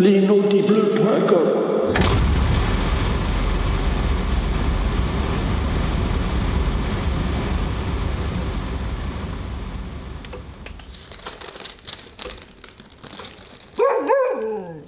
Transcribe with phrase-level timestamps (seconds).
[0.00, 1.60] l'inaudible.com.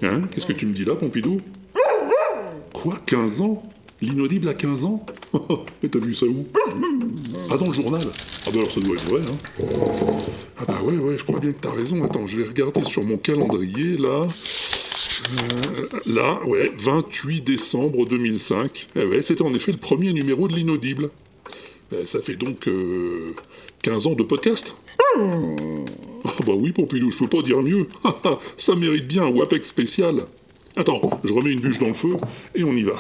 [0.03, 1.39] Hein Qu'est-ce que tu me dis là, Pompidou?
[2.73, 3.63] Quoi 15 ans?
[4.01, 5.05] L'inaudible à 15 ans?
[5.83, 6.47] Et t'as vu ça où?
[7.51, 8.03] Ah, dans le journal.
[8.47, 9.37] Ah bah alors ça doit être vrai, hein.
[10.59, 12.03] Ah bah ouais, ouais, je crois bien que t'as raison.
[12.03, 14.27] Attends, je vais regarder sur mon calendrier, là...
[15.33, 18.89] Euh, là, ouais, 28 décembre 2005.
[18.97, 21.11] Eh ouais, c'était en effet le premier numéro de l'inaudible.
[21.93, 23.35] Eh, ça fait donc euh,
[23.83, 24.75] 15 ans de podcast
[26.25, 27.87] Ah bah oui, Pompidou, je peux pas dire mieux.
[28.57, 30.27] ça mérite bien un WAPEX spécial.
[30.77, 32.17] Attends, je remets une bûche dans le feu
[32.55, 32.97] et on y va.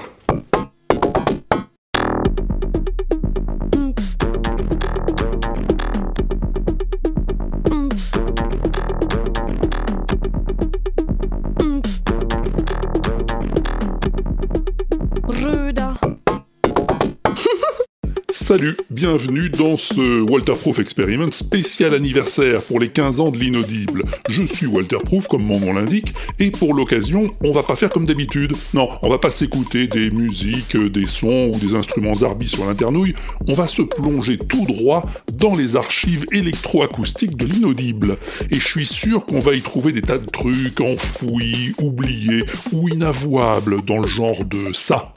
[18.52, 24.04] Salut, bienvenue dans ce Walterproof Experiment spécial anniversaire pour les 15 ans de l'inaudible.
[24.28, 28.04] Je suis Walterproof, comme mon nom l'indique, et pour l'occasion, on va pas faire comme
[28.04, 28.52] d'habitude.
[28.74, 33.14] Non, on va pas s'écouter des musiques, des sons ou des instruments zarbis sur l'internouille,
[33.48, 38.18] on va se plonger tout droit dans les archives électroacoustiques de l'inaudible.
[38.50, 42.90] Et je suis sûr qu'on va y trouver des tas de trucs enfouis, oubliés ou
[42.90, 45.14] inavouables dans le genre de ça.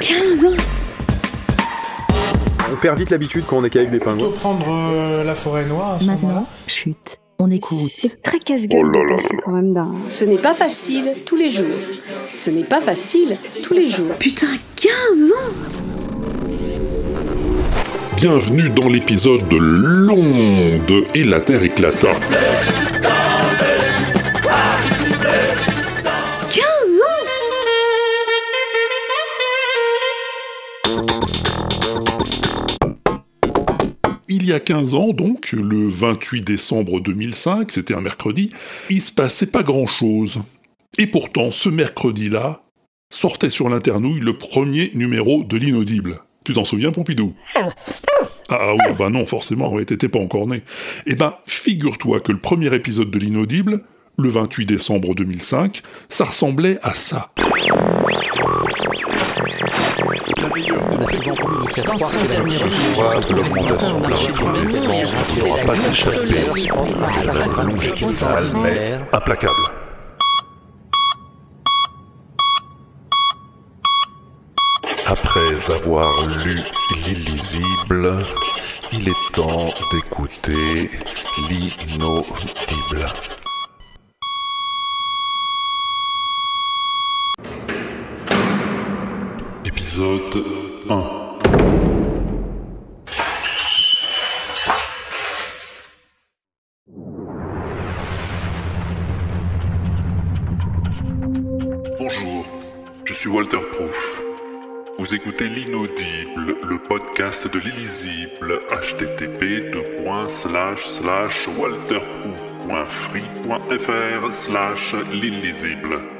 [0.00, 0.56] 15 ans
[2.72, 4.30] On perd vite l'habitude quand on est qu'avec des pingouins.
[4.32, 6.34] prendre euh, la forêt noire à ce moment-là.
[6.34, 7.78] Maintenant, chut, on écoute.
[7.88, 9.92] C'est très casse-gueule de passer quand même d'un.
[10.06, 11.66] Ce n'est pas facile tous les jours.
[12.32, 14.14] Ce n'est pas facile tous les jours.
[14.18, 14.92] Putain, 15
[15.32, 15.52] ans
[18.16, 22.08] Bienvenue dans l'épisode de l'onde et la Terre éclata.
[34.48, 38.50] Y a 15 ans, donc, le 28 décembre 2005, c'était un mercredi,
[38.90, 40.40] il se passait pas grand-chose.
[40.98, 42.62] Et pourtant, ce mercredi-là,
[43.10, 46.20] sortait sur l'internouille le premier numéro de l'inaudible.
[46.44, 47.34] Tu t'en souviens, Pompidou?
[47.56, 47.68] Ah,
[48.50, 50.62] ah oui, bah non, forcément, t'étais pas encore né.
[51.06, 53.82] Eh ben, figure-toi que le premier épisode de l'inaudible,
[54.18, 57.32] le 28 décembre 2005, ça ressemblait à ça.
[60.62, 60.80] Soit
[63.28, 66.48] de l'augmentation de la reconnaissance qui n'aura pas échappé
[67.28, 69.54] à la longitudinale, mais implacable.
[75.06, 76.12] Après avoir
[76.44, 76.56] lu
[77.06, 78.12] l'illisible,
[78.92, 80.90] il est temps d'écouter
[81.48, 83.06] l'inaudible.
[89.98, 90.46] Épisode
[90.90, 90.94] 1.
[101.98, 102.46] Bonjour,
[103.04, 104.22] je suis Walter Proof.
[105.00, 109.72] Vous écoutez l'inaudible, le podcast de l'illisible, http
[111.58, 116.17] walterproof.free.fr slash l'illisible.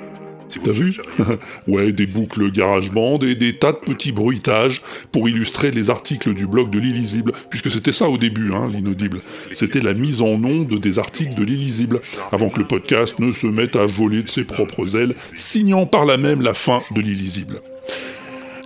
[0.63, 0.97] T'as vu
[1.69, 4.83] Ouais, des boucles GarageBand et des tas de petits bruitages
[5.13, 9.21] pour illustrer les articles du blog de l'illisible, puisque c'était ça au début, hein, l'inaudible.
[9.53, 12.01] C'était la mise en onde des articles de l'illisible,
[12.33, 16.07] avant que le podcast ne se mette à voler de ses propres ailes, signant par
[16.07, 17.61] là même la fin de l'illisible.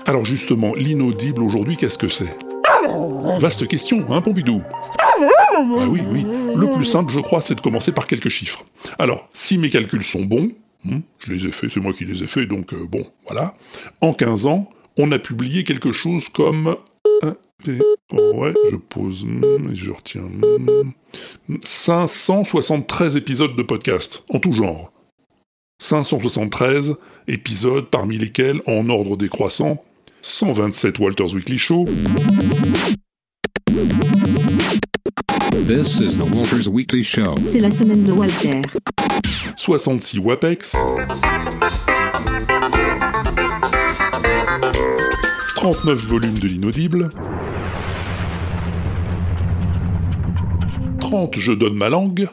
[0.07, 2.37] Alors justement, l'inaudible aujourd'hui, qu'est-ce que c'est?
[3.39, 4.63] Vaste question, hein, Pompidou?
[5.55, 6.27] Ah oui, oui.
[6.57, 8.65] Le plus simple, je crois, c'est de commencer par quelques chiffres.
[8.99, 10.51] Alors, si mes calculs sont bons,
[10.85, 13.55] hmm, je les ai faits, c'est moi qui les ai faits, donc euh, bon, voilà.
[14.01, 16.77] En 15 ans, on a publié quelque chose comme...
[17.25, 20.23] ouais, je pose, hmm, je retiens...
[20.23, 20.93] hmm,
[21.63, 24.93] 573 épisodes de podcast, en tout genre.
[25.81, 26.97] 573
[27.29, 29.83] épisodes parmi lesquels, en ordre décroissant,
[30.23, 31.87] 127 Walter's Weekly Show,
[35.67, 37.37] This is the Walters Weekly Show.
[37.47, 38.63] C'est la semaine de Walter.
[39.57, 40.75] 66 WAPEX,
[45.55, 47.11] 39 volumes de l'inaudible,
[50.99, 52.29] 30 Je donne ma langue,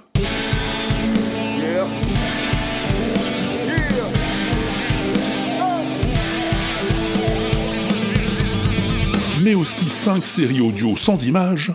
[9.44, 11.72] mais aussi 5 séries audio sans images.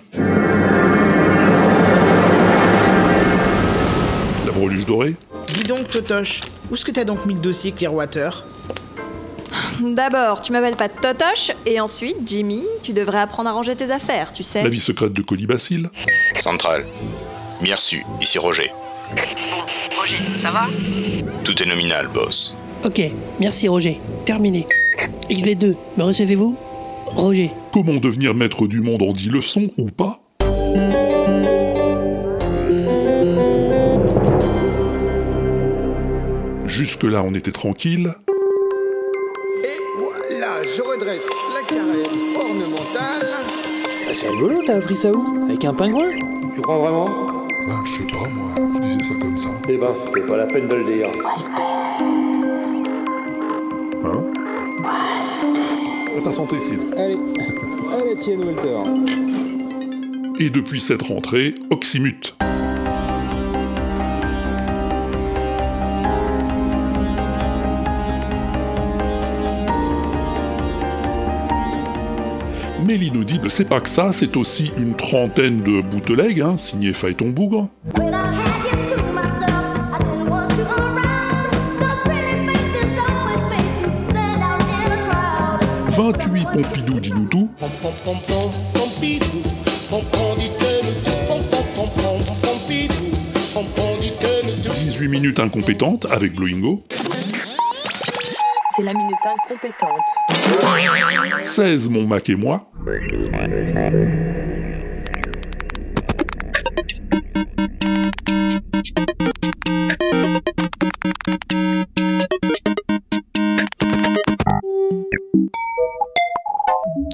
[4.82, 5.14] Dorée.
[5.54, 6.40] Dis donc, Totoche,
[6.70, 8.44] où est-ce que t'as donc mis le dossier Clearwater?
[9.80, 14.32] D'abord, tu m'appelles pas Totoche, et ensuite, Jimmy, tu devrais apprendre à ranger tes affaires,
[14.32, 14.62] tu sais.
[14.62, 15.88] La vie secrète de Colibacille.
[16.36, 16.84] Centrale.
[17.62, 18.72] Merci, ici Roger.
[19.96, 20.66] Roger, ça va?
[21.44, 22.56] Tout est nominal, boss.
[22.84, 23.00] Ok,
[23.40, 24.00] merci Roger.
[24.26, 24.66] Terminé.
[25.30, 26.56] XB2, me recevez-vous?
[27.06, 27.50] Roger.
[27.72, 30.20] Comment devenir maître du monde en 10 leçons ou pas?
[36.76, 38.16] Jusque-là, on était tranquille.
[39.62, 41.24] Et voilà, je redresse
[41.54, 43.46] la carène ornementale.
[44.04, 45.44] Bah, c'est rigolo, t'as appris ça où?
[45.44, 46.10] Avec un pingouin?
[46.52, 47.06] Tu crois vraiment?
[47.68, 49.50] Bah, je sais pas, moi, je disais ça comme ça.
[49.68, 51.12] Eh ben, c'était pas la peine de le dire.
[54.04, 54.24] Hein?
[56.18, 56.80] À ta santé, Phil.
[56.96, 57.18] Allez,
[57.92, 58.78] à la tienne, Walter.
[60.40, 62.36] Et depuis cette rentrée, Oxymute.
[72.94, 77.30] Mais l'inaudible, c'est pas que ça, c'est aussi une trentaine de bootlegs, hein, signés Phaéton
[77.30, 77.68] Bougre.
[85.88, 87.48] 28 Pompidou dis-nous tout.
[94.72, 96.84] 18 minutes incompétentes avec Blowingo.
[98.76, 100.00] C'est la minute incompétente.
[101.42, 102.66] 16 Mon Mac et moi.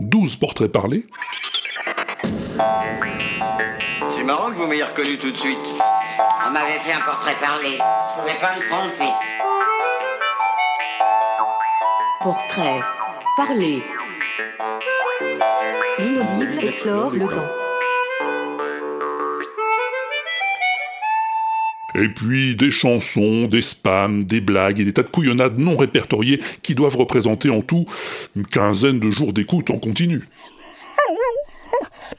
[0.01, 1.05] Douze portraits parlés.
[4.17, 5.59] C'est marrant que vous m'ayez reconnu tout de suite.
[6.47, 7.77] On m'avait fait un portrait parlé.
[7.77, 9.39] Je pouvais pas me tromper.
[12.22, 12.81] Portrait.
[13.34, 13.82] Parler.
[15.99, 17.49] L'inaudible explore le camp.
[21.94, 26.43] Et puis des chansons, des spams, des blagues et des tas de couillonnades non répertoriées
[26.61, 27.87] qui doivent représenter en tout
[28.37, 30.28] une quinzaine de jours d'écoute en continu.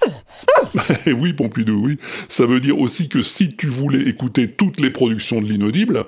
[1.06, 1.98] Et oui, Pompidou, oui.
[2.28, 6.06] Ça veut dire aussi que si tu voulais écouter toutes les productions de l'inaudible,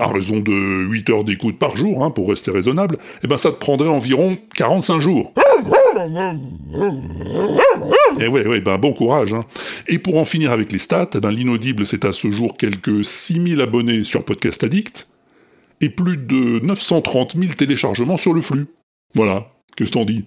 [0.00, 3.50] à raison de 8 heures d'écoute par jour, hein, pour rester raisonnable, eh ben ça
[3.50, 5.32] te prendrait environ 45 jours.
[8.20, 9.32] Et ouais, ouais, ben bon courage.
[9.32, 9.44] Hein.
[9.86, 13.60] Et pour en finir avec les stats, ben l'inaudible c'est à ce jour quelques 6000
[13.60, 15.08] abonnés sur Podcast Addict
[15.80, 18.66] et plus de 930 000 téléchargements sur le flux.
[19.14, 20.24] Voilà, qu'est-ce que t'en dis?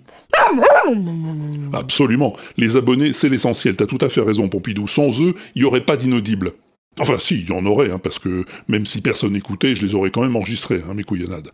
[1.74, 5.68] Absolument, les abonnés c'est l'essentiel, t'as tout à fait raison Pompidou, sans eux, il n'y
[5.68, 6.54] aurait pas d'inaudible.
[7.00, 9.96] Enfin, si, il y en aurait, hein, parce que même si personne n'écoutait, je les
[9.96, 11.50] aurais quand même enregistrés, hein, mes couillonnades.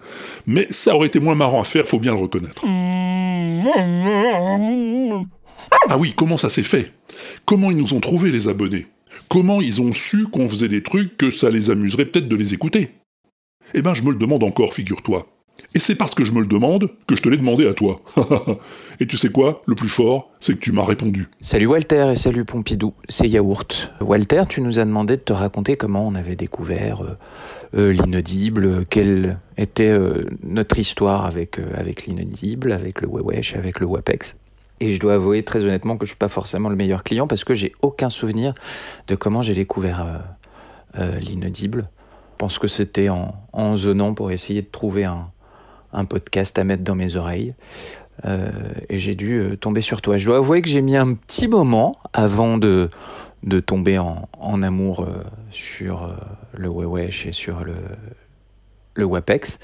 [0.48, 2.66] Mais ça aurait été moins marrant à faire, faut bien le reconnaître.
[5.90, 6.92] Ah oui, comment ça s'est fait?
[7.46, 8.88] Comment ils nous ont trouvé les abonnés?
[9.30, 12.54] Comment ils ont su qu'on faisait des trucs que ça les amuserait peut-être de les
[12.54, 12.90] écouter?
[13.74, 15.28] Eh ben, je me le demande encore, figure-toi.
[15.74, 18.00] Et c'est parce que je me le demande que je te l'ai demandé à toi.
[19.00, 19.62] et tu sais quoi?
[19.66, 21.28] Le plus fort, c'est que tu m'as répondu.
[21.42, 23.94] Salut Walter et salut Pompidou, c'est Yaourt.
[24.02, 27.18] Walter, tu nous as demandé de te raconter comment on avait découvert euh,
[27.76, 33.80] euh, l'inaudible, quelle était euh, notre histoire avec, euh, avec l'inaudible, avec le Wewesh, avec
[33.80, 34.36] le Wapex.
[34.80, 37.44] Et je dois avouer très honnêtement que je suis pas forcément le meilleur client parce
[37.44, 38.54] que j'ai aucun souvenir
[39.08, 40.24] de comment j'ai découvert
[41.20, 41.90] l'inaudible.
[42.34, 45.32] Je pense que c'était en, en zonant pour essayer de trouver un,
[45.98, 47.56] un podcast à mettre dans mes oreilles.
[48.26, 48.50] Euh,
[48.90, 50.18] et j'ai dû euh, tomber sur toi.
[50.18, 52.88] Je dois avouer que j'ai mis un petit moment avant de,
[53.44, 54.28] de tomber en,
[54.64, 56.16] amour euh, sur
[56.54, 57.76] le Wewesh et sur le,
[58.96, 59.60] le WAPEX.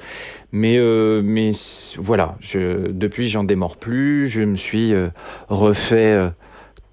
[0.52, 0.78] Mais,
[1.24, 1.52] mais
[1.98, 4.28] voilà, je, depuis j'en démords plus.
[4.28, 4.94] Je me suis
[5.50, 6.32] refait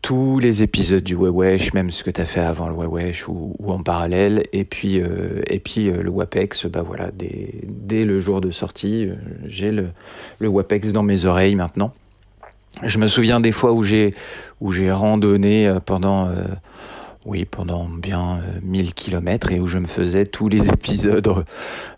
[0.02, 3.54] tous les épisodes du Wewesh, même ce que tu as fait avant le Wewesh ou,
[3.66, 4.44] en parallèle.
[4.52, 8.50] Et puis, euh, et puis euh, le WAPEX, bah voilà, dès, dès le jour de
[8.50, 9.14] sortie, euh,
[9.46, 9.88] j'ai le,
[10.38, 11.92] le WAPEX dans mes oreilles maintenant.
[12.82, 14.12] Je me souviens des fois où j'ai
[14.60, 16.44] où j'ai randonné euh, pendant euh,
[17.26, 21.44] oui pendant bien euh, 1000 kilomètres et où je me faisais tous les épisodes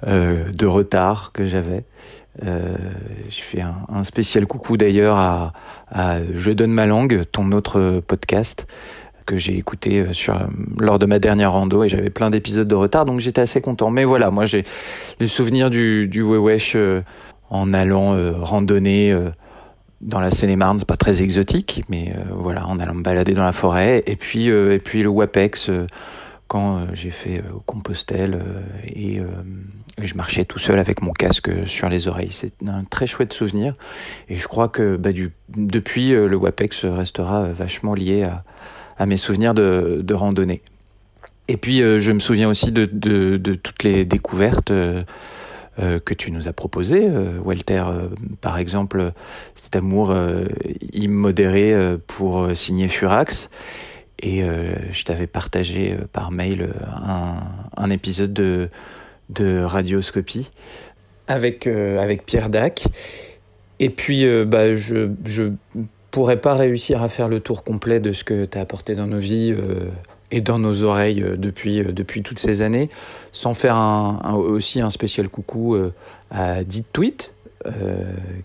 [0.04, 1.84] de retard que j'avais.
[2.44, 2.76] Euh,
[3.28, 5.52] je fais un, spécial coucou d'ailleurs à,
[6.34, 8.66] Je donne ma langue, ton autre podcast
[9.26, 10.32] que j'ai écouté euh,
[10.78, 13.90] lors de ma dernière rando et j'avais plein d'épisodes de retard donc j'étais assez content.
[13.90, 14.64] Mais voilà, moi j'ai
[15.20, 17.02] le souvenir du du Wewesh euh,
[17.50, 19.14] en allant euh, randonner
[20.00, 23.52] dans la Seine-et-Marne, c'est pas très exotique, mais voilà, en allant me balader dans la
[23.52, 24.02] forêt.
[24.06, 25.70] Et puis, et puis le WAPEX,
[26.52, 28.42] quand j'ai fait Compostelle
[28.84, 29.22] et,
[29.98, 32.32] je marchais tout seul avec mon casque sur les oreilles.
[32.32, 33.74] C'est un très chouette souvenir
[34.28, 35.10] et je crois que bah,
[35.48, 38.28] depuis le WAPEX restera vachement lié
[38.98, 40.60] à, mes souvenirs de, randonnée.
[41.48, 42.84] Et puis je me souviens aussi de,
[43.54, 44.72] toutes les découvertes
[45.78, 48.08] euh, que tu nous as proposé, euh, Walter, euh,
[48.42, 49.12] par exemple,
[49.54, 50.14] cet amour
[50.92, 51.74] immodéré
[52.06, 53.48] pour signer Furax.
[54.22, 54.44] Et
[54.92, 57.40] je t'avais partagé par mail un,
[57.76, 58.68] un épisode de,
[59.64, 60.50] Radioscopie
[61.26, 62.84] avec, avec Pierre Dac.
[63.80, 65.50] Et puis, bah, je, je
[66.12, 69.08] pourrais pas réussir à faire le tour complet de ce que tu as apporté dans
[69.08, 69.54] nos vies
[70.32, 72.88] et dans nos oreilles euh, depuis, euh, depuis toutes ces années,
[73.30, 73.76] sans faire
[74.34, 75.92] aussi un spécial coucou euh,
[76.30, 77.34] à Dit Tweet,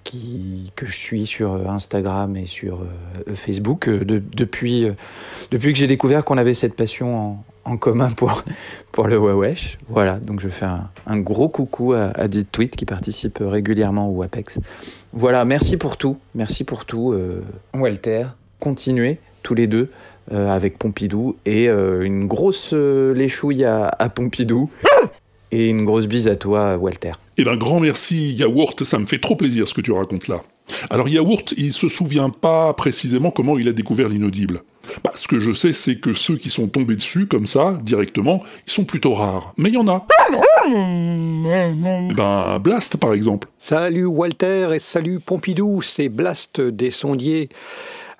[0.03, 2.85] qui, que je suis sur Instagram et sur
[3.35, 4.87] Facebook depuis,
[5.51, 8.43] depuis que j'ai découvert qu'on avait cette passion en, commun pour,
[8.91, 9.77] pour le Wawesh.
[9.89, 14.13] Voilà, donc je fais un, gros coucou à, à Dit Tweet qui participe régulièrement au
[14.17, 14.59] WAPEX.
[15.13, 17.15] Voilà, merci pour tout, merci pour tout,
[17.73, 18.27] Walter.
[18.59, 19.89] Continuez tous les deux
[20.33, 24.69] euh, avec Pompidou et euh, une grosse euh, léchouille à, Pompidou
[25.51, 27.13] et une grosse bise à toi, Walter.
[27.37, 30.41] Eh ben, grand merci, Yaourt, ça me fait trop plaisir ce que tu racontes là.
[30.89, 34.63] Alors Yaourt, il se souvient pas précisément comment il a découvert l'inaudible.
[35.03, 38.43] Bah, ce que je sais, c'est que ceux qui sont tombés dessus, comme ça, directement,
[38.65, 39.53] ils sont plutôt rares.
[39.57, 40.05] Mais il y en a.
[40.29, 43.47] Eh ben, Blast, par exemple.
[43.59, 47.49] Salut Walter et salut Pompidou, c'est Blast des sondiers.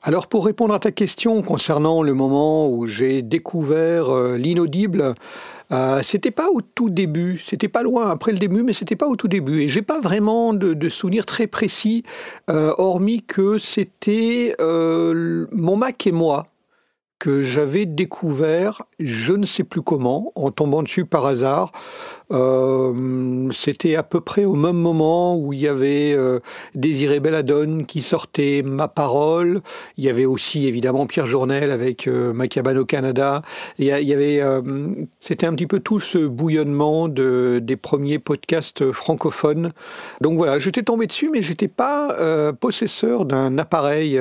[0.04, 5.16] Alors pour répondre à ta question concernant le moment où j'ai découvert euh, l'inaudible,
[5.72, 9.08] euh, c'était pas au tout début, c'était pas loin après le début, mais c'était pas
[9.08, 9.62] au tout début.
[9.62, 12.04] Et j'ai pas vraiment de, souvenirs très précis,
[12.50, 16.48] euh, hormis que c'était mon Mac et moi
[17.20, 21.72] que j'avais découvert, je ne sais plus comment, en tombant dessus par hasard.
[22.32, 26.40] Euh, c'était à peu près au même moment où il y avait euh,
[26.76, 29.62] Désiré Belladone qui sortait Ma Parole.
[29.98, 32.34] Il y avait aussi évidemment Pierre Journel avec euh,
[32.78, 33.42] au Canada.
[33.80, 34.62] il y avait, euh,
[35.22, 39.72] c'était un petit peu tout ce bouillonnement de, des premiers podcasts francophones.
[40.22, 42.16] Donc voilà, j'étais tombé dessus, mais j'étais pas
[42.60, 44.20] possesseur d'un appareil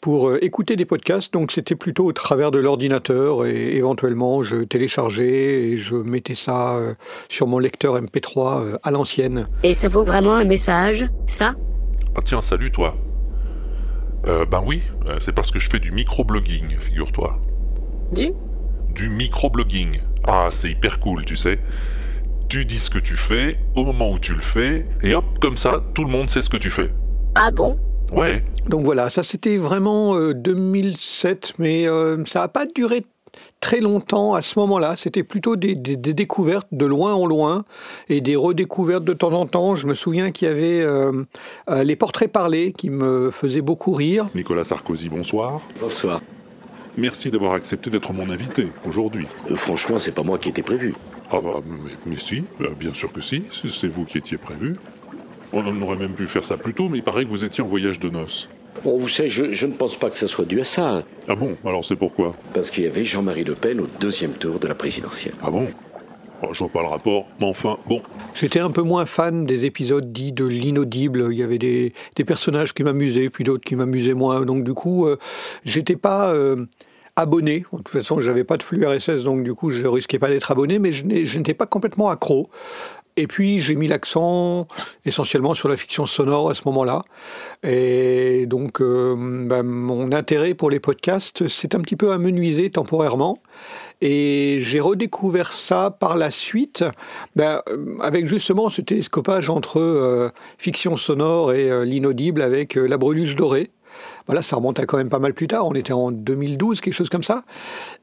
[0.00, 1.32] pour euh, écouter des podcasts.
[1.32, 6.76] Donc c'était plutôt au travers de l'ordinateur et éventuellement je téléchargeais et je mettais ça
[6.76, 6.94] euh,
[7.28, 9.48] sur mon lecteur MP3 euh, à l'ancienne.
[9.62, 11.54] Et ça vaut vraiment un message, ça?
[12.16, 12.96] Ah tiens, salut toi.
[14.24, 14.82] ben oui,
[15.20, 17.38] c'est parce que je fais du microblogging, figure-toi.
[18.12, 18.32] Du?
[18.94, 20.00] Du microblogging.
[20.24, 21.60] Ah, c'est hyper cool, tu sais.
[22.48, 25.56] Tu dis ce que tu fais au moment où tu le fais, et hop, comme
[25.56, 26.90] ça, tout le monde sait ce que tu fais.
[27.34, 27.78] Ah bon?
[28.12, 28.42] Ouais.
[28.68, 33.04] Donc voilà, ça c'était vraiment 2007, euh, mais euh, ça n'a pas duré
[33.60, 34.96] très longtemps à ce moment-là.
[34.96, 37.64] C'était plutôt des, découvertes de loin en loin
[38.08, 39.76] et des redécouvertes de temps en temps.
[39.76, 41.24] Je me souviens qu'il y avait euh,
[41.82, 44.26] les portraits parlés qui me faisaient beaucoup rire.
[44.34, 45.60] Nicolas Sarkozy, bonsoir.
[45.80, 46.20] Bonsoir.
[46.96, 49.28] Merci d'avoir accepté d'être mon invité aujourd'hui.
[49.54, 50.94] franchement, c'est pas moi qui étais prévu.
[51.30, 52.42] Ah bah, mais, mais si,
[52.80, 54.76] bien sûr que si, c'est vous qui étiez prévu.
[55.52, 57.66] On aurait même pu faire ça plus tôt, mais il paraît que vous étiez en
[57.66, 58.48] voyage de noces.
[58.84, 61.02] Bon, vous savez, je, ne pense pas que ça soit dû à ça.
[61.26, 64.58] Ah bon Alors c'est pourquoi Parce qu'il y avait Jean-Marie Le Pen au deuxième tour
[64.58, 65.34] de la présidentielle.
[65.42, 65.68] Ah bon
[66.42, 68.02] oh, Je vois pas le rapport, mais enfin, bon.
[68.34, 71.28] J'étais un peu moins fan des épisodes dits de l'inaudible.
[71.30, 71.92] Il y avait des,
[72.24, 74.42] personnages qui m'amusaient, puis d'autres qui m'amusaient moins.
[74.42, 75.16] Donc du coup, euh,
[75.64, 76.30] j'étais pas...
[76.30, 76.66] Euh,
[77.18, 77.64] abonné.
[77.72, 80.52] De toute façon, j'avais pas de flux RSS, donc du coup, je risquais pas d'être
[80.52, 82.48] abonné, mais je n'étais pas complètement accro.
[83.18, 84.68] Et puis j'ai mis l'accent
[85.04, 87.02] essentiellement sur la fiction sonore à ce moment-là.
[87.64, 93.40] Et donc euh, ben, mon intérêt pour les podcasts s'est un petit peu amenuisé temporairement.
[94.00, 96.84] Et j'ai redécouvert ça par la suite,
[97.34, 97.60] ben,
[98.00, 103.72] avec justement ce télescopage entre euh, fiction sonore et euh, l'inaudible avec La Breluche Dorée.
[104.28, 105.66] Voilà, ça remonte à quand même pas mal plus tard.
[105.66, 107.44] On était en 2012, quelque chose comme ça.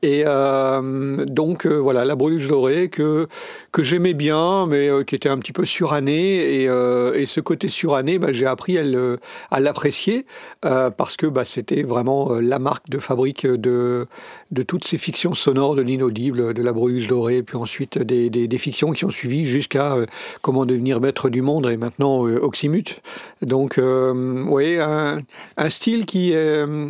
[0.02, 3.28] Et euh, donc euh, voilà, la brûlure dorée que
[3.72, 6.16] que j'aimais bien, mais euh, qui était un petit peu surannée.
[6.16, 10.26] Et, et ce côté suranné, bah, j'ai appris à l'apprécier
[10.62, 14.08] parce que bah, c'était vraiment la marque de fabrique de
[14.52, 18.48] de toutes ces fictions sonores de l'inaudible, de la brûlure dorée, puis ensuite des, des,
[18.48, 19.98] des, fictions qui ont suivi jusqu'à
[20.42, 23.02] comment devenir maître du monde et maintenant Oxymute.
[23.42, 25.20] Donc, oui, un,
[25.58, 26.90] un style qui qui, euh,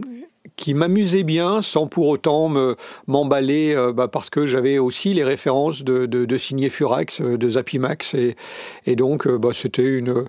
[0.55, 2.47] qui m'amusait bien sans pour autant
[3.07, 8.13] m'emballer euh, bah, parce que j'avais aussi les références de, de, Furax, euh, de Zapimax
[8.13, 8.35] et,
[8.85, 10.25] et donc bah, c'était une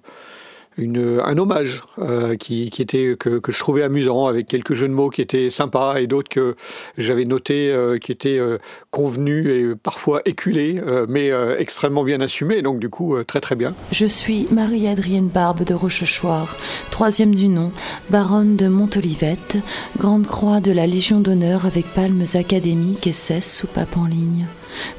[0.79, 4.89] une, un hommage euh, qui, qui, était que, que, je trouvais amusant, avec quelques jeux
[4.89, 6.57] de mots qui étaient sympas et d'autres que
[6.99, 8.59] j'avais notés euh, qui étaient euh,
[8.91, 12.63] convenus et parfois éculés, euh, mais euh, extrêmement bien assumés.
[12.63, 13.75] Donc du coup, euh, très très bien.
[13.93, 16.57] Je suis Marie-Adrienne Barbe de Rochechouart,
[16.91, 17.71] troisième du nom,
[18.11, 19.59] baronne de Montolivette,
[19.99, 24.47] grande croix de la Légion d'honneur avec palmes académiques et cesse soupape en ligne.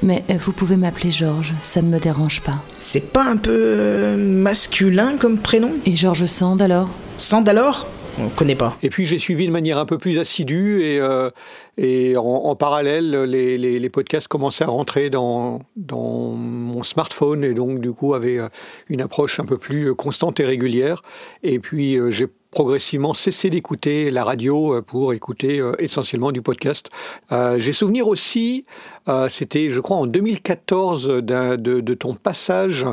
[0.02, 2.62] Mais euh, vous pouvez m'appeler Georges, ça ne me dérange pas.
[2.76, 5.72] C'est pas un peu euh, masculin comme prénom?
[5.86, 6.88] Et Georges Sand alors?
[7.16, 7.86] Sand alors?
[8.20, 8.76] On connaît pas.
[8.82, 11.30] Et puis j'ai suivi de manière un peu plus assidue et, euh,
[11.76, 17.44] et en, en, parallèle, les, les, les, podcasts commençaient à rentrer dans, dans mon smartphone
[17.44, 18.40] et donc du coup avaient
[18.88, 21.02] une approche un peu plus constante et régulière.
[21.44, 26.88] Et puis j'ai progressivement cessé d'écouter la radio pour écouter euh, essentiellement du podcast.
[27.32, 28.64] Euh, J'ai souvenir aussi,
[29.08, 32.84] euh, c'était je crois en 2014, de, ton passage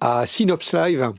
[0.00, 1.12] à Synops Live.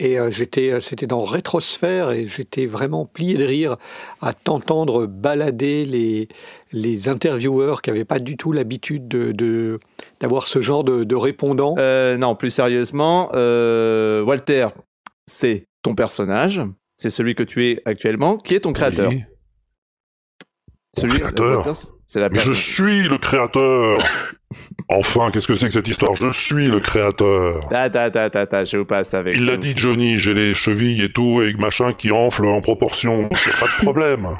[0.00, 3.76] Et euh, j'étais, c'était dans Rétrosphère et j'étais vraiment plié de rire
[4.20, 6.28] à t'entendre balader les,
[6.72, 9.78] les intervieweurs qui n'avaient pas du tout l'habitude de,
[10.20, 11.76] d'avoir ce genre de, de répondant.
[11.78, 14.66] Euh, non, plus sérieusement, Walter,
[15.30, 16.60] c'est ton personnage
[16.96, 19.10] c'est celui que tu es actuellement, qui est ton créateur.
[19.10, 19.24] Oui.
[20.96, 21.72] Celui créateur.
[22.06, 23.98] C'est la je suis le créateur.
[24.88, 26.14] enfin, qu'est-ce que c'est que cette histoire?
[26.14, 27.66] Je suis le créateur.
[27.68, 29.34] Ta ta ta ta ta, je vous passe avec.
[29.34, 33.28] Il l'a dit Johnny, j'ai les chevilles et tout et machin qui enflent en proportion.
[33.60, 34.36] pas de problème.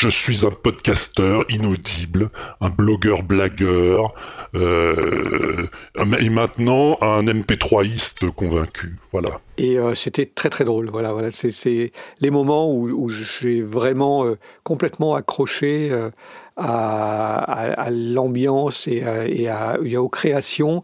[0.00, 2.30] Je suis un podcasteur inaudible,
[2.62, 4.14] un blogueur blagueur,
[4.54, 5.66] euh,
[6.18, 8.96] et maintenant un MP3iste convaincu.
[9.12, 9.42] Voilà.
[9.58, 10.88] Et euh, c'était très très drôle.
[10.88, 11.30] Voilà.
[11.30, 13.10] C'est les moments où, où
[13.42, 15.92] j'ai vraiment euh, complètement accroché
[16.56, 20.80] à, l'ambiance et, à, et aux créations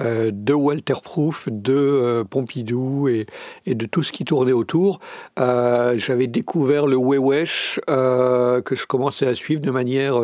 [0.00, 3.26] euh, de Walter Proof, de euh, Pompidou et,
[3.66, 5.00] de tout ce qui tournait autour.
[5.38, 10.20] Euh, J'avais découvert le Wewesh euh, que je commençais à suivre de manière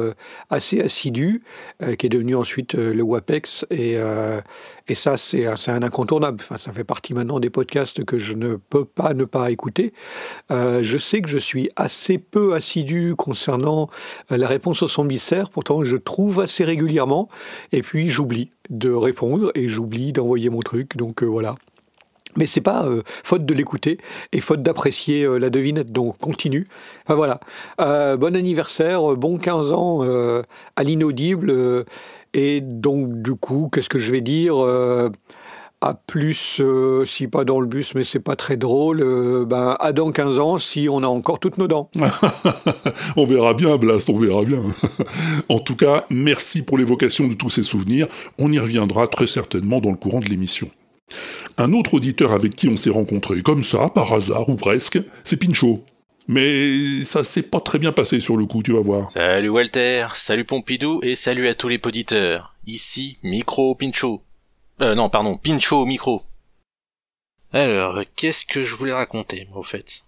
[0.50, 1.42] assez assidue,
[1.98, 3.66] qui est devenu ensuite le WAPEX.
[3.70, 3.96] Et,
[4.88, 6.38] et ça, c'est un incontournable.
[6.40, 9.92] Enfin, ça fait partie maintenant des podcasts que je ne peux pas ne pas écouter.
[10.50, 13.88] je sais que je suis assez peu assidu concernant
[14.30, 17.28] la réponse au son mystère, pourtant je trouve assez régulièrement.
[17.72, 20.96] Et puis j'oublie de répondre et j'oublie d'envoyer mon truc.
[20.96, 21.56] Donc euh, voilà.
[22.36, 23.98] Mais c'est pas euh, faute de l'écouter
[24.32, 26.66] et faute d'apprécier euh, la devinette, donc continue.
[27.04, 27.40] Enfin voilà.
[27.80, 31.84] Euh, bon anniversaire, bon 15 ans à l'inaudible.
[32.34, 34.56] Et donc du coup, qu'est-ce que je vais dire
[35.82, 39.76] à plus, euh, si pas dans le bus, mais c'est pas très drôle, euh, ben,
[39.80, 41.90] à dans 15 ans, si on a encore toutes nos dents.
[43.16, 44.62] on verra bien, Blast, on verra bien.
[45.48, 48.06] en tout cas, merci pour l'évocation de tous ces souvenirs.
[48.38, 50.70] On y reviendra très certainement dans le courant de l'émission.
[51.58, 55.36] Un autre auditeur avec qui on s'est rencontré, comme ça, par hasard ou presque, c'est
[55.36, 55.84] Pincho.
[56.28, 59.10] Mais ça s'est pas très bien passé sur le coup, tu vas voir.
[59.10, 62.54] Salut Walter, salut Pompidou et salut à tous les poditeurs.
[62.66, 64.22] Ici, Micro Pincho.
[64.80, 66.22] Euh, non, pardon, Pincho micro.
[67.52, 70.04] Alors, qu'est-ce que je voulais raconter, au fait?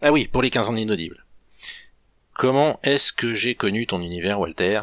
[0.00, 1.24] Ah oui, pour les 15 ans d'inaudible.
[2.32, 4.82] Comment est-ce que j'ai connu ton univers, Walter?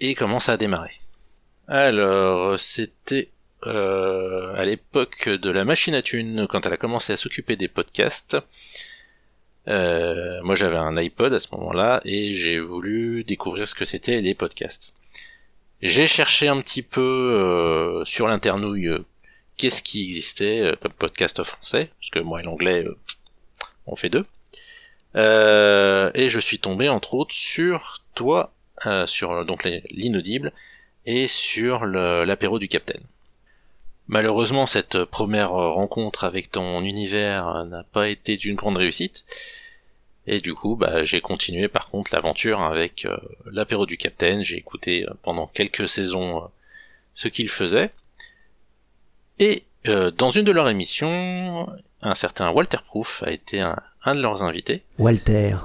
[0.00, 0.90] Et comment ça a démarré?
[1.68, 3.30] Alors, c'était
[3.66, 7.68] euh, à l'époque de la machine à thunes, quand elle a commencé à s'occuper des
[7.68, 8.36] podcasts.
[9.68, 14.20] Euh, moi j'avais un iPod à ce moment-là et j'ai voulu découvrir ce que c'était
[14.20, 14.94] les podcasts.
[15.80, 19.04] J'ai cherché un petit peu euh, sur l'internouille euh,
[19.56, 22.84] qu'est-ce qui existait euh, comme podcast français, parce que moi et l'anglais,
[23.86, 24.26] on fait deux.
[25.14, 28.52] et je suis tombé entre autres sur toi,
[29.06, 30.52] sur donc l'inaudible,
[31.06, 33.02] et sur l'apéro du Capitaine.
[34.08, 39.24] Malheureusement, cette première rencontre avec ton univers n'a pas été d'une grande réussite.
[40.26, 43.16] Et du coup, bah, j'ai continué par contre l'aventure avec euh,
[43.50, 44.42] l'apéro du Capitaine.
[44.42, 46.46] J'ai écouté euh, pendant quelques saisons euh,
[47.14, 47.90] ce qu'il faisait.
[49.38, 51.66] Et euh, dans une de leurs émissions,
[52.02, 54.82] un certain Walter Proof a été un de leurs invités.
[54.98, 55.56] Walter,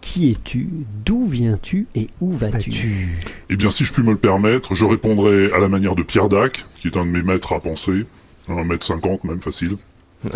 [0.00, 0.68] qui es-tu?
[1.04, 1.86] D'où viens-tu?
[1.94, 3.18] Et où vas-tu?
[3.50, 6.28] Eh bien, si je puis me le permettre, je répondrai à la manière de Pierre
[6.28, 8.06] Dac, qui est un de mes maîtres à penser.
[8.48, 9.76] Un mètre cinquante même, facile.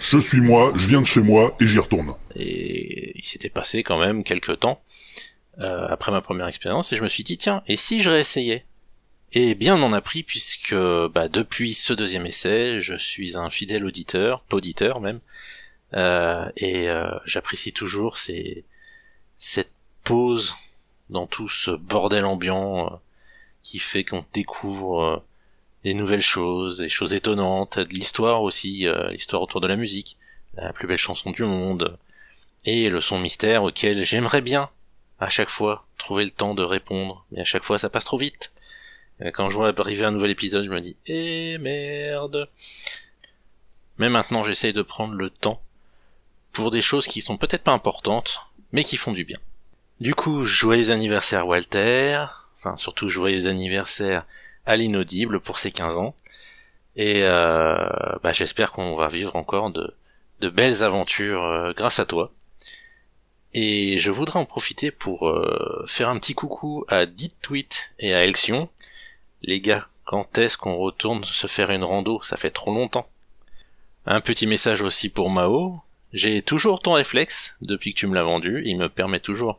[0.00, 2.14] Je suis moi, je viens de chez moi et j'y retourne.
[2.36, 4.80] Et il s'était passé quand même quelques temps
[5.60, 8.64] euh, après ma première expérience et je me suis dit tiens, et si je réessayais?
[9.32, 13.50] Et bien on en a pris puisque bah, depuis ce deuxième essai, je suis un
[13.50, 15.20] fidèle auditeur, poditeur même,
[15.92, 18.64] et euh, j'apprécie toujours ces,
[19.38, 19.72] cette
[20.04, 20.54] pause
[21.10, 22.96] dans tout ce bordel ambiant euh,
[23.62, 25.24] qui fait qu'on découvre
[25.84, 30.18] des nouvelles choses, des choses étonnantes, de l'histoire aussi, euh, l'histoire autour de la musique,
[30.54, 31.98] la plus belle chanson du monde,
[32.64, 34.70] et le son mystère auquel j'aimerais bien,
[35.20, 38.18] à chaque fois, trouver le temps de répondre, mais à chaque fois ça passe trop
[38.18, 38.52] vite.
[39.22, 42.48] Euh, Quand je vois arriver un nouvel épisode, je me dis, eh merde.
[43.98, 45.62] Mais maintenant j'essaye de prendre le temps
[46.52, 48.40] pour des choses qui sont peut-être pas importantes,
[48.72, 49.38] mais qui font du bien.
[50.00, 52.24] Du coup, joyeux anniversaire Walter,
[52.56, 54.24] enfin surtout joyeux anniversaire
[54.66, 56.14] à l'inaudible pour ses 15 ans.
[56.96, 57.76] Et euh,
[58.22, 59.94] bah, j'espère qu'on va vivre encore de,
[60.48, 62.32] belles aventures euh, grâce à toi.
[63.54, 68.24] Et je voudrais en profiter pour euh, faire un petit coucou à Tweet et à
[68.24, 68.68] Elxion.
[69.42, 72.20] Les gars, quand est-ce qu'on retourne se faire une rando?
[72.22, 73.08] Ça fait trop longtemps.
[74.06, 75.80] Un petit message aussi pour Mao.
[76.12, 78.62] J'ai toujours ton réflexe depuis que tu me l'as vendu.
[78.64, 79.58] Il me permet toujours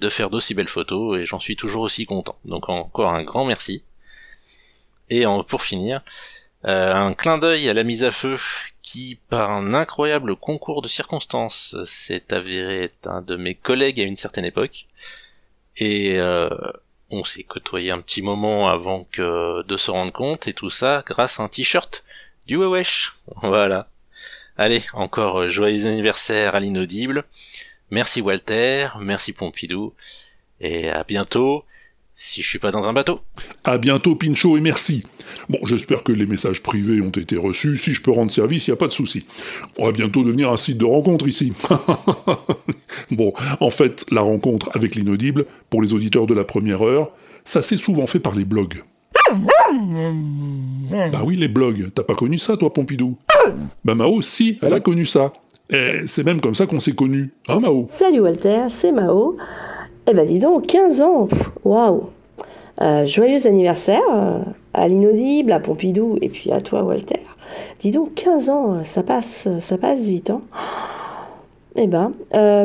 [0.00, 2.38] de faire d'aussi belles photos et j'en suis toujours aussi content.
[2.44, 3.82] Donc encore un grand merci.
[5.10, 6.02] Et pour finir,
[6.64, 8.36] euh, un clin d'œil à la mise à feu
[8.82, 14.04] qui, par un incroyable concours de circonstances, s'est avéré être un de mes collègues à
[14.04, 14.86] une certaine époque.
[15.76, 16.48] Et euh,
[17.10, 21.02] on s'est côtoyé un petit moment avant que de se rendre compte et tout ça
[21.06, 22.04] grâce à un t-shirt
[22.46, 23.12] du Wewesh.
[23.42, 23.88] Voilà.
[24.58, 27.24] Allez, encore euh, joyeux anniversaire à l'inaudible.
[27.90, 29.92] Merci Walter, merci Pompidou,
[30.60, 31.64] et à bientôt,
[32.16, 33.20] si je suis pas dans un bateau.
[33.64, 35.04] À bientôt Pincho et merci.
[35.48, 37.76] Bon, j'espère que les messages privés ont été reçus.
[37.76, 39.26] Si je peux rendre service, il n'y a pas de souci.
[39.78, 41.52] On va bientôt devenir un site de rencontre ici.
[43.10, 47.10] bon, en fait, la rencontre avec l'inaudible, pour les auditeurs de la première heure,
[47.44, 48.82] ça s'est souvent fait par les blogs.
[51.12, 51.90] Bah oui, les blogs.
[51.94, 53.16] T'as pas connu ça, toi, Pompidou?
[53.84, 55.32] Bah Mao, si, elle a connu ça.
[55.70, 57.32] Et c'est même comme ça qu'on s'est connus.
[57.48, 57.86] Hein, Mao?
[57.88, 59.36] Salut Walter, c'est Mao.
[60.08, 61.28] Eh ben dis donc, 15 ans,
[61.64, 62.04] waouh
[62.80, 64.40] Euh, Joyeux anniversaire euh,
[64.74, 67.20] à l'inaudible, à Pompidou et puis à toi Walter.
[67.80, 70.40] Dis donc, 15 ans, euh, ça passe, ça passe vite, hein
[71.76, 72.10] Eh ben,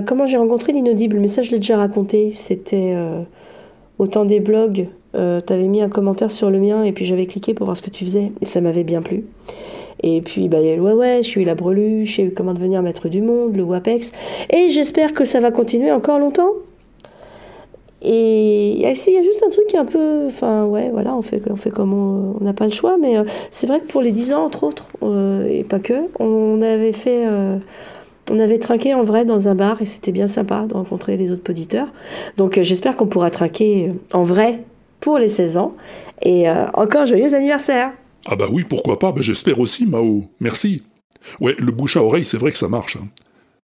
[0.06, 1.18] comment j'ai rencontré l'inaudible?
[1.20, 2.32] Mais ça, je l'ai déjà raconté.
[2.34, 2.96] C'était
[4.00, 4.88] au temps des blogs.
[5.18, 7.82] Euh, T'avais mis un commentaire sur le mien et puis j'avais cliqué pour voir ce
[7.82, 9.26] que tu faisais et ça m'avait bien plu.
[10.04, 13.56] Et puis, bah, le ouais, je suis la breluche, et comment devenir maître du monde,
[13.56, 14.12] le WAPEX.
[14.52, 16.52] Et j'espère que ça va continuer encore longtemps.
[18.04, 20.28] Et ah, il y a juste un truc qui est un peu.
[20.28, 22.98] Enfin, ouais, voilà, on fait, on fait comme on n'a pas le choix.
[23.00, 26.04] Mais euh, c'est vrai que pour les 10 ans, entre autres, euh, et pas que,
[26.20, 27.26] on avait fait.
[28.30, 31.32] on avait trinqué en vrai dans un bar et c'était bien sympa de rencontrer les
[31.32, 31.88] autres auditeurs.
[32.38, 34.60] Donc j'espère qu'on pourra trinquer en vrai
[35.00, 35.76] pour les 16 ans.
[36.22, 37.94] Et euh, encore joyeux anniversaire
[38.28, 40.26] Ah bah oui, pourquoi pas, bah j'espère aussi, Mao.
[40.40, 40.84] Merci.
[41.42, 42.96] Ouais, le bouche à oreille, c'est vrai que ça marche.
[42.98, 43.08] hein.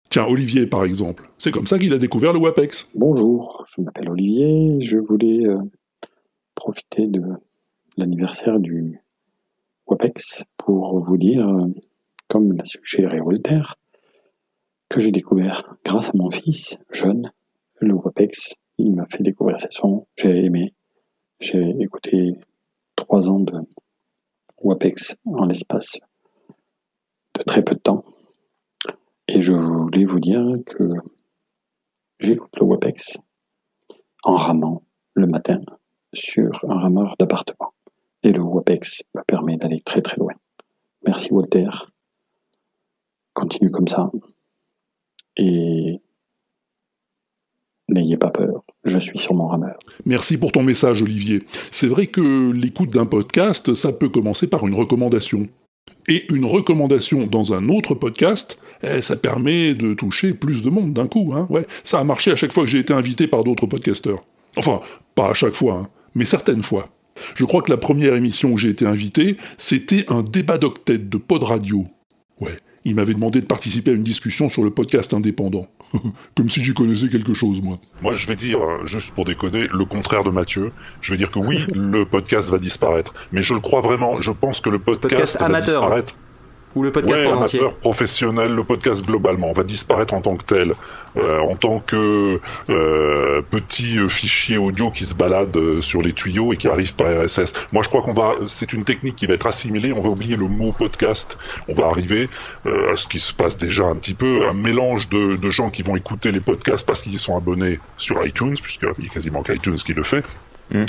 [0.08, 1.30] Tiens, Olivier, par exemple.
[1.38, 2.90] C'est comme ça qu'il a découvert le WAPEX.
[2.96, 4.78] Bonjour, je m'appelle Olivier.
[4.80, 5.58] Je voulais euh,
[6.56, 7.22] profiter de
[7.96, 9.00] l'anniversaire du
[9.86, 11.68] WAPEX pour vous dire, euh,
[12.28, 13.76] comme l'a suggéré Voltaire,
[14.88, 17.30] que j'ai découvert grâce à mon fils, jeune,
[17.78, 18.54] le WAPEX.
[18.78, 20.74] Il m'a fait découvrir ses sons, j'ai aimé.
[21.40, 22.34] J'ai écouté
[22.96, 23.60] trois ans de
[24.62, 25.98] WAPEX en l'espace
[27.34, 28.04] de très peu de temps.
[29.26, 30.84] Et je voulais vous dire que
[32.18, 33.16] j'écoute le WAPEX
[34.22, 34.82] en ramant
[35.14, 35.60] le matin
[36.12, 37.72] sur un rameur d'appartement.
[38.22, 40.34] Et le WAPEX me permet d'aller très très loin.
[41.06, 41.70] Merci Walter.
[43.32, 44.10] Continue comme ça.
[45.36, 46.02] Et
[47.90, 48.64] n'ayez pas peur.
[48.84, 49.78] Je suis sur mon rameur.
[50.06, 51.42] Merci pour ton message, Olivier.
[51.70, 55.46] C'est vrai que l'écoute d'un podcast, ça peut commencer par une recommandation.
[56.08, 60.92] Et une recommandation dans un autre podcast, eh, ça permet de toucher plus de monde
[60.92, 61.32] d'un coup.
[61.34, 64.24] Hein ouais, ça a marché à chaque fois que j'ai été invité par d'autres podcasteurs.
[64.56, 64.80] Enfin,
[65.14, 66.88] pas à chaque fois, hein, mais certaines fois.
[67.34, 71.18] Je crois que la première émission où j'ai été invité, c'était un débat d'octet de
[71.18, 71.84] Pod Radio.
[72.40, 75.66] Ouais, il m'avait demandé de participer à une discussion sur le podcast indépendant.
[76.36, 77.78] Comme si j'y connaissais quelque chose, moi.
[78.02, 80.72] Moi, je vais dire, euh, juste pour déconner, le contraire de Mathieu.
[81.00, 83.14] Je vais dire que oui, le podcast va disparaître.
[83.32, 84.20] Mais je le crois vraiment.
[84.20, 85.82] Je pense que le podcast, Podcast va amateur.
[85.82, 86.14] disparaître.
[86.76, 87.58] Ou le podcast ouais, en entier.
[87.58, 90.72] amateur, professionnel, le podcast globalement va disparaître en tant que tel,
[91.16, 96.12] euh, en tant que euh, petit euh, fichier audio qui se balade euh, sur les
[96.12, 97.54] tuyaux et qui arrive par RSS.
[97.72, 99.92] Moi, je crois qu'on va, c'est une technique qui va être assimilée.
[99.92, 101.38] On va oublier le mot podcast.
[101.68, 102.28] On va arriver
[102.66, 105.70] euh, à ce qui se passe déjà un petit peu, un mélange de, de gens
[105.70, 109.12] qui vont écouter les podcasts parce qu'ils y sont abonnés sur iTunes, puisqu'il y a
[109.12, 110.24] quasiment qu'iTunes qui le fait.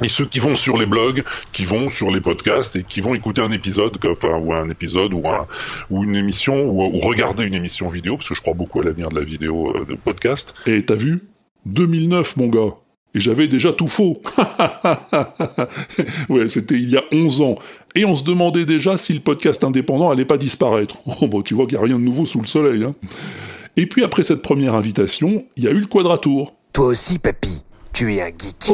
[0.04, 3.16] Et ceux qui vont sur les blogs, qui vont sur les podcasts et qui vont
[3.16, 5.48] écouter un épisode, enfin, ou un épisode ou, un,
[5.90, 8.84] ou une émission ou, ou regarder une émission vidéo, parce que je crois beaucoup à
[8.84, 10.54] l'avenir de la vidéo euh, de podcast.
[10.68, 11.22] Et t'as vu?
[11.66, 12.76] 2009, mon gars.
[13.14, 14.22] Et j'avais déjà tout faux.
[16.30, 17.56] ouais, c'était il y a 11 ans.
[17.94, 20.98] Et on se demandait déjà si le podcast indépendant allait pas disparaître.
[21.22, 22.84] Oh, bon, tu vois qu'il n'y a rien de nouveau sous le soleil.
[22.84, 22.96] Hein.
[23.76, 26.54] Et puis après cette première invitation, il y a eu le quadratour.
[26.74, 27.64] Toi aussi, papy,
[27.94, 28.72] tu es un geek.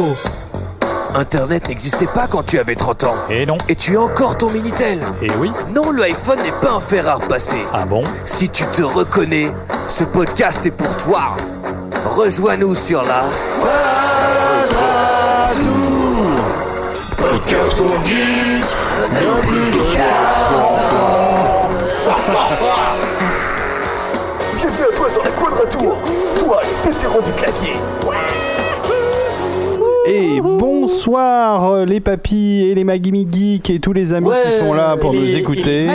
[1.15, 3.15] Internet n'existait pas quand tu avais 30 ans.
[3.29, 3.57] Et non.
[3.69, 4.99] Et tu as encore ton Minitel.
[5.21, 5.51] Et oui.
[5.73, 7.63] Non, le iPhone n'est pas un fer à repasser.
[7.73, 8.03] Ah bon?
[8.25, 9.51] Si tu te reconnais,
[9.89, 11.37] ce podcast est pour toi.
[12.15, 13.23] Rejoins-nous sur la
[17.17, 19.79] Podcast plus de
[24.55, 25.97] Bienvenue à toi sur la quadratour.
[26.39, 27.75] Toi, le vétéran du clavier.
[30.09, 34.73] Et bonsoir euh, les papis et les Magimi Geeks et tous les amis qui sont
[34.73, 35.87] là pour nous écouter.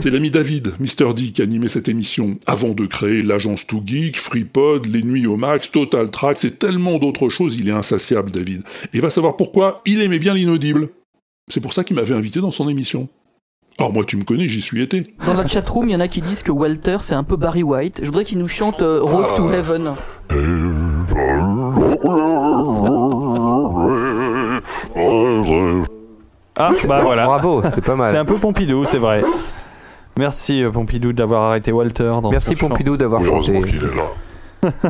[0.00, 1.14] C'est l'ami David, Mr.
[1.14, 5.38] D, qui animait cette émission avant de créer l'agence Too Geek, FreePod, Les Nuits au
[5.38, 7.56] Max, Total Tracks et tellement d'autres choses.
[7.58, 8.62] Il est insatiable, David.
[8.92, 10.90] Et va savoir pourquoi il aimait bien l'inaudible.
[11.48, 13.08] C'est pour ça qu'il m'avait invité dans son émission.
[13.78, 15.02] Alors moi, tu me connais, j'y suis été.
[15.26, 17.62] Dans la chatroom, il y en a qui disent que Walter, c'est un peu Barry
[17.62, 18.00] White.
[18.02, 19.94] Je voudrais qu'il nous chante euh, Road to Heaven.
[26.56, 27.26] Ah bah voilà.
[27.26, 28.12] Bravo, c'est pas mal.
[28.12, 29.22] C'est un peu Pompidou, c'est vrai.
[30.18, 32.12] Merci euh, Pompidou d'avoir arrêté Walter.
[32.22, 32.54] Dans Merci.
[32.54, 33.60] Pompidou d'avoir chanté.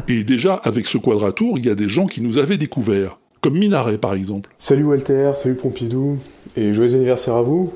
[0.08, 3.18] Et déjà, avec ce quadratour, il y a des gens qui nous avaient découverts.
[3.40, 4.50] Comme Minaret, par exemple.
[4.58, 6.18] Salut Walter, salut Pompidou,
[6.56, 7.72] et joyeux anniversaire à vous.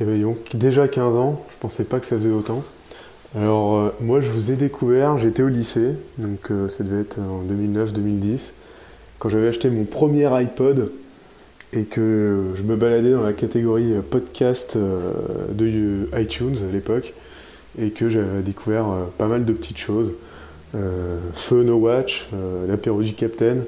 [0.00, 2.62] Et ben donc, déjà 15 ans, je pensais pas que ça faisait autant.
[3.36, 7.18] Alors, euh, moi je vous ai découvert, j'étais au lycée, donc euh, ça devait être
[7.18, 8.52] en 2009-2010,
[9.18, 10.92] quand j'avais acheté mon premier iPod
[11.72, 17.12] et que je me baladais dans la catégorie euh, podcast de iTunes à l'époque,
[17.76, 18.86] et que j'avais découvert
[19.18, 20.12] pas mal de petites choses.
[20.74, 22.28] Euh, Feu No Watch,
[22.68, 23.64] l'apéro du Capitaine,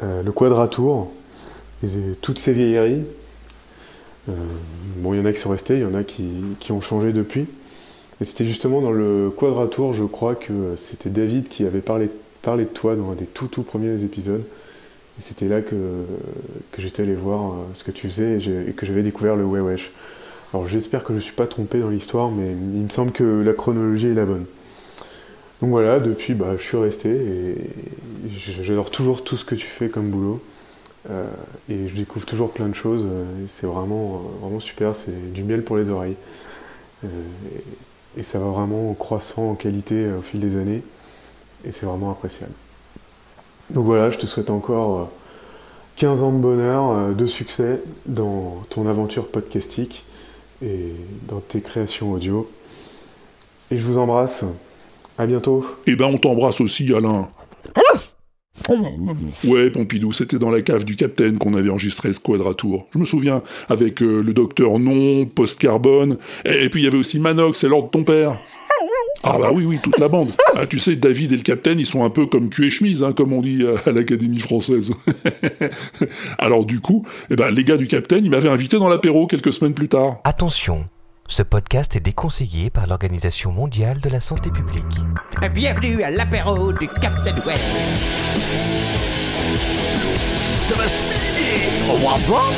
[0.00, 1.12] le Quadratour,
[2.20, 3.04] toutes ces vieilleries.
[4.28, 4.32] Euh,
[4.96, 7.12] bon, il y en a qui sont restés, il y en a qui, ont changé
[7.12, 7.46] depuis.
[8.20, 12.08] Et c'était justement dans le Quadratour, je crois que c'était David qui avait parlé,
[12.44, 14.44] de toi dans un des tout tout premiers épisodes.
[15.18, 15.76] Et c'était là que,
[16.78, 19.90] j'étais allé voir euh, ce que tu faisais et que j'avais découvert le Wewesh.
[20.54, 23.42] Alors j'espère que je ne suis pas trompé dans l'histoire, mais il me semble que
[23.42, 24.44] la chronologie est la bonne.
[25.60, 27.54] Donc voilà, depuis, bah, je suis resté et
[28.36, 30.42] j'adore toujours tout ce que tu fais comme boulot.
[31.10, 31.26] Euh,
[31.68, 33.06] et je découvre toujours plein de choses.
[33.06, 36.16] euh, c'est vraiment, euh, vraiment super, c'est du miel pour les oreilles.
[38.16, 40.82] Et, ça va vraiment en croissant en qualité au fil des années.
[41.64, 42.52] Et c'est vraiment appréciable.
[43.70, 45.04] Donc voilà, je te souhaite encore euh,
[45.96, 50.04] 15 ans de bonheur, de succès dans ton aventure podcastique
[50.62, 50.92] et
[51.28, 52.48] dans tes créations audio.
[53.70, 54.44] Et je vous embrasse.
[55.18, 55.66] À bientôt.
[55.86, 57.28] Eh ben, on t'embrasse aussi, Alain.
[59.44, 62.86] Ouais, Pompidou, c'était dans la cave du Capitaine qu'on avait enregistré ce quadratour.
[62.92, 66.86] Je me souviens, avec euh, le docteur Non, Post Carbone, et, et puis il y
[66.86, 68.38] avait aussi Manox et l'ordre de ton père.
[69.24, 70.32] Ah bah oui, oui, toute la bande.
[70.54, 73.02] Ah, tu sais, David et le Capitaine, ils sont un peu comme cul et chemise,
[73.02, 74.92] hein, comme on dit à, à l'Académie française.
[76.38, 79.52] Alors du coup, eh ben, les gars du Capitaine, ils m'avaient invité dans l'apéro quelques
[79.52, 80.20] semaines plus tard.
[80.24, 80.84] Attention,
[81.32, 84.98] ce podcast est déconseillé par l'Organisation mondiale de la santé publique.
[85.54, 87.58] Bienvenue à l'apéro du Captain Web.
[90.58, 90.84] Ça va
[91.88, 92.52] Au revoir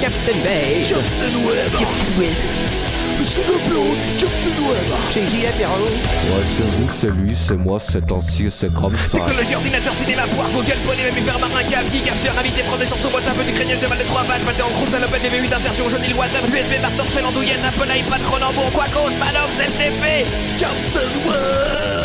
[0.00, 0.94] Captain Beige.
[0.94, 2.83] Captain Web Captain Web.
[3.22, 5.72] C'est le bureau du Captain Web J'ai dit apéro.
[5.72, 9.18] Ouais, c'est vous, c'est lui, c'est moi, c'est ancien, c'est comme ça.
[9.18, 13.10] Technologie, ordinateur, cinéma, poire, Google, poney, mammifère, marin, cave, geek, after, invité, prendre des chansons,
[13.10, 15.88] boîte, un peu du crânien, cheval de trois pattes, pâté en croûte, salopette, DV8 d'insertion,
[15.88, 20.26] jaune, île, WhatsApp, USB, marque, torchel, andouillette, Apple, iPad, Cronenbourg, Quacos, Manox, LTP,
[20.58, 22.03] Captain Web.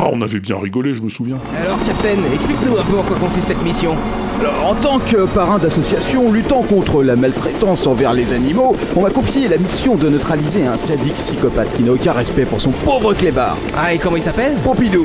[0.00, 1.38] Ah, on avait bien rigolé, je me souviens.
[1.60, 3.96] Alors, Captain, explique-nous un peu en quoi consiste cette mission.
[4.40, 9.10] Alors, en tant que parrain d'association luttant contre la maltraitance envers les animaux, on m'a
[9.10, 13.12] confié la mission de neutraliser un sadique psychopathe qui n'a aucun respect pour son pauvre
[13.12, 13.56] clébard.
[13.76, 15.04] Ah, et comment il s'appelle Pompidou.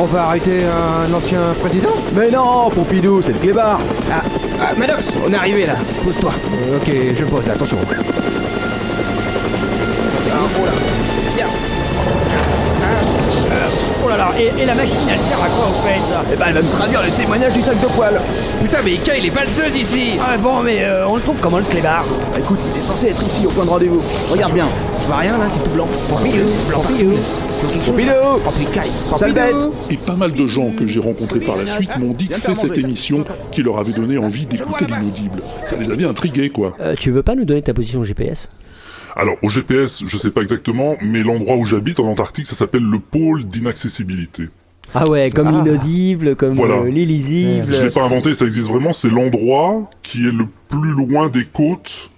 [0.00, 3.78] on va arrêter un ancien président Mais non, Pompidou, c'est le clébard.
[4.10, 4.22] Ah,
[4.60, 5.76] ah, Maddox, on est arrivé là.
[6.04, 6.32] Pose-toi.
[6.76, 7.78] ok, je pose là, attention.
[14.34, 16.00] Là, et, et la machine, elle sert à quoi au fait
[16.32, 18.20] Eh ben, elle va me traduire le témoignage du sac de poil.
[18.60, 21.58] Putain, mais Ika, il est valseuse ici Ah bon, mais euh, on le trouve comment
[21.58, 24.02] le clébard Bah, écoute, il est censé être ici au point de rendez-vous.
[24.30, 24.68] Regarde bien.
[25.02, 25.86] Je vois rien là, c'est tout blanc.
[26.08, 27.16] Pompidou, Pompidou.
[27.84, 29.54] Pompidou, bête.
[29.90, 32.54] Et pas mal de gens que j'ai rencontrés par la suite m'ont dit que c'est
[32.54, 35.42] cette émission qui leur avait donné envie d'écouter l'inaudible.
[35.64, 36.76] Ça les avait intrigués, quoi.
[36.80, 38.48] Euh, tu veux pas nous donner ta position GPS
[39.16, 42.82] Alors, au GPS, je sais pas exactement, mais l'endroit où j'habite en Antarctique, ça s'appelle
[42.82, 44.48] le pôle d'inaccessibilité.
[44.94, 46.74] Ah ouais, comme l'inaudible, comme Voilà.
[46.76, 47.66] euh, l'illisible.
[47.72, 48.92] Je l'ai pas inventé, ça existe vraiment.
[48.92, 52.10] C'est l'endroit qui est le plus loin des côtes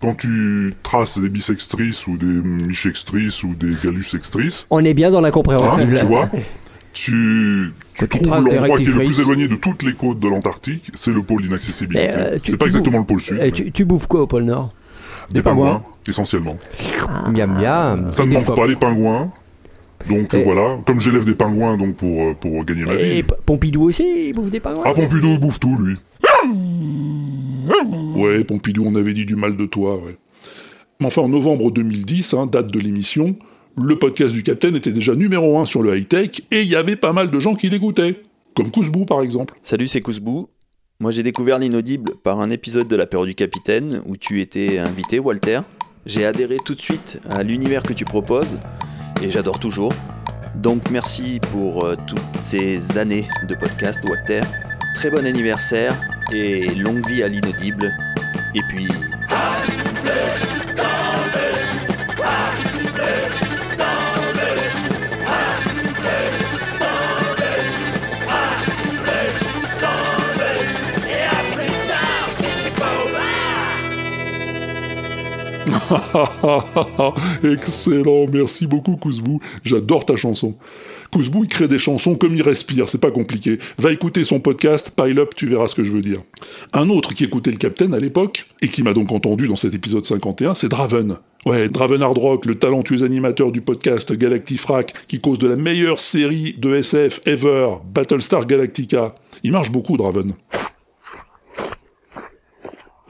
[0.00, 4.66] quand tu traces des bisextrices ou des michextrices ou des galus-extrices.
[4.70, 5.96] On est bien dans l'incompréhensible.
[5.96, 6.28] Hein, tu vois
[6.92, 10.90] tu, tu trouves l'endroit qui est le plus éloigné de toutes les côtes de l'Antarctique,
[10.94, 12.16] c'est le pôle d'inaccessibilité.
[12.16, 13.36] Euh, c'est pas exactement le pôle sud.
[13.40, 14.70] Eh, mais tu, tu bouffes quoi au pôle Nord?
[15.30, 16.56] Des, pingouins, essentiellement.
[17.30, 18.10] Miam miam.
[18.12, 19.32] Ça ne manque pas les pingouins.
[20.08, 23.22] Donc voilà, comme j'élève des pingouins donc pour, euh, pour gagner ma Et vie.
[23.22, 24.82] P- Pompidou aussi, il bouffe des pingouins.
[24.84, 25.96] Ah Pompidou il bouffe tout lui.
[28.16, 30.16] Ouais, Pompidou, on avait dit du mal de toi, ouais.
[31.00, 33.36] Mais enfin, en novembre 2010, hein, date de l'émission,
[33.76, 36.96] le podcast du Capitaine était déjà numéro 1 sur le high-tech et il y avait
[36.96, 38.20] pas mal de gens qui l'écoutaient.
[38.54, 39.54] Comme Kouzbou, par exemple.
[39.62, 40.48] Salut, c'est Kouzbou.
[41.02, 45.18] Moi, j'ai découvert l'inaudible par un épisode de l'apéro du capitaine où tu étais invité,
[45.18, 45.62] Walter.
[46.06, 48.60] J'ai adhéré tout de suite à l'univers que tu proposes
[49.20, 49.92] et j'adore toujours.
[50.54, 54.42] Donc, merci pour euh, toutes ces années de podcast, Walter.
[54.94, 56.00] Très bon anniversaire
[56.32, 57.90] et longue vie à l'inaudible.
[58.54, 58.86] Et puis.
[77.44, 79.40] Excellent, merci beaucoup Kouzbou.
[79.64, 80.54] J'adore ta chanson.
[81.12, 83.58] Kouzbou, il crée des chansons comme il respire, c'est pas compliqué.
[83.76, 86.20] Va écouter son podcast, Pile Up, tu verras ce que je veux dire.
[86.72, 89.74] Un autre qui écoutait le Capitaine à l'époque, et qui m'a donc entendu dans cet
[89.74, 91.18] épisode 51, c'est Draven.
[91.44, 96.54] Ouais, Draven Hardrock, le talentueux animateur du podcast Galactifrac, qui cause de la meilleure série
[96.58, 99.14] de SF ever, Battlestar Galactica.
[99.42, 100.32] Il marche beaucoup, Draven.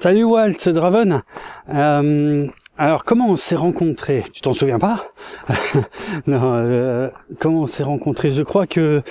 [0.00, 1.22] Salut Walt, c'est Draven.
[1.68, 2.48] Euh,
[2.82, 4.24] alors comment on s'est rencontrés?
[4.32, 5.12] Tu t'en souviens pas?
[6.26, 6.54] Non.
[6.56, 8.32] euh, comment on s'est rencontrés?
[8.32, 9.02] Je crois que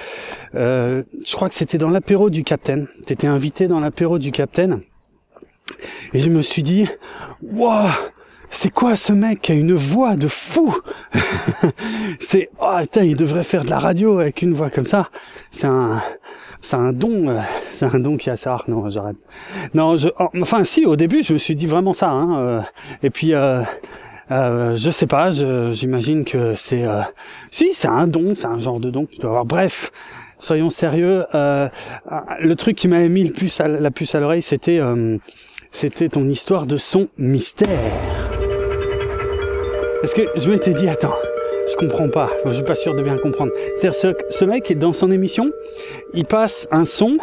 [0.55, 2.87] euh, je crois que c'était dans l'apéro du Capitaine.
[3.05, 4.81] T'étais invité dans l'apéro du Capitaine.
[6.13, 6.89] Et je me suis dit,
[7.41, 7.87] waouh,
[8.51, 10.75] c'est quoi ce mec qui a une voix de fou
[12.19, 15.09] C'est oh putain, il devrait faire de la radio avec une voix comme ça.
[15.51, 16.01] C'est un
[16.61, 17.39] c'est un don, euh,
[17.73, 18.63] c'est un don qui est assez rare.
[18.67, 19.17] Non, j'arrête.
[19.73, 22.09] Non, je, oh, enfin si, au début, je me suis dit vraiment ça.
[22.09, 22.61] Hein, euh,
[23.03, 23.63] et puis, euh,
[24.29, 26.85] je sais pas, j'imagine que c'est,
[27.49, 29.45] si, c'est un don, c'est un genre de don dois avoir.
[29.45, 29.91] Bref,
[30.39, 31.25] soyons sérieux.
[31.33, 34.79] le truc qui m'avait mis le plus à, la puce à l'oreille, c'était,
[35.71, 38.40] c'était ton histoire de son mystère.
[40.01, 41.13] Parce que je m'étais dit, attends,
[41.69, 43.51] je comprends pas, je suis pas sûr de bien comprendre.
[43.77, 45.51] C'est-à-dire, ce, ce mec, dans son émission,
[46.15, 47.19] il passe un son,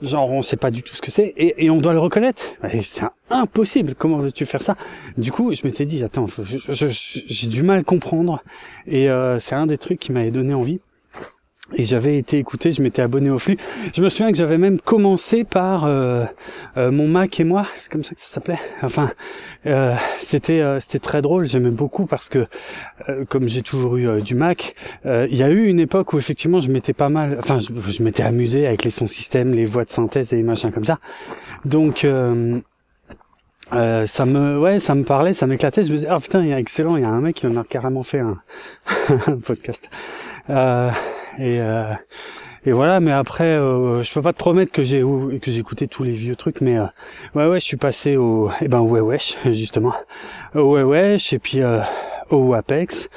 [0.00, 2.42] genre on sait pas du tout ce que c'est, et, on doit le reconnaître.
[2.82, 4.76] C'est impossible, comment veux-tu faire ça?
[5.18, 6.24] Du coup, je m'étais dit, attends,
[6.72, 8.42] j'ai du mal à comprendre,
[8.86, 10.80] et euh, c'est un des trucs qui m'avait donné envie.
[11.74, 13.56] Et j'avais été écouté, je m'étais abonné au flux.
[13.94, 16.24] Je me souviens que j'avais même commencé par euh,
[16.76, 18.58] euh, mon Mac et moi, c'est comme ça que ça s'appelait.
[18.82, 19.10] Enfin,
[19.66, 22.46] euh, c'était euh, c'était très drôle, j'aimais beaucoup parce que
[23.08, 26.18] euh, comme j'ai toujours eu euh, du Mac, il y a eu une époque où
[26.18, 29.84] effectivement je m'étais pas mal, enfin je, m'étais amusé avec les sons système, les voix
[29.84, 30.98] de synthèse et les machins comme ça.
[31.64, 32.04] Donc
[33.72, 36.48] euh, ça me ouais ça me parlait ça m'éclatait je me disais ah putain il
[36.48, 38.38] y a excellent il y a un mec qui en a carrément fait un,
[39.28, 39.88] un podcast
[40.48, 40.90] euh,
[41.38, 41.92] et euh,
[42.66, 45.88] et voilà mais après euh, je peux pas te promettre que j'ai que j'ai écouté
[45.88, 46.86] tous les vieux trucs mais euh,
[47.34, 49.94] ouais ouais je suis passé au eh ben ouais wesh justement.
[50.54, 51.78] Au ouais et puis euh,
[52.30, 53.08] au Apex.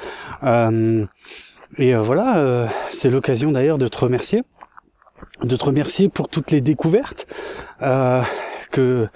[0.42, 1.04] Euh,
[1.78, 4.42] et euh, voilà c'est l'occasion d'ailleurs de te remercier.
[5.42, 7.26] De te remercier pour toutes les découvertes
[8.74, 9.08] que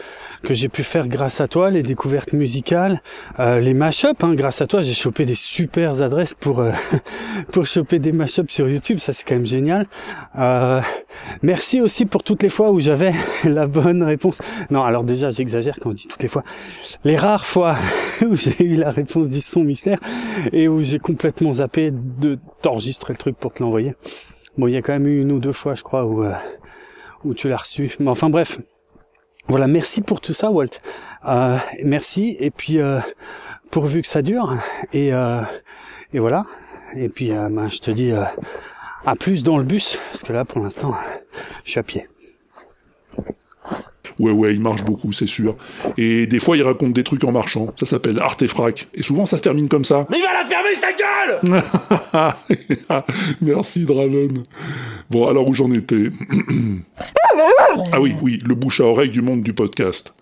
[0.43, 3.03] que j'ai pu faire grâce à toi, les découvertes musicales,
[3.41, 4.23] euh, les mashups.
[4.23, 6.71] Hein, grâce à toi, j'ai chopé des super adresses pour euh,
[7.53, 9.01] pour choper des mashups sur YouTube.
[9.01, 9.87] Ça, c'est quand même génial.
[10.39, 10.81] Euh,
[11.43, 13.13] merci aussi pour toutes les fois où j'avais
[13.45, 14.39] la bonne réponse.
[14.71, 16.45] Non, alors déjà, j'exagère quand je dis toutes les fois.
[17.05, 17.77] Les rares fois
[18.23, 19.99] où j'ai eu la réponse du son mystère
[20.53, 23.95] et où j'ai complètement zappé de t'enregistrer le truc pour te l'envoyer.
[24.57, 26.33] Bon, il y a quand même eu une ou deux fois, je crois, où, euh,
[27.25, 27.95] où tu l'as reçu.
[27.99, 28.59] Mais enfin, bref.
[29.49, 30.79] Voilà, merci pour tout ça, Walt.
[31.27, 33.01] Euh, merci, et puis euh,
[33.71, 34.59] pourvu que ça dure.
[34.93, 35.41] Et, euh,
[36.13, 36.45] et voilà.
[36.95, 40.45] Et puis, euh, ben, je te dis à plus dans le bus, parce que là,
[40.45, 40.95] pour l'instant,
[41.65, 42.07] je suis à pied.
[44.19, 45.57] Ouais, ouais, il marche beaucoup, c'est sûr.
[45.97, 47.69] Et des fois, il raconte des trucs en marchant.
[47.77, 48.89] Ça s'appelle Artefrac.
[48.95, 50.07] Et souvent, ça se termine comme ça.
[50.11, 51.39] Mais il va la fermer sa gueule
[53.41, 54.43] Merci, Draven.
[55.11, 56.05] Bon, alors où j'en étais
[57.93, 60.13] Ah oui, oui, le bouche à oreille du monde du podcast.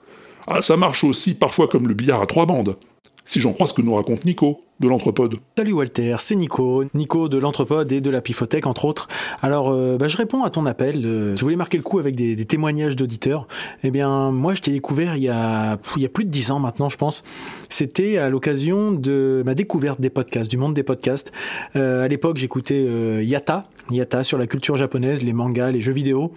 [0.46, 2.76] Ah, ça marche aussi parfois comme le billard à trois bandes.
[3.24, 4.65] Si j'en crois ce que nous raconte Nico.
[4.80, 9.08] De l'Anthropode Salut Walter, c'est Nico, Nico de l'Anthropode et de la Pifothèque entre autres.
[9.40, 12.14] Alors euh, bah, je réponds à ton appel, euh, tu voulais marquer le coup avec
[12.14, 13.48] des, témoignages d'auditeurs.
[13.84, 16.50] Eh bien moi je t'ai découvert il y, a, il y a plus de dix
[16.50, 17.24] ans maintenant je pense.
[17.68, 21.32] C'était à l'occasion de ma découverte des podcasts, du monde des podcasts.
[21.74, 25.92] Euh, à l'époque j'écoutais euh, Yata, Yata sur la culture japonaise, les mangas, les jeux
[25.92, 26.32] vidéo.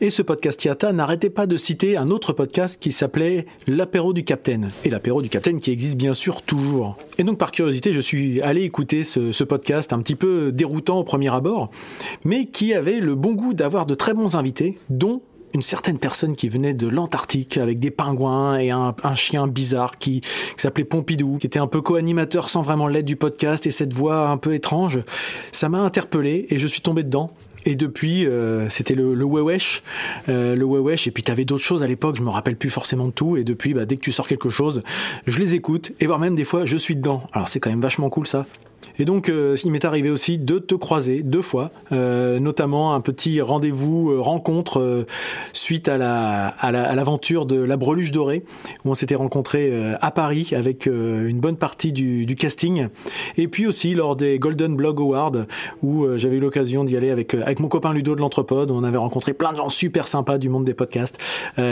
[0.00, 4.24] Et ce podcast Yata n'arrêtait pas de citer un autre podcast qui s'appelait L'apéro du
[4.24, 4.70] Capitaine.
[4.84, 6.96] Et l'apéro du Capitaine qui existe bien sûr toujours.
[7.18, 10.98] Et donc par curiosité je suis allé écouter ce, ce, podcast un petit peu déroutant
[10.98, 11.70] au premier abord,
[12.24, 15.20] mais qui avait le bon goût d'avoir de très bons invités, dont
[15.54, 19.98] une certaine personne qui venait de l'Antarctique avec des pingouins et un, un chien bizarre
[19.98, 23.70] qui, qui s'appelait Pompidou, qui était un peu co-animateur sans vraiment l'aide du podcast et
[23.70, 24.98] cette voix un peu étrange.
[25.52, 27.30] Ça m'a interpellé et je suis tombé dedans.
[27.66, 29.82] Et depuis, euh, c'était le, le Wewesh,
[30.28, 31.06] euh, le Wewesh.
[31.06, 32.16] Et puis t'avais d'autres choses à l'époque.
[32.16, 33.36] Je me rappelle plus forcément de tout.
[33.36, 34.82] Et depuis, bah, dès que tu sors quelque chose,
[35.26, 35.92] je les écoute.
[36.00, 37.22] Et voire même des fois, je suis dedans.
[37.32, 38.44] Alors c'est quand même vachement cool ça.
[38.98, 43.00] Et donc, euh, il m'est arrivé aussi de te croiser deux fois, euh, notamment un
[43.00, 45.06] petit rendez-vous, euh, rencontre
[45.52, 48.44] suite à la à l'aventure la, de la Breluche dorée,
[48.84, 52.88] où on s'était rencontrés euh, à Paris avec une bonne partie du, casting.
[53.36, 55.46] Et puis aussi lors des Golden Blog Awards,
[55.82, 58.70] où j'avais eu l'occasion d'y aller avec avec mon copain Ludo de l'Anthropode.
[58.70, 61.18] On avait rencontré plein de gens super sympas du monde des podcasts,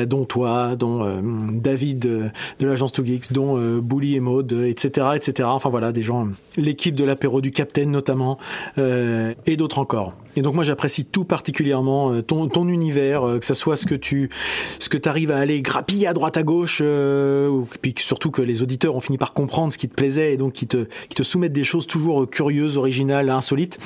[0.06, 1.20] dont toi, dont
[1.52, 5.48] David de l'agence Two Geeks, dont Bouli et Maud, etc., etc.
[5.50, 8.38] Enfin voilà, des gens, l'équipe de l'apéro du Capitaine notamment,
[8.78, 10.14] euh, et d'autres encore.
[10.37, 13.95] Et donc moi j'apprécie tout particulièrement euh, ton, univers, euh, que ça soit ce que
[13.95, 14.30] tu
[14.78, 18.62] ce que arrives à aller grappiller à droite à gauche, euh, puis surtout que les
[18.62, 21.22] auditeurs ont fini par comprendre ce qui te plaisait et donc qui te, qui te
[21.22, 23.78] soumettent des choses toujours curieuses, originales, insolites,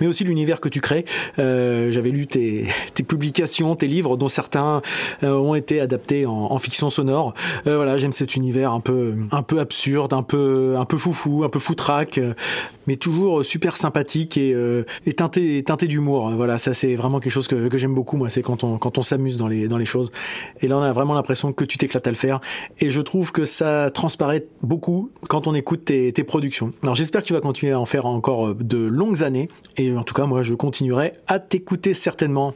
[0.00, 1.04] mais aussi l'univers que tu crées.
[1.38, 2.66] Euh, J'avais lu tes,
[3.08, 4.82] publications, tes livres, dont certains
[5.22, 7.34] euh, ont été adaptés en, fiction sonore.
[7.66, 11.44] Euh, voilà, j'aime cet univers un peu un peu absurde, un peu un peu foufou,
[11.44, 12.20] un peu foutraque,
[12.86, 14.54] mais toujours super sympathique et,
[15.06, 16.30] et teinté teinté d'humour.
[16.30, 18.16] Voilà, ça c'est vraiment quelque chose que, j'aime beaucoup.
[18.16, 20.12] Moi, c'est quand on quand on s'amuse dans les dans les choses.
[20.60, 22.40] Et là, on a vraiment l'impression que tu t'éclates à le faire.
[22.80, 26.72] Et je trouve que ça transparaît beaucoup quand on écoute tes, tes productions.
[26.82, 29.48] Alors, j'espère que tu vas continuer à en faire encore de longues années.
[29.76, 32.54] Et en tout cas, moi, je continuerai à t'écouter certainement.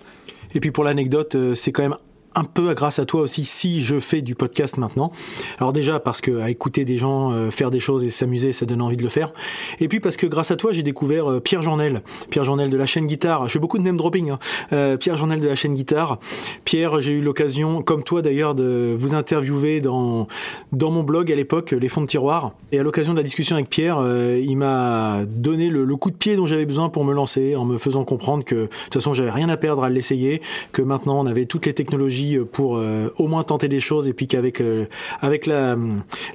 [0.55, 1.97] Et puis pour l'anecdote, c'est quand même
[2.39, 5.11] un peu grâce à toi aussi si je fais du podcast maintenant.
[5.59, 8.65] Alors déjà parce que à écouter des gens euh, faire des choses et s'amuser, ça
[8.65, 9.33] donne envie de le faire.
[9.81, 12.77] Et puis parce que grâce à toi, j'ai découvert euh, Pierre Journel, Pierre Journel de
[12.77, 13.49] la chaîne Guitare.
[13.49, 14.31] Je fais beaucoup de name dropping.
[14.31, 14.39] Hein.
[14.73, 16.21] Euh, Pierre Journel de la chaîne Guitare.
[16.65, 20.29] Pierre, j'ai eu l'occasion, comme toi d'ailleurs, de vous interviewer dans
[20.71, 22.53] dans mon blog à l'époque, les fonds de tiroir.
[22.71, 24.01] Et à l'occasion de la discussion avec Pierre,
[24.39, 27.79] il m'a donné le, coup de pied dont j'avais besoin pour me lancer, en me
[27.79, 30.41] faisant comprendre que de toute façon, j'avais rien à perdre à l'essayer,
[30.73, 34.13] que maintenant on avait toutes les technologies pour euh, au moins tenter des choses et
[34.13, 34.87] puis qu'avec euh,
[35.21, 35.77] avec la,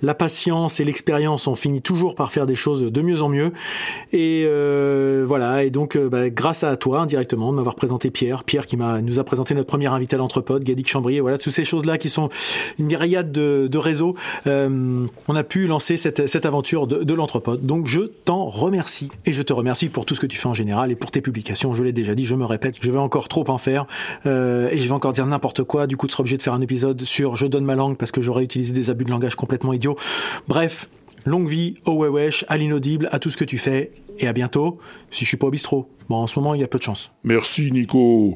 [0.02, 3.52] la patience et l'expérience on finit toujours par faire des choses de mieux en mieux.
[4.12, 5.64] Et euh, voilà.
[5.64, 8.44] Et donc bah, grâce à toi indirectement de m'avoir présenté Pierre.
[8.44, 11.54] Pierre qui m'a nous a présenté notre premier invité à l'entrepode Gadic Chambrier voilà toutes
[11.54, 12.30] ces choses là qui sont
[12.80, 14.16] une myriade de, de réseaux
[14.46, 17.66] on a pu lancer cette, cette aventure de, de l'entrepode.
[17.66, 19.10] Donc je t'en remercie.
[19.26, 21.22] Et je te remercie pour tout ce que tu fais en général et pour tes
[21.22, 21.74] publications.
[21.74, 23.86] Je l'ai déjà dit je me répète je vais encore trop en faire
[24.26, 26.62] et je vais encore dire n'importe quoi du coup tu seras obligé de faire un
[26.62, 29.74] épisode sur je donne ma langue parce que j'aurais utilisé des abus de langage complètement
[29.74, 29.98] idiots.
[30.48, 30.88] Bref,
[31.26, 34.80] longue vie, au wesh, à l'inaudible, à tout ce que tu fais, et à bientôt,
[35.12, 35.90] si je suis pas au bistrot.
[36.10, 37.12] Bon, en ce moment, il y a peu de chance.
[37.24, 38.36] Merci, Nico.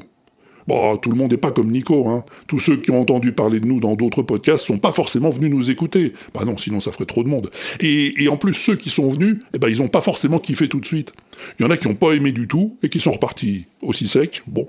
[0.66, 2.24] Bon, tout le monde n'est pas comme Nico, hein.
[2.46, 5.50] Tous ceux qui ont entendu parler de nous dans d'autres podcasts sont pas forcément venus
[5.50, 6.12] nous écouter.
[6.34, 7.50] Bah non, sinon ça ferait trop de monde.
[7.80, 10.80] Et, en plus, ceux qui sont venus, eh ben, ils ont pas forcément kiffé tout
[10.80, 11.12] de suite.
[11.58, 14.08] Il y en a qui n'ont pas aimé du tout et qui sont repartis aussi
[14.08, 14.66] secs, bon.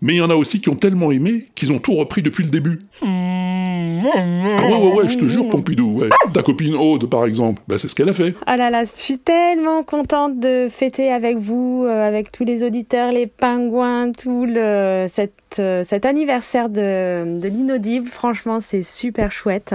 [0.00, 2.44] Mais il y en a aussi qui ont tellement aimé qu'ils ont tout repris depuis
[2.44, 2.78] le début.
[3.02, 3.06] Ah
[4.66, 6.02] ouais, ouais, ouais, je te jure, Pompidou.
[6.32, 8.34] Ta copine Aude, par exemple, bah, c'est ce qu'elle a fait.
[8.46, 12.62] Oh là là, je suis tellement contente de fêter avec vous, euh, avec tous les
[12.62, 18.06] auditeurs, les pingouins, tout le, cette, euh, cet anniversaire de l'inaudible.
[18.08, 19.74] Franchement, c'est super chouette.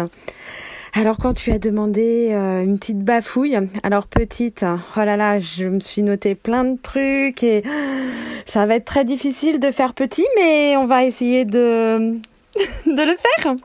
[0.94, 4.66] Alors quand tu as demandé euh, une petite bafouille, alors petite,
[4.98, 7.64] oh là là, je me suis noté plein de trucs et
[8.46, 12.18] ça va être très difficile de faire petit, mais on va essayer de
[12.86, 13.56] de le faire.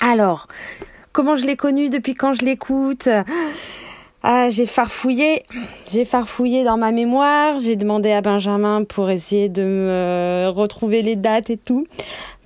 [0.00, 0.48] Alors,
[1.12, 3.08] comment je l'ai connu depuis quand je l'écoute?
[4.26, 5.42] Ah, j'ai farfouillé,
[5.92, 11.14] j'ai farfouillé dans ma mémoire, j'ai demandé à Benjamin pour essayer de me retrouver les
[11.14, 11.86] dates et tout.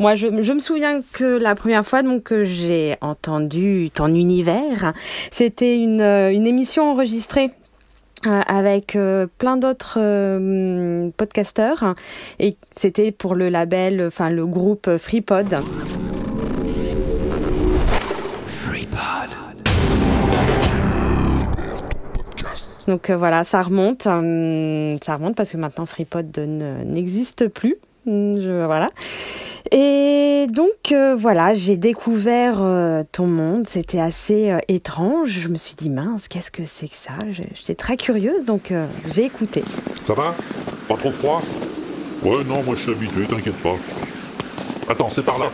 [0.00, 4.92] Moi, je, me souviens que la première fois donc que j'ai entendu ton univers,
[5.30, 7.50] c'était une, une émission enregistrée
[8.26, 11.94] euh, avec euh, plein d'autres euh, podcasteurs
[12.40, 15.54] et c'était pour le label, enfin le groupe FreePod.
[22.88, 27.76] Donc euh, voilà, ça remonte, euh, ça remonte parce que maintenant FreePod ne- n'existe plus.
[28.06, 28.88] Je, voilà.
[29.70, 33.68] Et donc euh, voilà, j'ai découvert euh, ton monde.
[33.68, 35.28] C'était assez étrange.
[35.28, 37.12] Je me suis dit mince, qu'est-ce que c'est que ça?
[37.30, 38.72] J'étais très curieuse, donc
[39.14, 39.62] j'ai écouté.
[40.04, 40.34] Ça va?
[40.88, 41.42] Pas trop froid?
[42.24, 43.76] Ouais, non, moi je suis habitué, t'inquiète pas.
[44.88, 45.50] Attends, c'est par là.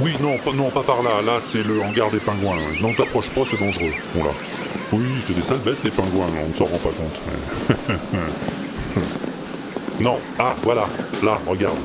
[0.00, 1.22] Oui, non, pas, non, pas par là.
[1.22, 2.56] Là, c'est le hangar des pingouins.
[2.80, 3.92] Non, t'approches pas, c'est dangereux.
[4.14, 4.30] Bon, là.
[4.92, 8.00] Oui, c'est des sales bêtes, les pingouins, on ne s'en rend pas compte.
[10.00, 10.86] non, ah, voilà.
[11.22, 11.78] Là, regarde.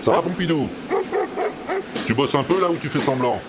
[0.00, 0.68] Ça va, Pompidou?
[2.06, 3.40] Tu bosses un peu là ou tu fais semblant?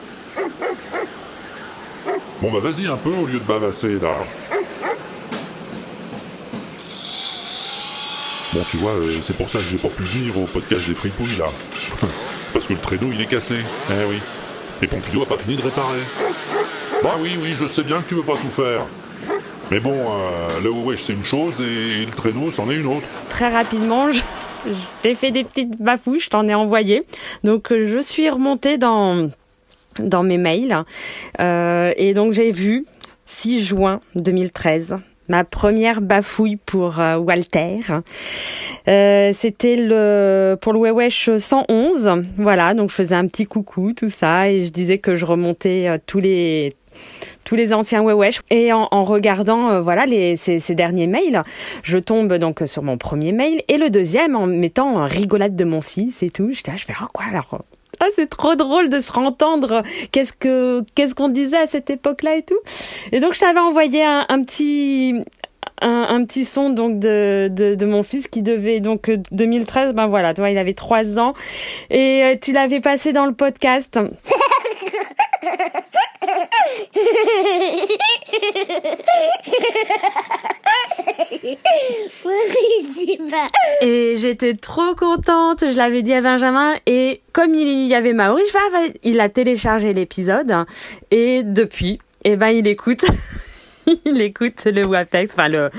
[2.42, 4.14] Bon bah vas-y un peu au lieu de bavasser là.
[8.54, 10.96] Bon tu vois, euh, c'est pour ça que j'ai pas pu venir au podcast des
[10.96, 11.48] fripouilles là.
[12.54, 13.56] Parce que le traîneau il est cassé.
[13.92, 14.18] Eh oui.
[14.82, 16.00] Et Pompidou a pas fini de réparer.
[17.04, 18.82] Bah oui, oui, je sais bien que tu veux pas tout faire.
[19.72, 23.06] Mais bon, euh, le wesh c'est une chose et le traîneau c'en est une autre.
[23.30, 24.22] Très rapidement, je-
[25.04, 27.04] j'ai fait des petites bafouilles, je t'en ai envoyé.
[27.44, 29.28] Donc euh, je suis remontée dans
[30.00, 30.84] dans mes mails
[31.40, 32.86] et donc j'ai vu
[33.26, 34.98] 6 juin 2013
[35.30, 37.80] ma première bafouille pour euh, Walter.
[38.88, 42.74] Euh, C'était le pour le Wewesh 111, voilà.
[42.74, 45.98] Donc je faisais un petit coucou, tout ça, et je disais que je remontais euh,
[46.06, 46.74] tous les
[47.44, 48.42] tous les anciens Wewesh.
[48.50, 51.42] Et en, en regardant euh, voilà les, ces, ces derniers mails,
[51.84, 55.82] je tombe donc sur mon premier mail et le deuxième en mettant rigolade de mon
[55.82, 56.50] fils et tout.
[56.52, 57.62] J'étais là, je fais ah quoi alors
[58.00, 59.84] ah, c'est trop drôle de se rentendre.
[60.12, 62.60] Qu'est-ce que qu'est-ce qu'on disait à cette époque-là et tout.
[63.12, 65.14] Et donc je t'avais envoyé un, petit
[65.82, 69.94] un, un petit son donc de, de, de mon fils qui devait donc euh, 2013
[69.94, 71.34] ben voilà toi il avait trois ans
[71.90, 74.00] et euh, tu l'avais passé dans le podcast
[83.82, 88.44] Et j'étais trop contente, je l'avais dit à Benjamin et comme il y avait Maori,
[89.04, 90.54] il a téléchargé l'épisode
[91.12, 93.06] et depuis, eh ben il écoute.
[94.06, 95.70] il écoute le WAPEX, enfin le,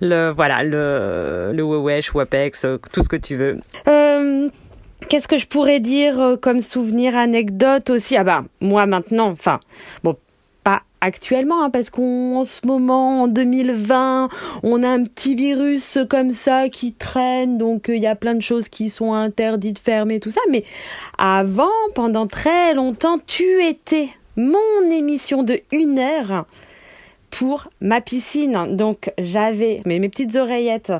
[0.00, 3.58] le voilà, le, le Wewesh, WAPEX, tout ce que tu veux.
[3.88, 4.46] Euh,
[5.08, 8.16] Qu'est-ce que je pourrais dire euh, comme souvenir, anecdote aussi?
[8.16, 9.60] Ah bah, moi maintenant, enfin,
[10.02, 10.16] bon,
[10.64, 14.28] pas actuellement, hein, parce qu'en ce moment, en 2020,
[14.62, 18.34] on a un petit virus comme ça qui traîne, donc euh, il y a plein
[18.34, 20.40] de choses qui sont interdites, fermées, tout ça.
[20.50, 20.64] Mais
[21.18, 26.46] avant, pendant très longtemps, tu étais mon émission de une heure
[27.30, 28.76] pour ma piscine.
[28.76, 30.92] Donc j'avais mes, mes petites oreillettes.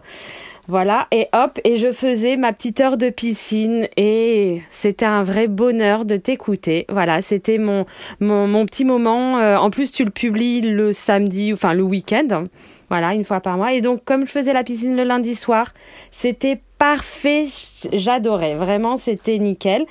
[0.68, 5.46] Voilà, et hop, et je faisais ma petite heure de piscine et c'était un vrai
[5.46, 6.86] bonheur de t'écouter.
[6.88, 7.86] Voilà, c'était mon,
[8.18, 9.38] mon, mon petit moment.
[9.38, 12.44] Euh, en plus, tu le publies le samedi, enfin le week-end.
[12.90, 13.74] Voilà, une fois par mois.
[13.74, 15.72] Et donc, comme je faisais la piscine le lundi soir,
[16.10, 17.44] c'était parfait.
[17.92, 18.54] J'adorais.
[18.54, 19.86] Vraiment, c'était nickel.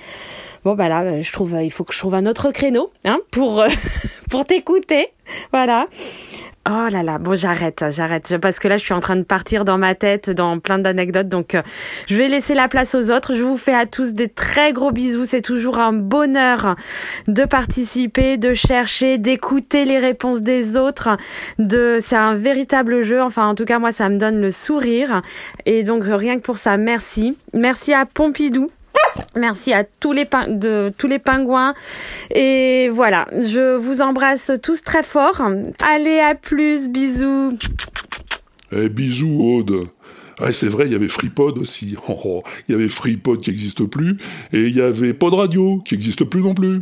[0.63, 3.61] Bon, bah là, je trouve, il faut que je trouve un autre créneau, hein, pour,
[3.61, 3.67] euh,
[4.31, 5.09] pour t'écouter.
[5.51, 5.86] Voilà.
[6.67, 9.65] Oh là là, bon j'arrête, j'arrête, parce que là je suis en train de partir
[9.65, 11.61] dans ma tête, dans plein d'anecdotes, donc euh,
[12.07, 13.36] je vais laisser la place aux autres.
[13.36, 16.75] Je vous fais à tous des très gros bisous, c'est toujours un bonheur
[17.27, 21.09] de participer, de chercher, d'écouter les réponses des autres.
[21.59, 25.21] De, c'est un véritable jeu, enfin en tout cas moi ça me donne le sourire,
[25.67, 28.69] et donc rien que pour ça, merci, merci à Pompidou.
[29.38, 31.73] Merci à tous les, pingouins.
[32.34, 35.41] Et voilà, je vous embrasse tous très fort.
[35.82, 37.57] Allez, à plus, bisous.
[38.71, 39.88] Eh, bisous, Aude.
[40.39, 41.95] Ah, c'est vrai, il y avait FreePod aussi.
[42.07, 44.17] Oh, oh, Il y avait FreePod qui n'existe plus,
[44.51, 46.82] et il y avait Pod Radio qui n'existe plus non plus.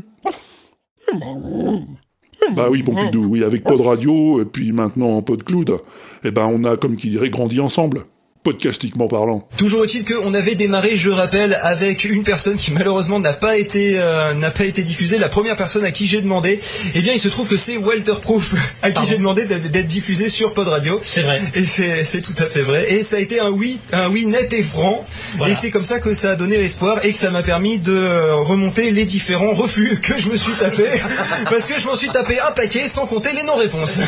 [2.56, 5.78] Bah oui, Pompidou, oui, avec Pod Radio, et puis maintenant PodCloud,
[6.24, 8.06] eh ben on a, comme qui dirait, grandi ensemble,
[8.44, 9.48] podcastiquement parlant.
[9.58, 13.94] Toujours est-il qu'on avait démarré, je rappelle, avec une personne qui malheureusement n'a pas été
[13.98, 15.18] euh, n'a pas été diffusée.
[15.18, 16.60] La première personne à qui j'ai demandé,
[16.94, 20.30] eh bien, il se trouve que c'est Walter Proof à qui j'ai demandé d'être diffusé
[20.30, 21.00] sur Pod Radio.
[21.02, 21.42] C'est vrai.
[21.56, 22.94] Et c'est c'est tout à fait vrai.
[22.94, 25.06] Et ça a été un oui, un oui net et franc.
[25.38, 25.54] Voilà.
[25.54, 27.94] Et c'est comme ça que ça a donné espoir et que ça m'a permis de
[27.94, 30.86] euh, remonter les différents refus que je me suis tapé,
[31.50, 34.00] parce que je m'en suis tapé un paquet sans compter les non-réponses.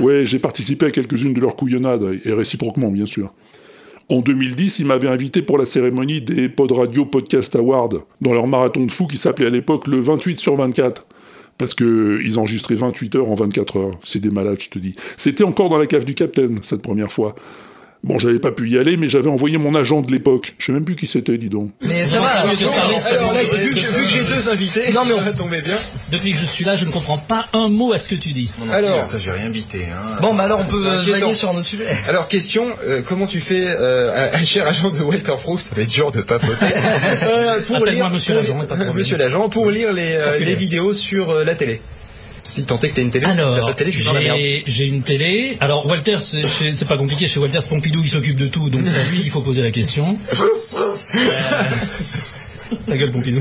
[0.00, 3.32] Ouais, j'ai participé à quelques-unes de leurs couillonnades, et réciproquement, bien sûr.
[4.08, 7.88] En 2010, ils m'avaient invité pour la cérémonie des Pod Radio Podcast Awards,
[8.20, 11.04] dans leur marathon de fou qui s'appelait à l'époque le 28 sur 24.
[11.58, 13.98] Parce que ils enregistraient 28 heures en 24 heures.
[14.04, 14.94] C'est des malades, je te dis.
[15.16, 17.34] C'était encore dans la cave du Capitaine, cette première fois.
[18.06, 20.54] Bon, j'avais pas pu y aller, mais j'avais envoyé mon agent de l'époque.
[20.58, 21.72] Je sais même plus qui c'était, dis donc.
[21.82, 22.64] Mais ça va, alors, vu
[23.74, 25.74] que, vu que j'ai deux invités, Non, mais ça on- va tomber bien.
[26.12, 28.28] Depuis que je suis là, je ne comprends pas un mot à ce que tu
[28.32, 28.48] dis.
[28.72, 29.86] Alors, j'ai rien bité.
[29.92, 30.18] Hein.
[30.22, 31.84] Bon, bah alors, on peut vailler sur un autre sujet.
[32.08, 35.74] Alors question, euh, comment tu fais, euh, un, un cher agent de Walter Proof, ça
[35.74, 36.54] va être dur de papoter,
[37.24, 38.56] euh, pour lire, monsieur l'agent,
[38.94, 41.80] monsieur l'agent, pour lire les, euh, les vidéos sur euh, la télé.
[42.46, 44.06] Si tant est que t'as une télé, si t'as pas Alors, de télé, je suis
[44.06, 44.38] dans la merde.
[44.66, 45.56] j'ai une télé.
[45.60, 47.26] Alors, Walter, c'est pas compliqué.
[47.28, 48.70] Chez Walter, c'est Pompidou qui s'occupe de tout.
[48.70, 50.16] Donc, c'est à lui il faut poser la question.
[50.76, 50.94] Euh,
[52.86, 53.40] Ta gueule, Pompidou.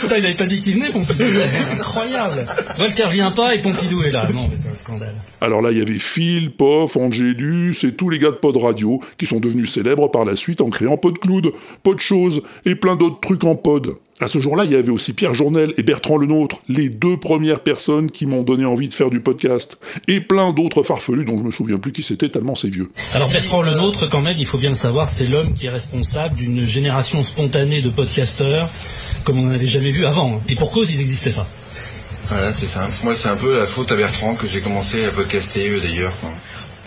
[0.00, 1.24] Putain, il avait pas dit qu'il venait, Pompidou.
[1.72, 2.46] Incroyable.
[2.78, 4.26] Walter vient pas et Pompidou est là.
[4.32, 5.14] Non, mais c'est un scandale.
[5.40, 9.00] Alors là, il y avait Phil, Poff, Angélus et tous les gars de Pod Radio
[9.18, 13.44] qui sont devenus célèbres par la suite en créant PodCloud, Podchose et plein d'autres trucs
[13.44, 13.96] en pod.
[14.20, 17.60] À ce jour-là, il y avait aussi Pierre Journel et Bertrand Lenôtre, les deux premières
[17.60, 19.78] personnes qui m'ont donné envie de faire du podcast.
[20.08, 22.88] Et plein d'autres farfelus dont je me souviens plus qui c'était tellement c'est vieux.
[23.14, 25.70] Alors Bertrand le nôtre, quand même, il faut bien le savoir, c'est l'homme qui est
[25.70, 28.68] responsable d'une génération spontanée de podcasteurs
[29.24, 30.40] comme on n'en avait jamais vu avant.
[30.48, 31.46] Et pour cause, ils n'existaient pas.
[32.26, 32.88] Voilà, c'est ça.
[33.04, 36.12] Moi, c'est un peu la faute à Bertrand que j'ai commencé à podcaster eux d'ailleurs.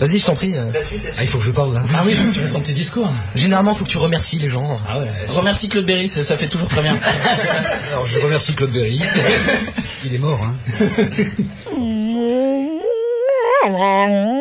[0.02, 0.58] Vas-y, je t'en prie.
[0.58, 0.72] euh.
[1.18, 1.84] Ah, il faut que je parle là.
[1.96, 3.08] Ah oui, tu fasses ton petit discours.
[3.36, 4.80] Généralement, faut que tu remercies les gens.
[4.90, 5.06] Ah ouais.
[5.28, 6.98] Remercie Claude Berry, ça, ça fait toujours très bien.
[7.92, 9.00] Alors, je remercie Claude Berry.
[10.06, 10.56] Il est mort, hein.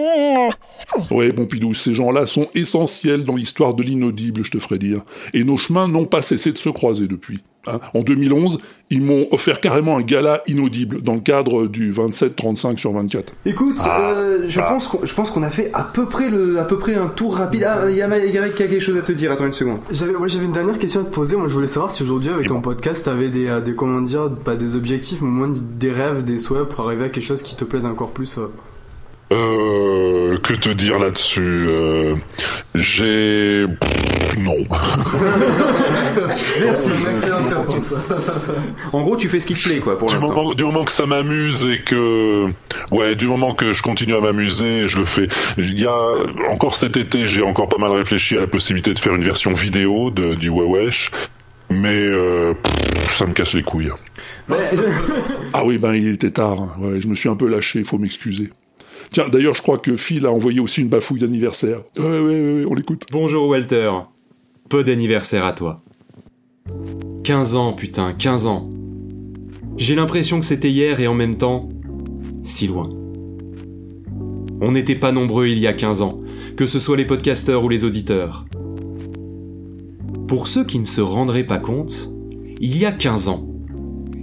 [1.10, 5.02] Ouais, Pompidou, ces gens-là sont essentiels dans l'histoire de l'inaudible, je te ferai dire.
[5.34, 7.38] Et nos chemins n'ont pas cessé de se croiser depuis.
[7.68, 7.78] hein.
[7.94, 8.58] En 2011,
[8.90, 13.32] ils m'ont offert carrément un gala inaudible dans le cadre du 27-35 sur 24.
[13.46, 14.64] Écoute, Ah, euh, je ah.
[14.64, 17.06] pense qu'on je pense qu'on a fait à peu près le à peu près un
[17.06, 17.64] tour rapide.
[17.68, 19.30] Ah, il y a Maïgarek qui a quelque chose à te dire.
[19.30, 19.78] Attends une seconde.
[19.92, 21.36] J'avais ouais, j'avais une dernière question à te poser.
[21.36, 24.28] Moi, je voulais savoir si aujourd'hui, avec ton podcast, t'avais des, euh, des comment dire,
[24.44, 27.42] pas des objectifs, mais au moins des rêves, des souhaits pour arriver à quelque chose
[27.42, 28.38] qui te plaise encore plus.
[28.38, 28.46] euh.
[29.32, 32.14] Euh, que te dire là-dessus euh,
[32.74, 33.64] J'ai...
[33.80, 34.56] Pff, Non.
[36.60, 36.90] Merci.
[38.92, 40.34] En gros, tu fais ce qui te plaît, quoi, pour du l'instant.
[40.34, 42.46] moment, du moment que ça m'amuse et que...
[42.90, 45.28] Ouais, du moment que je continue à m'amuser, je le fais.
[45.58, 45.96] Il y a...
[46.50, 49.52] Encore cet été, j'ai encore pas mal réfléchi à la possibilité de faire une version
[49.52, 51.10] vidéo de, du Wewesh.
[51.72, 53.92] Mais euh, pff, ça me casse les couilles.
[55.52, 56.76] Ah oui, ben il était tard.
[56.80, 58.50] Ouais, je me suis un peu lâché, faut m'excuser.
[59.10, 61.82] Tiens, d'ailleurs, je crois que Phil a envoyé aussi une bafouille d'anniversaire.
[61.98, 63.06] Ouais, ouais, ouais, on l'écoute.
[63.10, 63.90] Bonjour Walter.
[64.68, 65.82] Peu d'anniversaire à toi.
[67.24, 68.70] 15 ans, putain, 15 ans.
[69.76, 71.68] J'ai l'impression que c'était hier et en même temps,
[72.44, 72.88] si loin.
[74.60, 76.16] On n'était pas nombreux il y a 15 ans,
[76.56, 78.46] que ce soit les podcasteurs ou les auditeurs.
[80.28, 82.12] Pour ceux qui ne se rendraient pas compte,
[82.60, 83.48] il y a 15 ans,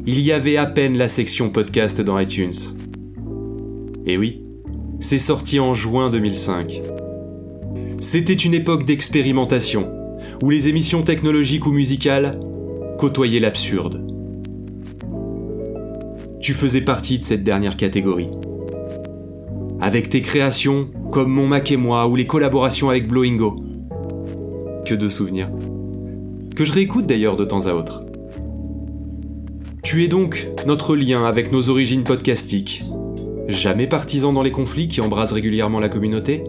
[0.05, 2.53] il y avait à peine la section podcast dans iTunes.
[4.05, 4.46] Et oui,
[4.99, 6.81] c'est sorti en juin 2005.
[7.99, 9.91] C'était une époque d'expérimentation,
[10.43, 12.39] où les émissions technologiques ou musicales
[12.97, 14.03] côtoyaient l'absurde.
[16.41, 18.31] Tu faisais partie de cette dernière catégorie.
[19.79, 23.55] Avec tes créations comme Mon Mac et moi ou les collaborations avec Blowingo.
[24.85, 25.49] Que de souvenirs.
[26.55, 28.03] Que je réécoute d'ailleurs de temps à autre.
[29.83, 32.81] Tu es donc notre lien avec nos origines podcastiques.
[33.47, 36.43] Jamais partisan dans les conflits qui embrasent régulièrement la communauté,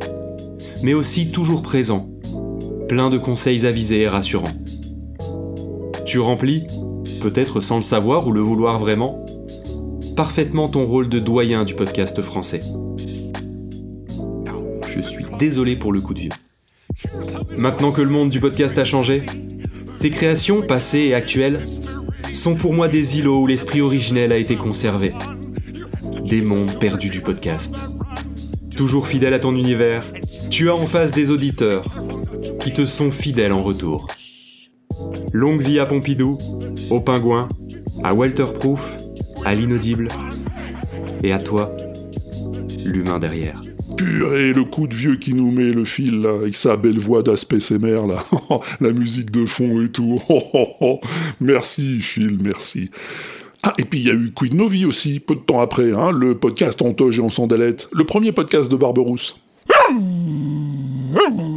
[0.82, 2.08] mais aussi toujours présent,
[2.88, 4.54] plein de conseils avisés et rassurants.
[6.04, 6.66] Tu remplis,
[7.22, 9.24] peut-être sans le savoir ou le vouloir vraiment,
[10.16, 12.60] parfaitement ton rôle de doyen du podcast français.
[14.88, 16.32] Je suis désolé pour le coup de vieux.
[17.56, 19.22] Maintenant que le monde du podcast a changé,
[20.00, 21.60] tes créations, passées et actuelles,
[22.32, 25.12] sont pour moi des îlots où l'esprit originel a été conservé.
[26.28, 27.76] Des mondes perdus du podcast.
[28.76, 30.02] Toujours fidèle à ton univers,
[30.50, 31.84] tu as en face des auditeurs
[32.60, 34.08] qui te sont fidèles en retour.
[35.32, 36.36] Longue vie à Pompidou,
[36.90, 37.48] au Pingouin,
[38.04, 38.80] à Walter Proof,
[39.46, 40.08] à l'inaudible,
[41.22, 41.74] et à toi,
[42.84, 43.62] l'humain derrière.
[43.96, 47.22] Purée, le coup de vieux qui nous met le fil, là, avec sa belle voix
[47.22, 48.22] d'aspect sémère, là.
[48.80, 50.20] La musique de fond et tout.
[51.40, 52.90] merci, Phil, merci.
[53.62, 56.10] Ah, et puis il y a eu Quid Novi aussi, peu de temps après, hein,
[56.12, 59.36] le podcast en toge et en sandalette, le premier podcast de Barberousse.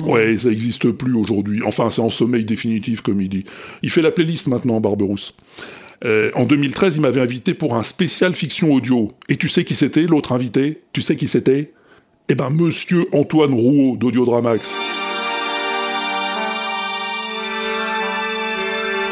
[0.06, 1.62] Ouais, ça existe plus aujourd'hui.
[1.64, 3.46] Enfin, c'est en sommeil définitif, comme il dit.
[3.84, 5.36] Il fait la playlist maintenant, Barberousse.
[6.04, 9.12] Euh, en 2013, il m'avait invité pour un spécial fiction audio.
[9.30, 10.82] Et tu sais qui c'était, l'autre invité?
[10.94, 11.72] Tu sais qui c'était?
[12.30, 14.76] Eh ben, monsieur Antoine Rouault d'Audiodramax.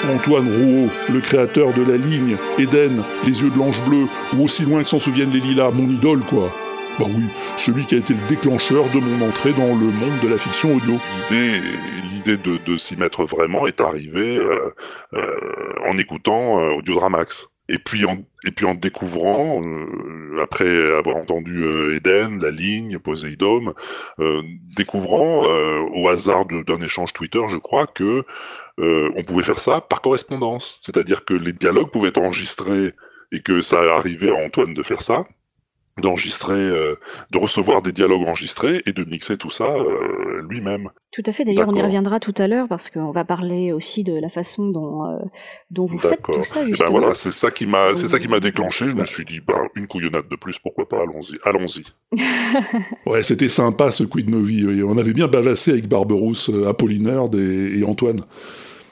[0.07, 4.63] Antoine Rouault, le créateur de la ligne, Eden, Les yeux de l'ange bleu, ou aussi
[4.63, 6.51] loin que s'en souviennent les lilas, mon idole quoi.
[6.97, 7.23] Bah oui,
[7.57, 10.75] celui qui a été le déclencheur de mon entrée dans le monde de la fiction
[10.75, 10.95] audio.
[11.29, 11.61] L'idée,
[12.11, 14.69] l'idée de, s'y mettre vraiment est arrivée euh,
[15.13, 17.48] euh, en écoutant euh, Audiodramax.
[17.69, 20.67] Et puis en, et puis en découvrant, euh, après
[20.97, 23.73] avoir entendu euh, Eden, La Ligne, Poséidome,
[24.19, 24.41] euh,
[24.75, 28.25] découvrant euh, au hasard d'un échange Twitter, je crois, que
[28.79, 30.79] euh, on pouvait faire ça par correspondance.
[30.81, 32.95] C'est-à-dire que les dialogues pouvaient être enregistrés
[33.31, 35.23] et que ça arrivait à Antoine de faire ça,
[35.97, 36.95] d'enregistrer, euh,
[37.31, 40.89] de recevoir des dialogues enregistrés et de mixer tout ça euh, lui-même.
[41.11, 41.43] Tout à fait.
[41.43, 44.67] D'ailleurs, on y reviendra tout à l'heure parce qu'on va parler aussi de la façon
[44.67, 45.17] dont, euh,
[45.71, 46.91] dont vous faites tout ça, Eh ben justement.
[46.91, 48.87] voilà, c'est ça qui m'a, c'est ça qui m'a déclenché.
[48.89, 51.83] Je me suis dit, bah, une couillonnade de plus, pourquoi pas, allons-y, allons-y.
[53.05, 54.65] ouais, c'était sympa ce Quid Novi.
[54.65, 54.83] oui.
[54.83, 58.19] On avait bien bavassé avec Barberousse, Apollinaire et, et Antoine.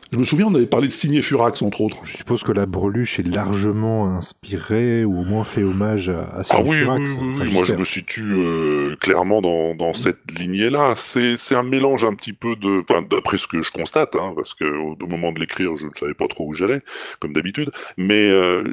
[0.10, 1.98] Je me souviens, on avait parlé de Signé Furax, entre autres.
[2.06, 6.42] Je suppose que la breluche est largement inspirée ou au moins fait hommage à, à
[6.50, 7.02] Ah oui, Furax.
[7.10, 10.94] oui, oui, Enfin, oui, moi je me situe euh, clairement dans, dans cette lignée-là.
[10.96, 14.32] C'est, c'est un mélange un petit peu de, enfin, d'après ce que je constate, hein,
[14.34, 16.82] parce que au, au moment de l'écrire, je ne savais pas trop où j'allais,
[17.20, 18.64] comme d'habitude, mais euh,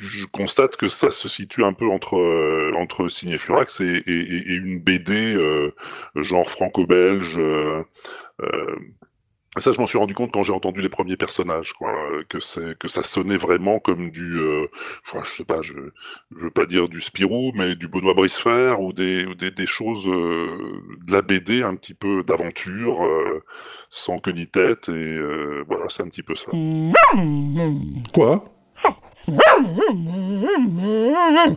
[0.00, 4.12] je constate que ça se situe un peu entre euh, entre Signé Furax et, et,
[4.12, 5.70] et- et une BD euh,
[6.16, 7.34] genre franco-belge.
[7.38, 7.84] euh,
[8.42, 8.76] euh,
[9.60, 12.40] ça, je m'en suis rendu compte quand j'ai entendu les premiers personnages, quoi, euh, que
[12.40, 14.66] c'est que ça sonnait vraiment comme du, euh,
[15.06, 15.74] enfin, je sais pas, je,
[16.36, 19.66] je veux pas dire du Spirou, mais du Benoît Bricefer ou des ou des, des
[19.66, 20.48] choses euh,
[21.06, 23.42] de la BD un petit peu d'aventure, euh,
[23.90, 25.18] sans queue ni tête, et
[25.66, 26.50] voilà, c'est un petit peu ça.
[28.12, 28.44] Quoi?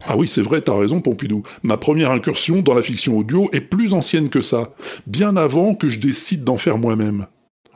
[0.05, 1.43] Ah oui, c'est vrai, t'as raison, Pompidou.
[1.63, 4.73] Ma première incursion dans la fiction audio est plus ancienne que ça,
[5.05, 7.27] bien avant que je décide d'en faire moi-même.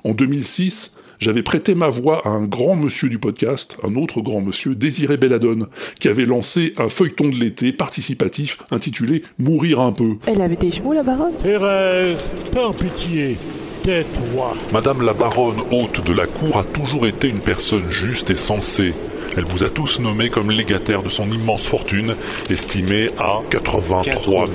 [0.03, 4.41] En 2006, j'avais prêté ma voix à un grand monsieur du podcast, un autre grand
[4.41, 5.67] monsieur, Désiré Belladone,
[5.99, 10.15] qui avait lancé un feuilleton de l'été participatif intitulé Mourir un peu.
[10.25, 11.33] Elle avait des chevaux, la baronne?
[11.43, 12.17] Thérèse,
[12.51, 13.37] par pitié,
[13.83, 14.55] tais-toi.
[14.73, 18.93] Madame la baronne haute de la cour a toujours été une personne juste et sensée.
[19.37, 22.15] Elle vous a tous nommé comme légataire de son immense fortune,
[22.49, 24.47] estimée à 83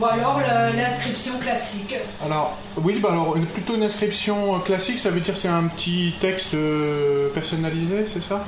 [0.00, 0.40] Ou alors
[0.76, 1.94] l'inscription classique.
[2.24, 5.64] Alors, oui, bah alors, une- plutôt une inscription euh, classique, ça veut dire c'est un
[5.68, 8.44] petit texte euh, personnalisé, c'est ça?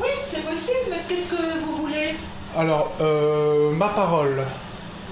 [0.00, 2.14] Oui, c'est possible, mais qu'est-ce que vous voulez?
[2.58, 4.44] Alors, euh, ma parole.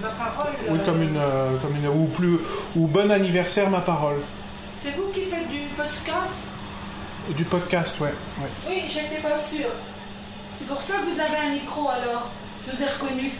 [0.03, 0.53] Ma parole.
[0.69, 1.21] Oui, euh, comme une,
[1.63, 2.39] comme une, ou plus,
[2.77, 4.17] ou bon anniversaire, ma parole.
[4.83, 6.35] C'est vous qui faites du podcast?
[7.31, 8.09] Du podcast, ouais.
[8.09, 8.49] ouais.
[8.69, 9.71] Oui, j'étais pas sûre.
[10.61, 12.29] C'est pour ça que vous avez un micro alors.
[12.67, 13.33] Je vous ai reconnu.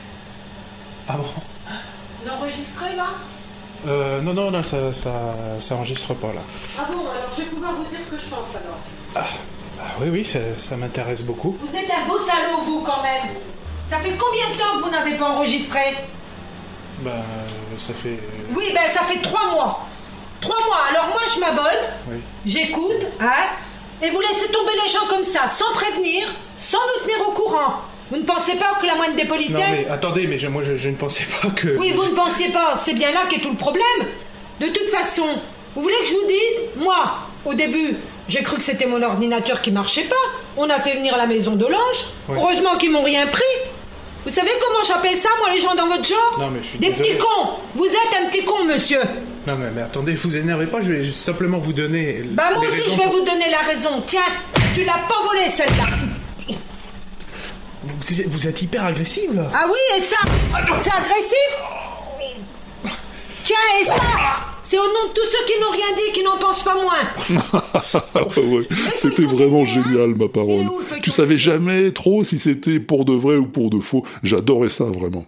[1.09, 1.25] Ah bon?
[2.23, 3.09] Vous enregistrez là?
[3.87, 5.13] Euh, Non, non, non, ça, ça,
[5.61, 6.41] ça enregistre pas là.
[6.79, 8.79] Ah bon, alors je vais pouvoir vous dire ce que je pense alors.
[9.15, 11.57] Ah oui, oui, ça, ça m'intéresse beaucoup.
[11.61, 13.35] Vous êtes un beau salaud, vous, quand même.
[13.91, 15.81] Ça fait combien de temps que vous n'avez pas enregistré?
[17.01, 18.19] Bah, euh, ça fait.
[18.55, 19.87] Oui, ben ça fait trois mois.
[20.41, 20.85] Trois mois.
[20.91, 22.21] Alors moi, je m'abonne, Oui.
[22.47, 23.47] j'écoute, hein,
[24.03, 26.29] et vous laissez tomber les gens comme ça, sans prévenir,
[26.71, 27.75] sans nous tenir au courant.
[28.11, 29.91] Vous ne pensez pas que la moindre des Non, mais politesses...
[29.91, 31.77] attendez, mais je- moi je, je ne pensais pas que.
[31.79, 33.85] Oui, vous ne pensiez pas, c'est bien là qu'est tout le problème.
[34.61, 35.25] De toute façon,
[35.75, 36.97] vous voulez que je vous dise Moi,
[37.45, 37.97] au début,
[38.29, 40.15] j'ai cru que c'était mon ordinateur qui marchait pas.
[40.57, 42.05] On a fait venir la maison de l'ange.
[42.29, 42.37] Oui.
[42.41, 43.43] Heureusement qu'ils m'ont rien pris.
[44.25, 46.79] Vous savez comment j'appelle ça, moi, les gens dans votre genre Non, mais je suis
[46.79, 47.09] Des désolé.
[47.11, 49.01] petits cons Vous êtes un petit con, monsieur
[49.47, 52.23] Non, mais, mais attendez, vous énervez pas, je vais simplement vous donner.
[52.27, 54.03] Bah, moi aussi, je vais pour- vous donner la raison.
[54.07, 54.21] Tiens,
[54.75, 55.85] tu l'as pas volée, celle-là.
[57.83, 60.17] Vous, vous êtes hyper agressive là Ah oui, et ça
[60.83, 61.53] C'est agressif
[63.43, 63.95] Tiens, et ça
[64.63, 67.01] C'est au nom de tous ceux qui n'ont rien dit, qui n'en pensent pas moins.
[68.37, 68.65] Ouais,
[68.97, 70.67] c'était vraiment génial, ma parole.
[71.03, 74.05] Tu savais jamais trop si c'était pour de vrai ou pour de faux.
[74.23, 75.25] J'adorais ça, vraiment.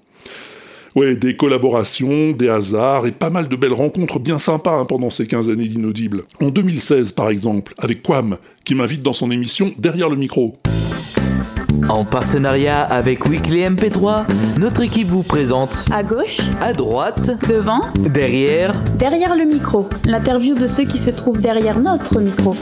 [0.95, 5.09] Ouais, des collaborations, des hasards et pas mal de belles rencontres bien sympas hein, pendant
[5.09, 6.25] ces 15 années d'inaudible.
[6.43, 10.59] En 2016, par exemple, avec Quam, qui m'invite dans son émission Derrière le micro.
[11.89, 14.25] En partenariat avec Weekly MP3,
[14.59, 19.89] notre équipe vous présente À gauche, à droite, devant, derrière, derrière le micro.
[20.07, 22.55] L'interview de ceux qui se trouvent derrière notre micro.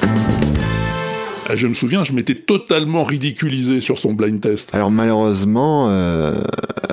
[1.48, 4.70] Ah, Je me souviens, je m'étais totalement ridiculisé sur son blind test.
[4.74, 6.34] Alors malheureusement, euh,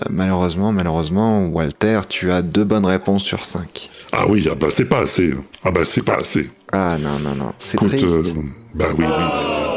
[0.10, 3.90] malheureusement, malheureusement, Walter, tu as deux bonnes réponses sur cinq.
[4.12, 5.34] Ah oui, ah bah c'est pas assez.
[5.64, 6.50] Ah bah c'est pas assez.
[6.72, 8.04] Ah non, non, non, c'est triste.
[8.06, 8.24] euh,
[8.76, 9.77] bah oui, oui.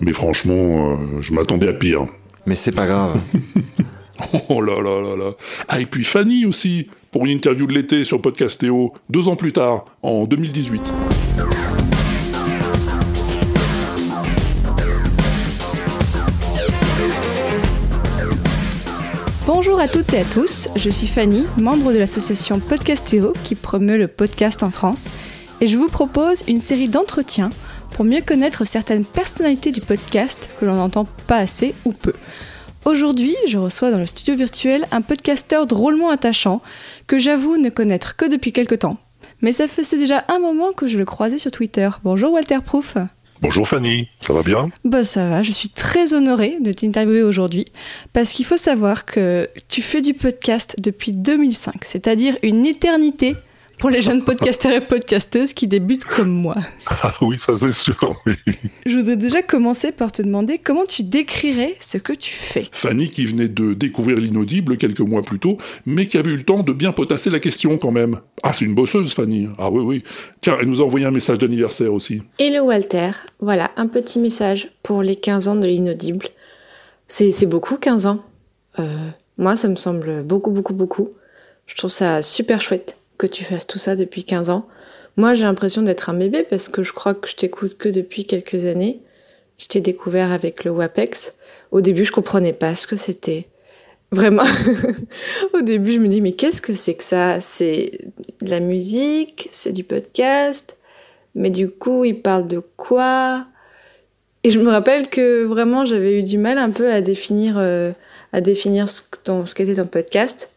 [0.00, 2.06] Mais franchement, euh, je m'attendais à pire.
[2.46, 3.20] Mais c'est pas grave.
[4.48, 5.30] Oh là là là là.
[5.68, 9.52] Ah, et puis Fanny aussi, pour une interview de l'été sur Podcastéo, deux ans plus
[9.52, 10.92] tard, en 2018.
[19.46, 23.96] Bonjour à toutes et à tous, je suis Fanny, membre de l'association Podcastéo qui promeut
[23.98, 25.10] le podcast en France,
[25.60, 27.50] et je vous propose une série d'entretiens
[27.98, 32.12] pour mieux connaître certaines personnalités du podcast que l'on n'entend pas assez ou peu.
[32.84, 36.62] Aujourd'hui, je reçois dans le studio virtuel un podcasteur drôlement attachant
[37.08, 38.98] que j'avoue ne connaître que depuis quelque temps.
[39.40, 41.90] Mais ça faisait déjà un moment que je le croisais sur Twitter.
[42.04, 42.96] Bonjour Walter Proof.
[43.42, 44.70] Bonjour Fanny, ça va bien?
[44.84, 47.66] Bah ça va, je suis très honorée de t'interviewer aujourd'hui
[48.12, 53.34] parce qu'il faut savoir que tu fais du podcast depuis 2005, c'est-à-dire une éternité
[53.78, 56.56] pour les jeunes podcasteurs et podcasteuses qui débutent comme moi.
[56.86, 58.16] Ah oui, ça c'est sûr.
[58.26, 58.34] oui.
[58.86, 62.68] Je voudrais déjà commencer par te demander comment tu décrirais ce que tu fais.
[62.72, 66.42] Fanny qui venait de découvrir l'inaudible quelques mois plus tôt, mais qui avait eu le
[66.42, 68.20] temps de bien potasser la question quand même.
[68.42, 69.48] Ah, c'est une bosseuse, Fanny.
[69.58, 70.04] Ah oui, oui.
[70.40, 72.22] Tiens, elle nous a envoyé un message d'anniversaire aussi.
[72.38, 73.10] Hello Walter,
[73.40, 76.26] voilà un petit message pour les 15 ans de l'inaudible.
[77.06, 78.24] C'est c'est beaucoup 15 ans.
[78.78, 79.08] Euh,
[79.38, 81.08] moi ça me semble beaucoup beaucoup beaucoup.
[81.66, 84.66] Je trouve ça super chouette que tu fasses tout ça depuis 15 ans.
[85.16, 88.24] Moi j'ai l'impression d'être un bébé parce que je crois que je t'écoute que depuis
[88.24, 89.00] quelques années.
[89.58, 91.34] Je t'ai découvert avec le WAPEX.
[91.72, 93.48] Au début je comprenais pas ce que c'était.
[94.12, 94.44] Vraiment.
[95.52, 97.40] Au début je me dis mais qu'est-ce que c'est que ça?
[97.40, 97.98] C'est
[98.40, 100.76] de la musique, c'est du podcast?
[101.34, 103.46] Mais du coup, il parle de quoi?
[104.44, 107.92] Et je me rappelle que vraiment, j'avais eu du mal un peu à définir, euh,
[108.32, 109.02] à définir ce,
[109.44, 110.50] ce qu'était ton podcast.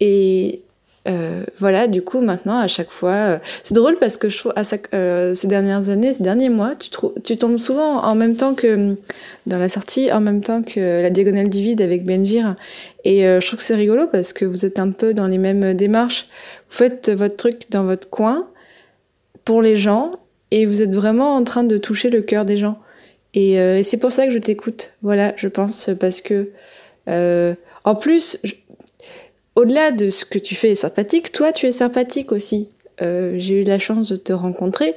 [0.00, 0.62] Et
[1.08, 4.52] euh, voilà, du coup, maintenant, à chaque fois, euh, c'est drôle parce que je trouve,
[4.56, 4.62] à
[4.94, 6.90] euh, ces dernières années, ces derniers mois, tu,
[7.24, 8.94] tu tombes souvent en même temps que
[9.46, 12.56] dans la sortie, en même temps que la diagonale du vide avec Benjir.
[13.04, 15.72] Et je trouve que c'est rigolo parce que vous êtes un peu dans les mêmes
[15.72, 16.28] démarches.
[16.68, 18.48] Vous faites votre truc dans votre coin
[19.44, 20.12] pour les gens
[20.50, 22.78] et vous êtes vraiment en train de toucher le cœur des gens.
[23.32, 24.90] Et, c'est pour ça que je t'écoute.
[25.00, 26.50] Voilà, je pense parce que
[27.06, 28.38] en plus,
[29.58, 32.68] au-delà de ce que tu fais est sympathique, toi tu es sympathique aussi.
[33.02, 34.94] Euh, j'ai eu la chance de te rencontrer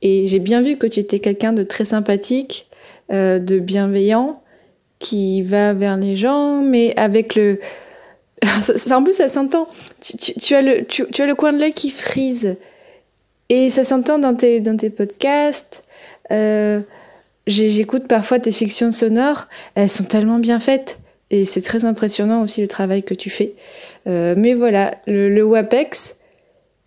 [0.00, 2.68] et j'ai bien vu que tu étais quelqu'un de très sympathique,
[3.12, 4.42] euh, de bienveillant,
[4.98, 7.60] qui va vers les gens, mais avec le
[8.62, 9.66] ça, en plus ça s'entend.
[10.00, 12.56] Tu, as le tu, as le coin de l'œil qui frise.
[13.50, 15.82] Et ça s'entend dans tes, dans tes podcasts.
[16.30, 16.80] Euh,
[17.46, 19.48] J'écoute parfois tes fictions sonores.
[19.74, 20.98] Elles sont tellement bien faites.
[21.30, 23.54] Et c'est très impressionnant aussi le travail que tu fais.
[24.08, 26.16] Euh, mais voilà, le, WAPEX,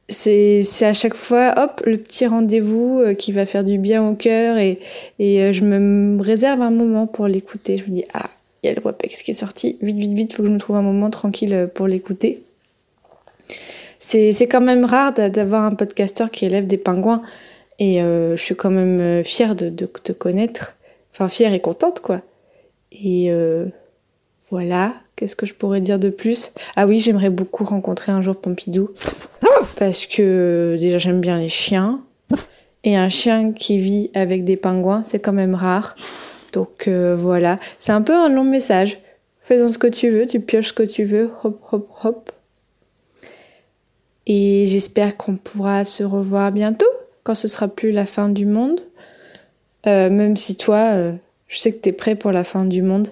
[0.09, 4.15] c'est à chaque fois, hop, le petit rendez-vous euh, qui va faire du bien au
[4.15, 4.57] cœur.
[4.57, 4.79] Et,
[5.21, 7.77] euh, je me réserve un moment pour l'écouter.
[7.77, 8.29] Je me dis, ah,
[8.63, 9.77] il y a le WAPEX qui est sorti.
[9.81, 12.43] Vite, vite, vite, faut que je me trouve un moment tranquille pour l'écouter
[14.03, 17.21] c'est quand même rare d'a- d'avoir un podcasteur qui élève des pingouins.
[17.77, 20.75] Et je suis quand même fière de, te connaître.
[21.13, 22.21] Enfin, fière et contente, quoi.
[22.91, 23.31] Et
[24.49, 24.95] voilà.
[25.21, 26.51] Qu'est-ce que je pourrais dire de plus?
[26.75, 28.89] Ah oui, j'aimerais beaucoup rencontrer un jour Pompidou.
[29.77, 31.99] Parce que déjà, j'aime bien les chiens.
[32.83, 35.93] Et un chien qui vit avec des pingouins, c'est quand même rare.
[36.53, 37.59] Donc euh, voilà.
[37.77, 38.99] C'est un peu un long message.
[39.41, 41.29] Fais-en ce que tu veux, tu pioches ce que tu veux.
[41.43, 42.31] Hop, hop, hop.
[44.25, 46.89] Et j'espère qu'on pourra se revoir bientôt,
[47.21, 48.81] quand ce sera plus la fin du monde.
[49.85, 51.13] Euh, même si toi, euh,
[51.47, 53.09] je sais que tu es prêt pour la fin du monde.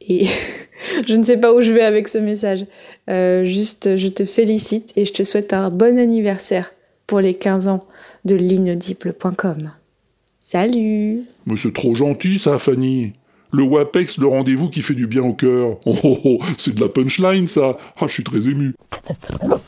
[0.00, 0.26] Et
[1.08, 2.66] je ne sais pas où je vais avec ce message.
[3.10, 6.72] Euh, juste, je te félicite et je te souhaite un bon anniversaire
[7.06, 7.86] pour les 15 ans
[8.24, 9.70] de l'inaudible.com.
[10.40, 13.12] Salut Mais c'est trop gentil, ça, Fanny.
[13.52, 15.78] Le WAPEX, le rendez-vous qui fait du bien au cœur.
[15.86, 17.76] Oh, oh, oh, c'est de la punchline, ça.
[17.96, 18.74] Ah, je suis très ému.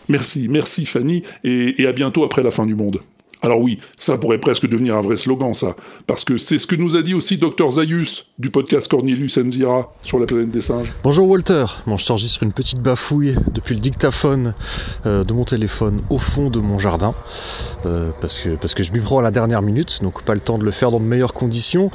[0.08, 3.00] Merci, merci, Fanny, et, et à bientôt après la fin du monde.
[3.42, 5.76] Alors oui, ça pourrait presque devenir un vrai slogan, ça.
[6.06, 9.92] Parce que c'est ce que nous a dit aussi Dr Zayus, du podcast Cornelius Enzira,
[10.02, 10.92] sur la planète des singes.
[11.04, 14.54] Bonjour Walter, bon, je t'enregistre une petite bafouille depuis le dictaphone
[15.04, 17.14] euh, de mon téléphone au fond de mon jardin,
[17.84, 20.64] euh, parce, que, je m'y prends à la dernière minute, donc pas le temps de
[20.64, 21.90] le faire dans de meilleures conditions.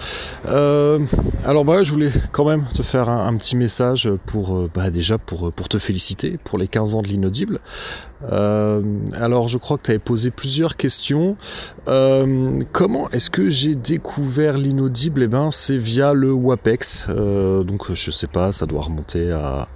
[0.48, 1.00] Euh,
[1.44, 5.52] alors bah, je voulais quand même te faire un, petit message pour, bah, déjà pour,
[5.52, 7.60] pour te féliciter pour les 15 ans de l'inaudible.
[8.32, 8.82] Euh,
[9.14, 11.38] alors, je crois que tu avais posé plusieurs questions.
[11.88, 15.24] Euh, comment est-ce que j'ai découvert l'inaudible?
[15.24, 17.08] Eh ben, c'est via le WAPEX.
[17.10, 19.68] Euh, donc, je sais pas, ça doit remonter à,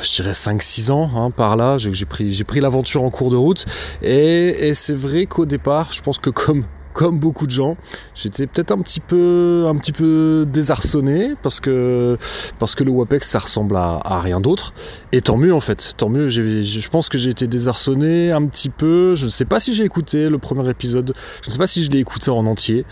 [0.00, 1.78] je dirais 5-6 ans, hein, par là.
[1.78, 3.66] J'ai pris, l'aventure en cours de route.
[4.02, 7.76] Et, et c'est vrai qu'au départ, je pense que comme comme beaucoup de gens,
[8.14, 12.16] j'étais peut-être un petit peu, un petit peu désarçonné parce que
[12.58, 14.74] parce que le WAPEX ça ressemble à, rien d'autre.
[15.12, 16.28] Et tant mieux en fait, tant mieux.
[16.28, 19.14] Je pense que j'ai été désarçonné un petit peu.
[19.14, 21.14] Je ne sais pas si j'ai écouté le premier épisode.
[21.42, 22.84] Je ne sais pas si je l'ai écouté en entier.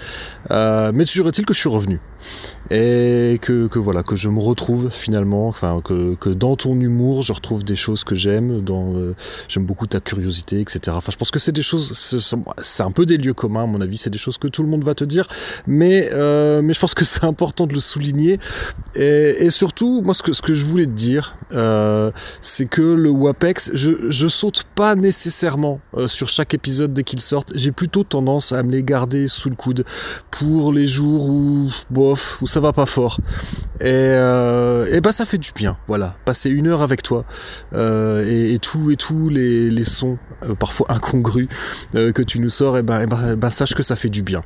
[0.51, 2.01] Euh, mais toujours est-il que je suis revenu
[2.71, 7.23] et que, que, voilà que je me retrouve finalement enfin que, que dans ton humour
[7.23, 9.15] je retrouve des choses que j'aime dans euh,
[9.49, 11.93] j'aime beaucoup ta curiosité etc enfin je pense que c'est des choses
[12.59, 14.69] c'est un peu des lieux communs à mon avis c'est des choses que tout le
[14.69, 15.27] monde va te dire.
[15.67, 18.39] Mais euh, mais je pense que c'est important de le souligner.
[18.95, 22.11] Et, et, surtout moi ce que ce que je voulais te dire euh,
[22.41, 27.21] c'est que le WAPEX je, je saute pas nécessairement euh, sur chaque épisode dès qu'il
[27.21, 29.85] sortent j'ai plutôt tendance à me les garder sous le coude
[30.31, 33.19] pour les jours où bof où ça va pas fort.
[33.81, 36.17] Et, euh, bah ça fait du bien, voilà.
[36.25, 37.25] Passer une heure avec toi
[37.75, 41.49] euh, et, et, tout et tous les, sons euh, parfois incongrus
[41.95, 44.23] euh, que tu nous sors, et ben, et ben, ben, sache que ça fait du
[44.23, 44.43] bien.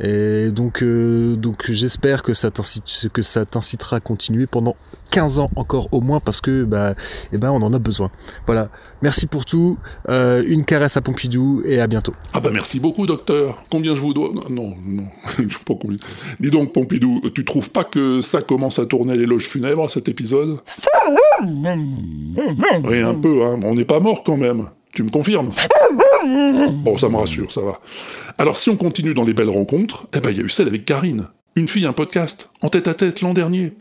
[0.00, 4.76] Et donc, euh, donc j'espère que ça t'incitera à continuer pendant
[5.10, 6.94] 15 ans encore au moins parce que bah,
[7.32, 8.10] eh ben on en a besoin.
[8.46, 8.70] Voilà.
[9.02, 9.78] Merci pour tout.
[10.08, 12.14] Euh, une caresse à Pompidou et à bientôt.
[12.32, 13.64] Ah bah merci beaucoup docteur.
[13.70, 14.30] Combien je vous dois?
[14.50, 15.04] Non, non,
[15.38, 15.98] je sais pas combien.
[16.40, 20.60] Dis donc Pompidou, tu trouves pas que ça commence à tourner l'éloge funèbre cet épisode?
[22.84, 23.44] Oui un peu.
[23.44, 23.60] Hein.
[23.62, 24.68] On n'est pas mort quand même.
[24.92, 25.52] Tu me confirmes
[26.84, 27.80] Bon, ça me rassure, ça va.
[28.36, 30.68] Alors si on continue dans les belles rencontres, eh ben il y a eu celle
[30.68, 31.28] avec Karine.
[31.56, 33.72] Une fille, un podcast, en tête à tête l'an dernier.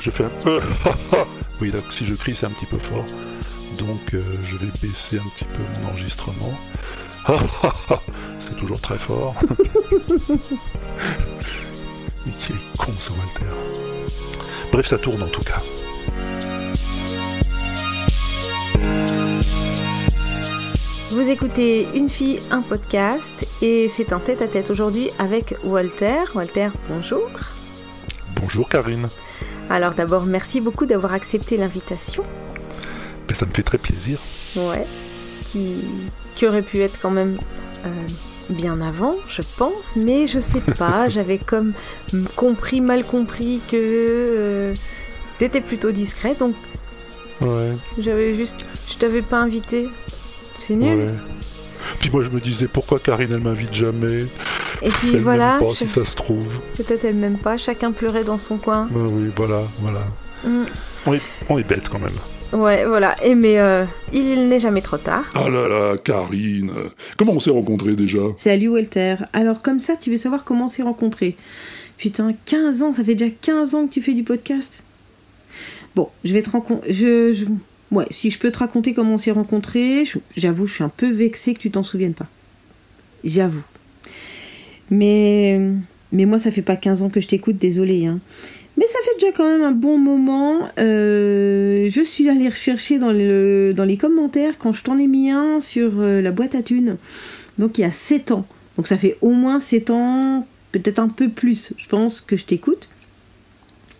[0.00, 0.60] Je fais un peu...
[1.60, 3.04] oui, là, si je crie, c'est un petit peu fort.
[3.78, 6.52] Donc euh, je vais baisser un petit peu mon enregistrement.
[8.38, 9.34] c'est toujours très fort.
[12.26, 13.46] Il est con ce Walter.
[14.72, 15.62] Bref, ça tourne en tout cas.
[21.10, 26.24] Vous écoutez Une fille, un podcast et c'est un tête-à-tête aujourd'hui avec Walter.
[26.34, 27.30] Walter, bonjour.
[28.40, 29.08] Bonjour Karine.
[29.70, 32.24] Alors d'abord, merci beaucoup d'avoir accepté l'invitation.
[33.28, 34.20] Ben, ça me fait très plaisir.
[34.56, 34.84] Ouais.
[35.42, 35.84] Qui,
[36.34, 37.38] qui aurait pu être quand même
[37.84, 37.88] euh,
[38.50, 41.72] bien avant, je pense, mais je sais pas, j'avais comme
[42.34, 44.74] compris, mal compris que euh,
[45.38, 46.54] t'étais plutôt discret, donc
[47.40, 47.72] ouais.
[47.98, 49.88] j'avais juste, je t'avais pas invité,
[50.58, 51.06] c'est nul.
[51.06, 51.14] Ouais.
[52.00, 54.26] Puis moi je me disais pourquoi Karine elle m'invite jamais?
[54.82, 56.46] Et puis elle voilà, pas, si ça se trouve.
[56.76, 58.88] Peut-être elle m'aime pas, chacun pleurait dans son coin.
[58.90, 60.02] Ben oui, voilà, voilà.
[60.44, 60.64] Mm.
[61.06, 62.10] On, est, on est bête quand même.
[62.52, 63.16] Ouais, voilà.
[63.24, 65.30] Et mais euh, il n'est jamais trop tard.
[65.34, 66.72] Ah là là, Karine.
[67.16, 68.20] Comment on s'est rencontrés déjà?
[68.36, 69.16] Salut Walter.
[69.32, 71.36] Alors comme ça, tu veux savoir comment on s'est rencontrés?
[71.98, 74.84] Putain, 15 ans, ça fait déjà 15 ans que tu fais du podcast?
[75.94, 76.92] Bon, je vais te rencontrer.
[76.92, 77.46] Je, je,
[77.92, 80.04] Ouais, si je peux te raconter comment on s'est rencontrés,
[80.36, 82.26] j'avoue, je suis un peu vexée que tu t'en souviennes pas.
[83.22, 83.64] J'avoue.
[84.90, 85.70] Mais,
[86.12, 88.06] mais moi, ça fait pas 15 ans que je t'écoute, désolé.
[88.06, 88.20] Hein.
[88.76, 90.58] Mais ça fait déjà quand même un bon moment.
[90.78, 95.30] Euh, je suis allée rechercher dans, le, dans les commentaires quand je t'en ai mis
[95.30, 96.96] un sur euh, la boîte à thunes.
[97.58, 98.46] Donc il y a 7 ans.
[98.76, 102.44] Donc ça fait au moins 7 ans, peut-être un peu plus, je pense, que je
[102.44, 102.90] t'écoute.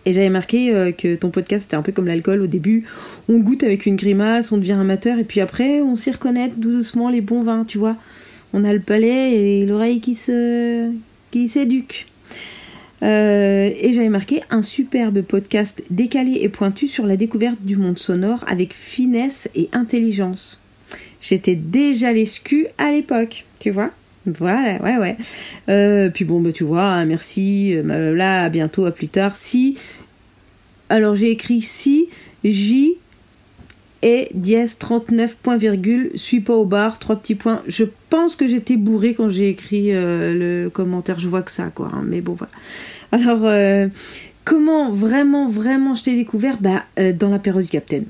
[0.05, 2.41] Et j'avais marqué euh, que ton podcast c'était un peu comme l'alcool.
[2.41, 2.85] Au début,
[3.27, 7.09] on goûte avec une grimace, on devient amateur, et puis après, on s'y reconnaît doucement
[7.09, 7.97] les bons vins, tu vois.
[8.53, 10.91] On a le palais et l'oreille qui se
[11.31, 12.07] qui s'éduque.
[13.03, 17.99] Euh, et j'avais marqué un superbe podcast décalé et pointu sur la découverte du monde
[17.99, 20.61] sonore avec finesse et intelligence.
[21.21, 23.91] J'étais déjà l'escu à l'époque, tu vois.
[24.25, 25.15] Voilà, ouais, ouais.
[25.69, 29.35] Euh, puis bon, bah, tu vois, hein, merci, là, à bientôt, à plus tard.
[29.35, 29.77] Si,
[30.89, 32.09] alors j'ai écrit si,
[32.43, 32.95] J
[34.01, 37.63] et dièse 39 point virgule, suis pas au bar, trois petits points.
[37.67, 41.69] Je pense que j'étais bourré quand j'ai écrit euh, le commentaire, je vois que ça,
[41.69, 41.89] quoi.
[41.93, 42.51] Hein, mais bon, voilà.
[43.11, 43.87] Alors, euh,
[44.45, 46.57] comment vraiment, vraiment je t'ai découvert?
[46.59, 48.05] Bah, euh, dans la période du Capitaine.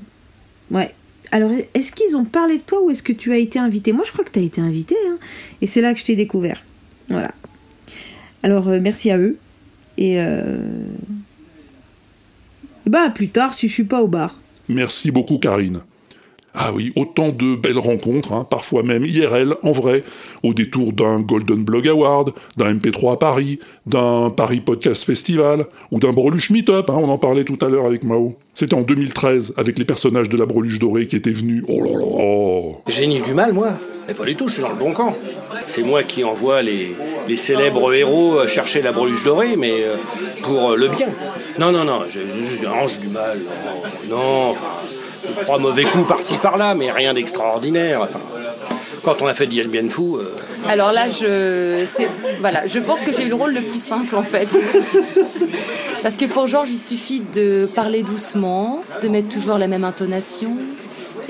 [0.70, 0.94] Ouais.
[1.30, 3.92] Alors, est-ce qu'ils ont parlé de toi ou est-ce que tu as été invité?
[3.92, 4.96] Moi, je crois que tu as été invité.
[5.08, 5.18] Hein,
[5.60, 6.62] et c'est là que je t'ai découvert.
[7.08, 7.32] Voilà.
[8.42, 9.36] Alors, euh, merci à eux.
[9.96, 10.18] Et
[12.86, 14.40] bah, plus tard si je suis pas au bar.
[14.68, 15.80] Merci beaucoup, Karine.
[16.60, 20.02] Ah oui, autant de belles rencontres, hein, parfois même IRL, en vrai,
[20.42, 26.00] au détour d'un Golden Blog Award, d'un MP3 à Paris, d'un Paris Podcast Festival, ou
[26.00, 28.34] d'un Breluche Meetup, hein, on en parlait tout à l'heure avec Mao.
[28.54, 31.62] C'était en 2013, avec les personnages de la Breluche Dorée qui étaient venus.
[31.68, 33.78] Oh là là ni du mal, moi.
[34.08, 35.14] Mais pas du tout, je suis dans le bon camp.
[35.66, 36.96] C'est moi qui envoie les,
[37.28, 39.96] les célèbres héros chercher la breluche dorée, mais euh,
[40.42, 41.08] pour euh, le bien.
[41.58, 42.20] Non, non, non, je,
[42.64, 43.38] non, j'ai du mal.
[44.08, 44.54] Non,
[45.42, 48.00] trois mauvais coups par-ci par-là, mais rien d'extraordinaire.
[48.00, 48.20] Enfin,
[49.02, 50.16] quand on a fait Dien Bien Fou.
[50.16, 50.34] euh,
[50.66, 51.84] Alors là, je,
[52.40, 54.48] voilà, je pense que j'ai eu le rôle le plus simple en fait.
[56.02, 60.56] Parce que pour Georges, il suffit de parler doucement, de mettre toujours la même intonation.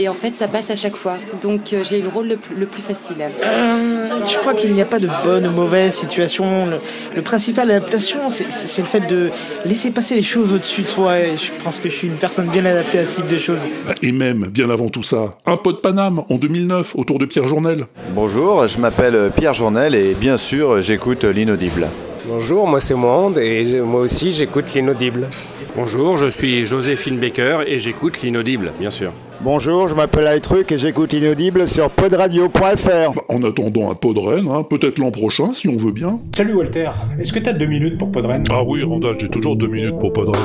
[0.01, 1.17] Et en fait, ça passe à chaque fois.
[1.43, 3.17] Donc euh, j'ai eu le rôle le plus, le plus facile.
[3.21, 6.67] Euh, je crois qu'il n'y a pas de bonne ou mauvaise situation.
[6.67, 6.77] Le,
[7.17, 8.45] le principal de l'adaptation, c'est-
[8.81, 9.31] le fait de
[9.65, 11.19] laisser passer les choses au-dessus de toi.
[11.19, 13.69] Et je pense que je suis une personne bien adaptée à ce type de choses.
[13.89, 17.25] Bah, Et même, bien avant tout ça, un pot de Paname en 2009, autour de
[17.25, 17.87] Pierre Journel.
[18.15, 21.89] Bonjour, je m'appelle Pierre Journel et bien sûr j'écoute l'inaudible.
[22.27, 25.27] Bonjour, moi c'est Monde et moi aussi j'écoute l'inaudible.
[25.75, 29.11] Bonjour, je suis Joséphine Baker et j'écoute l'inaudible, bien sûr.
[29.41, 33.13] Bonjour, je m'appelle iTruc et j'écoute l'inaudible sur podradio.fr.
[33.15, 36.19] Bah, En attendant un pot de Rennes, hein, peut-être l'an prochain si on veut bien.
[36.35, 39.69] Salut Walter, est-ce que t'as deux minutes pour Podren Ah oui, Randall, j'ai toujours deux
[39.69, 40.43] minutes pour Podren.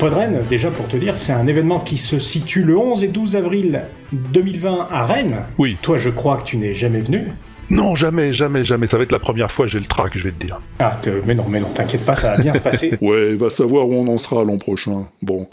[0.00, 3.36] Podren, déjà pour te dire, c'est un événement qui se situe le 11 et 12
[3.36, 3.82] avril
[4.12, 5.36] 2020 à Rennes.
[5.58, 5.76] Oui.
[5.82, 7.28] Toi, je crois que tu n'es jamais venu.
[7.70, 8.88] Non, jamais, jamais, jamais.
[8.88, 10.60] Ça va être la première fois, j'ai le trac, je vais te dire.
[10.80, 12.98] Ah, mais non, mais non, t'inquiète pas, ça va bien se passer.
[13.00, 15.06] Ouais, va savoir où on en sera l'an prochain.
[15.22, 15.46] Bon.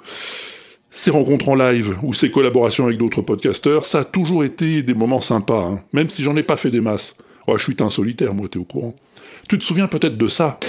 [0.95, 4.93] Ces rencontres en live ou ces collaborations avec d'autres podcasteurs, ça a toujours été des
[4.93, 7.15] moments sympas, hein, même si j'en ai pas fait des masses.
[7.47, 8.93] Oh, je suis un solitaire, moi, t'es au courant.
[9.49, 10.59] Tu te souviens peut-être de ça?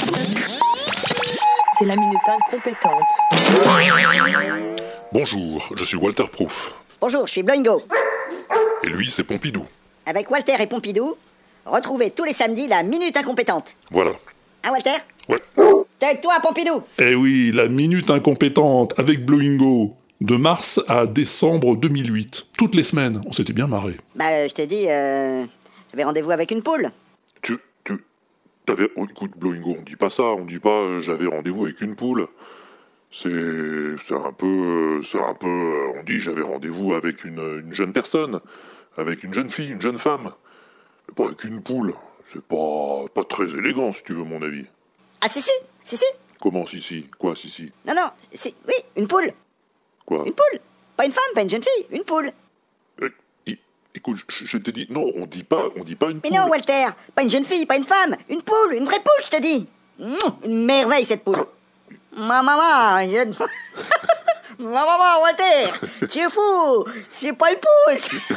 [1.78, 3.02] C'est la minute incompétente.
[5.12, 6.72] Bonjour, je suis Walter Proof.
[7.02, 7.82] Bonjour, je suis Bloingo.
[8.82, 9.66] Et lui, c'est Pompidou.
[10.06, 11.16] Avec Walter et Pompidou,
[11.66, 13.74] retrouvez tous les samedis la Minute Incompétente.
[13.90, 14.12] Voilà.
[14.64, 14.96] Hein, Walter?
[15.28, 15.42] Ouais.
[15.98, 19.94] Tais-toi, Pompidou Eh oui, la minute incompétente avec Blowingo.
[20.24, 22.46] De mars à décembre 2008.
[22.56, 23.98] Toutes les semaines, on s'était bien marré.
[24.14, 25.44] Bah, euh, je t'ai dit, euh,
[25.90, 26.88] j'avais rendez-vous avec une poule.
[27.42, 28.02] Tu, tu,
[28.64, 31.82] t'avais, oh, écoute, Blowingo, on dit pas ça, on dit pas euh, j'avais rendez-vous avec
[31.82, 32.26] une poule.
[33.10, 37.92] C'est, c'est un peu, c'est un peu, on dit j'avais rendez-vous avec une, une jeune
[37.92, 38.40] personne,
[38.96, 40.32] avec une jeune fille, une jeune femme.
[41.06, 41.92] Mais pas avec une poule.
[42.22, 44.64] C'est pas, pas très élégant, si tu veux mon avis.
[45.20, 45.52] Ah, si, si,
[45.84, 46.06] si, si.
[46.40, 47.10] Comment si si?
[47.18, 47.70] Quoi si si?
[47.86, 49.30] Non, non, si, oui, une poule.
[50.06, 50.60] Quoi Une poule.
[50.96, 52.30] Pas une femme, pas une jeune fille, une poule.
[53.96, 56.38] Écoute, je, je t'ai dit, non, on dit pas, on dit pas une Mais poule.
[56.38, 59.30] non, Walter, pas une jeune fille, pas une femme, une poule, une vraie poule, je
[59.30, 59.66] te dis.
[60.44, 61.44] Une merveille, cette poule.
[62.16, 63.28] Ma maman, je...
[64.58, 68.36] Ma maman, Walter, tu es fou, c'est pas une poule.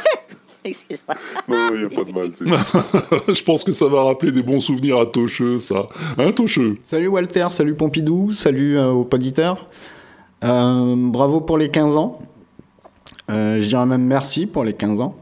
[0.64, 1.16] Excuse-moi.
[1.48, 2.30] Non, y a pas de mal.
[2.34, 5.88] c'est- Je pense que ça va rappeler des bons souvenirs à Tocheux, ça.
[6.18, 6.76] Hein, Tocheux?
[6.84, 9.66] Salut Walter, salut Pompidou, salut euh, aux auditeurs.
[10.44, 12.18] Euh, bravo pour les 15 ans.
[13.30, 15.16] Euh, je dirais même merci pour les 15 ans.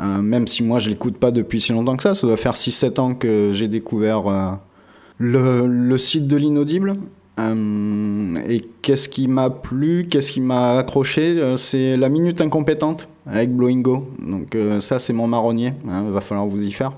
[0.00, 2.54] Euh, même si moi je l'écoute pas depuis si longtemps que ça, ça doit faire
[2.54, 4.22] 6-7 ans que j'ai découvert
[5.18, 6.96] le, site de l'inaudible.
[7.38, 14.06] Et qu'est-ce qui m'a plu, qu'est-ce qui m'a accroché, c'est la minute incompétente avec Blowingo.
[14.20, 16.92] Donc ça c'est mon marronnier, hein, va falloir vous y faire.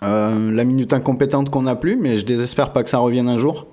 [0.00, 3.66] La minute incompétente qu'on n'a plus, mais je désespère pas que ça revienne un jour.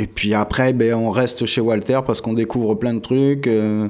[0.00, 3.88] Et puis après, ben, on reste chez Walter parce qu'on découvre plein de trucs, euh,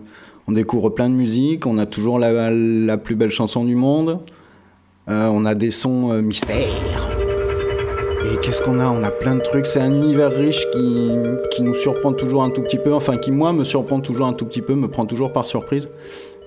[0.49, 4.19] on découvre plein de musique, on a toujours la, la plus belle chanson du monde,
[5.11, 6.57] euh, on a des sons euh, mystères.
[8.25, 8.89] Et qu'est-ce qu'on a?
[8.89, 9.67] On a plein de trucs.
[9.67, 11.13] C'est un univers riche qui,
[11.51, 14.33] qui nous surprend toujours un tout petit peu, enfin qui moi me surprend toujours un
[14.33, 15.91] tout petit peu, me prend toujours par surprise.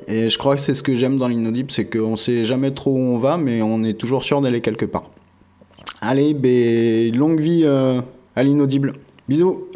[0.07, 2.91] Et je crois que c'est ce que j'aime dans l'inaudible, c'est qu'on sait jamais trop
[2.91, 5.03] où on va, mais on est toujours sûr d'aller quelque part.
[6.01, 7.66] Allez, ben, longue vie
[8.36, 8.93] à l'inaudible.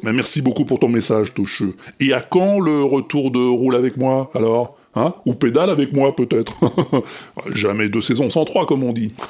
[0.03, 1.75] Merci beaucoup pour ton message, Tocheux.
[1.99, 4.77] Et à quand le retour de Roule avec moi, alors?
[4.95, 5.13] Hein?
[5.25, 6.53] Ou pédale avec moi, peut-être?
[7.53, 9.13] Jamais deux saisons sans trois, comme on dit.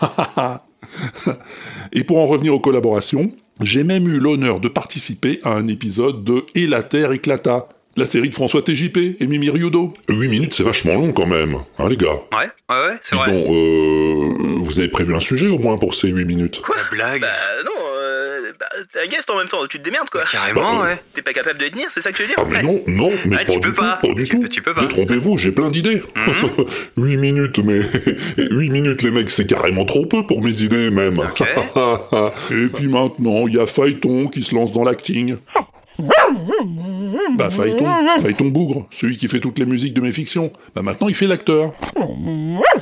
[1.93, 3.31] Et pour en revenir aux collaborations,
[3.61, 8.05] j'ai même eu l'honneur de participer à un épisode de Et la Terre éclata, la
[8.05, 9.93] série de François TJP et Mimi Ryudo.
[10.09, 13.31] 8 minutes, c'est vachement long quand même, hein les gars Ouais, ouais, ouais, c'est vrai.
[13.31, 17.22] Bon, euh, vous avez prévu un sujet au moins pour ces 8 minutes Quoi blague
[17.22, 17.27] Bah
[17.63, 20.23] non, euh, bah, t'es un guest en même temps, tu te démerdes quoi.
[20.30, 20.97] carrément, Bah, euh, ouais.
[21.13, 23.11] T'es pas capable de tenir, c'est ça que tu veux dire Ah mais non, non,
[23.26, 23.97] mais Ah, pas tu du peux tout, pas.
[24.01, 24.45] pas du tout.
[24.49, 24.81] tu peux pas.
[24.81, 24.88] Mhm.
[24.88, 26.01] Détrompez-vous, j'ai plein d'idées.
[26.97, 27.80] 8 minutes, mais
[28.51, 31.17] 8 minutes les mecs, c'est carrément trop peu pour mes idées même.
[32.51, 35.38] Et puis maintenant, il y a Phaéton qui se lance dans l'acting.
[37.34, 37.85] Bah Phaéton,
[38.22, 40.52] Phaéton Bougre, celui qui fait toutes les musiques de mes fictions.
[40.76, 41.73] Bah maintenant il fait l'acteur.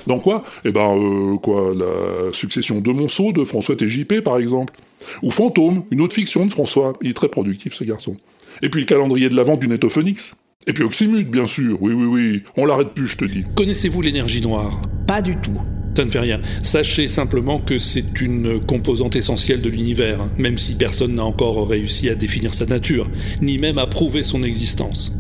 [0.07, 0.43] Dans quoi?
[0.65, 4.73] Eh ben, euh, quoi, la succession de Monceau de François TJP par exemple.
[5.21, 6.93] Ou Fantôme, une autre fiction de François.
[7.01, 8.17] Il est très productif ce garçon.
[8.61, 10.35] Et puis le calendrier de la vente du Netophonix.
[10.67, 13.43] Et puis Oxymute, bien sûr, oui, oui, oui, on l'arrête plus, je te dis.
[13.55, 14.81] Connaissez-vous l'énergie noire?
[15.07, 15.59] Pas du tout.
[15.95, 16.41] Ça ne fait rien.
[16.63, 21.67] Sachez simplement que c'est une composante essentielle de l'univers, hein, même si personne n'a encore
[21.67, 23.09] réussi à définir sa nature,
[23.41, 25.15] ni même à prouver son existence.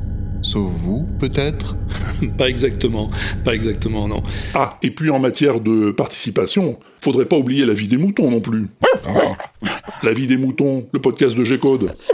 [0.53, 1.75] Sauf vous, peut-être
[2.37, 3.09] Pas exactement,
[3.43, 4.21] pas exactement, non.
[4.53, 8.39] Ah, et puis en matière de participation, faudrait pas oublier la vie des moutons non
[8.39, 8.67] plus.
[10.03, 11.93] La vie des moutons, le podcast de G-Code.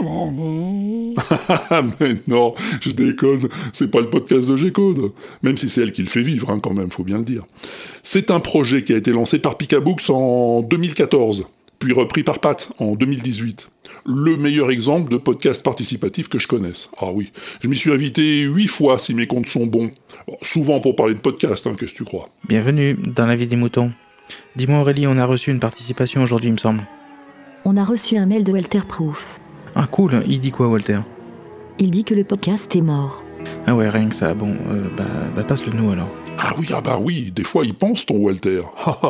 [2.00, 5.12] Mais non, je déconne, c'est pas le podcast de G-Code.
[5.42, 7.44] Même si c'est elle qui le fait vivre, hein, quand même, faut bien le dire.
[8.02, 11.46] C'est un projet qui a été lancé par Picabooks en 2014,
[11.78, 13.68] puis repris par Pat en 2018.
[14.06, 16.88] Le meilleur exemple de podcast participatif que je connaisse.
[16.98, 19.90] Ah oui, je m'y suis invité huit fois si mes comptes sont bons.
[20.42, 22.28] Souvent pour parler de podcast, hein, qu'est-ce que tu crois?
[22.48, 23.92] Bienvenue dans la vie des moutons.
[24.56, 26.82] Dis-moi Aurélie, on a reçu une participation aujourd'hui, il me semble.
[27.64, 29.38] On a reçu un mail de Walter Proof.
[29.74, 31.00] Ah cool, il dit quoi Walter?
[31.78, 33.22] Il dit que le podcast est mort.
[33.66, 35.04] Ah ouais, rien que ça, bon, euh, bah,
[35.36, 36.08] bah passe-le nous alors.
[36.42, 38.62] Ah oui, ah bah oui, des fois il pense ton Walter.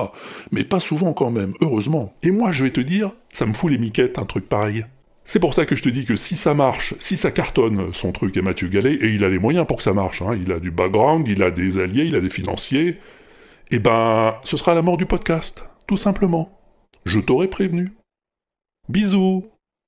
[0.50, 2.12] Mais pas souvent quand même, heureusement.
[2.24, 4.84] Et moi je vais te dire, ça me fout les miquettes un truc pareil.
[5.24, 8.10] C'est pour ça que je te dis que si ça marche, si ça cartonne, son
[8.10, 10.36] truc est Mathieu Gallet, et il a les moyens pour que ça marche, hein.
[10.40, 12.98] il a du background, il a des alliés, il a des financiers,
[13.70, 16.58] eh ben, ce sera la mort du podcast, tout simplement.
[17.04, 17.92] Je t'aurais prévenu.
[18.88, 19.44] Bisous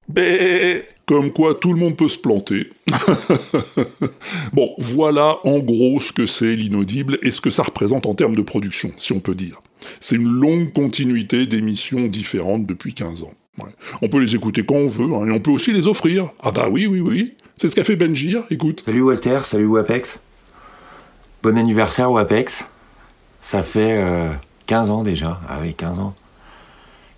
[0.09, 2.70] Bé Comme quoi tout le monde peut se planter.
[4.53, 8.37] bon, voilà en gros ce que c'est l'inaudible et ce que ça représente en termes
[8.37, 9.62] de production, si on peut dire.
[10.01, 13.35] C'est une longue continuité d'émissions différentes depuis 15 ans.
[13.59, 13.70] Ouais.
[14.01, 16.31] On peut les écouter quand on veut, hein, et on peut aussi les offrir.
[16.43, 17.35] Ah bah oui, oui, oui.
[17.57, 18.83] C'est ce qu'a fait Benjir, écoute.
[18.85, 20.20] Salut Walter, salut Wapex.
[21.43, 22.66] Bon anniversaire Wapex.
[23.41, 24.33] Ça fait euh,
[24.66, 25.41] 15 ans déjà.
[25.49, 26.15] Ah oui, 15 ans.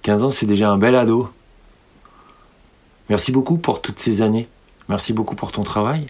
[0.03, 1.31] 15 ans, c'est déjà un bel ado.
[3.09, 4.49] Merci beaucoup pour toutes ces années.
[4.89, 6.07] Merci beaucoup pour ton travail.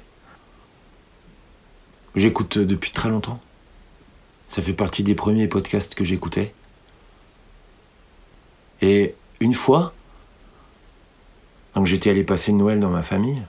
[2.14, 3.40] J'écoute depuis très longtemps.
[4.46, 6.54] Ça fait partie des premiers podcasts que j'écoutais.
[8.82, 9.94] Et une fois,
[11.74, 13.42] donc j'étais allé passer Noël dans ma famille.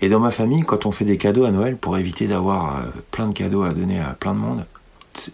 [0.00, 2.82] Et dans ma famille, quand on fait des cadeaux à Noël, pour éviter d'avoir euh,
[3.10, 4.66] plein de cadeaux à donner à plein de monde,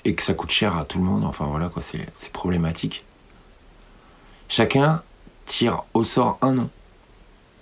[0.06, 3.04] et que ça coûte cher à tout le monde, enfin voilà quoi, c'est problématique.
[4.48, 5.02] Chacun
[5.46, 6.70] tire au sort un nom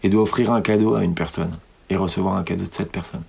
[0.02, 1.58] et doit offrir un cadeau à une personne
[1.90, 3.24] et recevoir un cadeau de cette personne.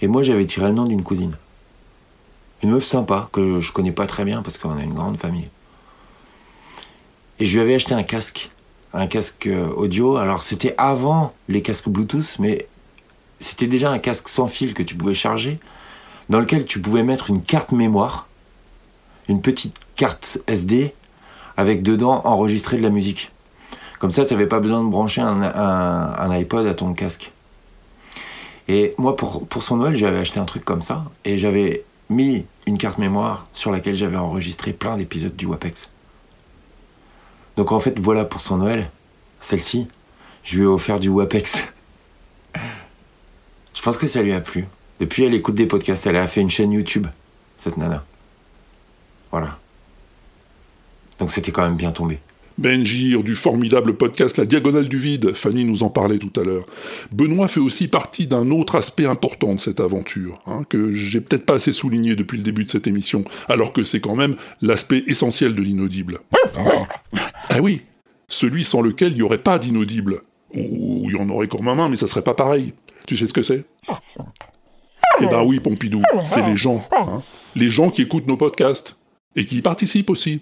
[0.00, 1.36] Et moi j'avais tiré le nom d'une cousine.
[2.62, 5.48] Une meuf sympa que je connais pas très bien parce qu'on a une grande famille.
[7.38, 8.50] Et je lui avais acheté un casque,
[8.92, 10.16] un casque audio.
[10.16, 12.66] Alors c'était avant les casques Bluetooth, mais
[13.40, 15.58] c'était déjà un casque sans fil que tu pouvais charger,
[16.28, 18.26] dans lequel tu pouvais mettre une carte mémoire,
[19.28, 20.94] une petite carte SD,
[21.56, 23.30] avec dedans enregistrer de la musique.
[23.98, 27.32] Comme ça, tu n'avais pas besoin de brancher un, iPod à ton casque.
[28.68, 32.44] Et moi, pour, pour son Noël, j'avais acheté un truc comme ça, et j'avais mis
[32.66, 35.88] une carte mémoire sur laquelle j'avais enregistré plein d'épisodes du WAPEX.
[37.56, 38.90] Donc en fait, voilà pour son Noël,
[39.40, 39.88] celle-ci,
[40.42, 41.72] je lui ai offert du WAPEX.
[43.74, 44.66] Je pense que ça lui a plu.
[45.00, 46.06] Depuis, elle écoute des podcasts.
[46.06, 47.06] Elle a fait une chaîne YouTube,
[47.58, 48.02] cette nana.
[49.30, 49.58] Voilà.
[51.18, 52.18] Donc c'était quand même bien tombé.
[52.58, 56.64] Benjir, du formidable podcast La Diagonale du Vide, Fanny nous en parlait tout à l'heure.
[57.12, 61.44] Benoît fait aussi partie d'un autre aspect important de cette aventure, hein, que j'ai peut-être
[61.44, 65.04] pas assez souligné depuis le début de cette émission, alors que c'est quand même l'aspect
[65.06, 66.20] essentiel de l'inaudible.
[66.56, 66.86] Ah.
[67.50, 67.82] ah oui,
[68.26, 70.22] celui sans lequel il n'y aurait pas d'inaudible.
[70.54, 72.72] Ou il y en aurait quand même un, mais ça serait pas pareil.
[73.06, 73.66] Tu sais ce que c'est?
[75.20, 76.86] Eh ben oui, Pompidou, c'est les gens.
[76.92, 77.22] Hein.
[77.54, 78.96] Les gens qui écoutent nos podcasts.
[79.36, 80.40] Et qui y participent aussi.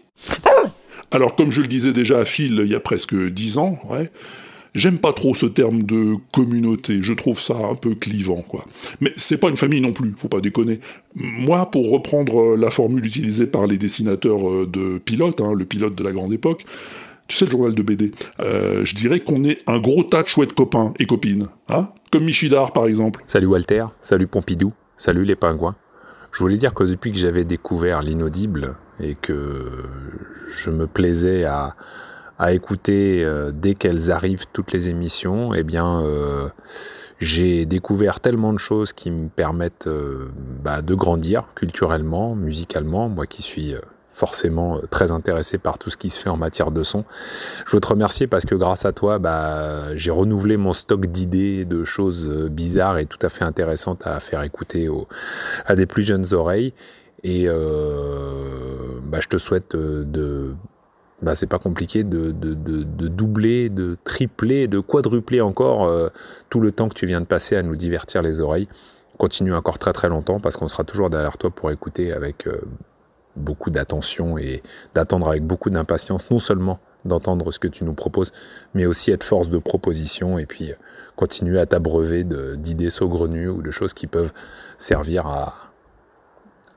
[1.10, 3.78] Alors, comme je le disais déjà à Phil il y a presque dix ans,
[4.74, 7.02] j'aime pas trop ce terme de communauté.
[7.02, 8.64] Je trouve ça un peu clivant, quoi.
[9.00, 10.80] Mais c'est pas une famille non plus, faut pas déconner.
[11.14, 16.02] Moi, pour reprendre la formule utilisée par les dessinateurs de pilote, hein, le pilote de
[16.02, 16.64] la grande époque,
[17.26, 20.28] tu sais, le journal de BD, euh, je dirais qu'on est un gros tas de
[20.28, 23.22] chouettes copains et copines, hein Comme Michidar, par exemple.
[23.26, 25.76] Salut Walter, salut Pompidou, salut les pingouins.
[26.32, 29.84] Je voulais dire que depuis que j'avais découvert l'inaudible et que
[30.48, 31.74] je me plaisais à,
[32.50, 36.48] écouter euh, dès qu'elles arrivent toutes les émissions, eh bien, euh,
[37.18, 40.28] j'ai découvert tellement de choses qui me permettent euh,
[40.62, 43.74] bah, de grandir culturellement, musicalement, moi qui suis
[44.12, 47.04] forcément très intéressé par tout ce qui se fait en matière de son.
[47.66, 51.64] Je veux te remercier parce que grâce à toi, bah, j'ai renouvelé mon stock d'idées,
[51.64, 54.88] de choses bizarres et tout à fait intéressantes à faire écouter
[55.64, 56.74] à des plus jeunes oreilles.
[57.24, 60.54] Et euh, bah, je te souhaite de
[61.22, 65.90] bah, c'est pas compliqué de, doubler, de tripler, de quadrupler encore
[66.50, 68.68] tout le temps que tu viens de passer à nous divertir les oreilles.
[69.16, 72.46] Continue encore très très longtemps parce qu'on sera toujours derrière toi pour écouter avec
[73.36, 74.62] beaucoup d'attention et
[74.94, 78.32] d'attendre avec beaucoup d'impatience, non seulement d'entendre ce que tu nous proposes,
[78.74, 80.72] mais aussi être force de proposition et puis
[81.16, 84.32] continuer à t'abreuver d'idées saugrenues ou de choses qui peuvent
[84.78, 85.73] servir à,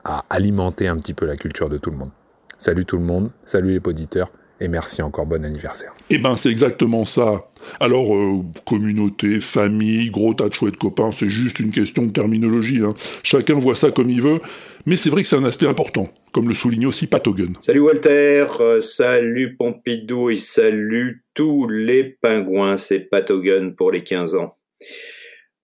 [0.08, 2.10] à alimenter un petit peu la culture de tout le monde.
[2.56, 5.92] Salut tout le monde, salut les auditeurs, et merci encore, bon anniversaire.
[6.08, 7.50] Eh ben, c'est exactement ça.
[7.78, 12.80] Alors, euh, communauté, famille, gros tas de chouettes copains, c'est juste une question de terminologie.
[12.82, 12.94] Hein.
[13.22, 14.40] Chacun voit ça comme il veut,
[14.86, 17.52] mais c'est vrai que c'est un aspect important, comme le souligne aussi Patogun.
[17.60, 24.36] Salut Walter, euh, salut Pompidou et salut tous les pingouins, c'est Patogun pour les 15
[24.36, 24.56] ans.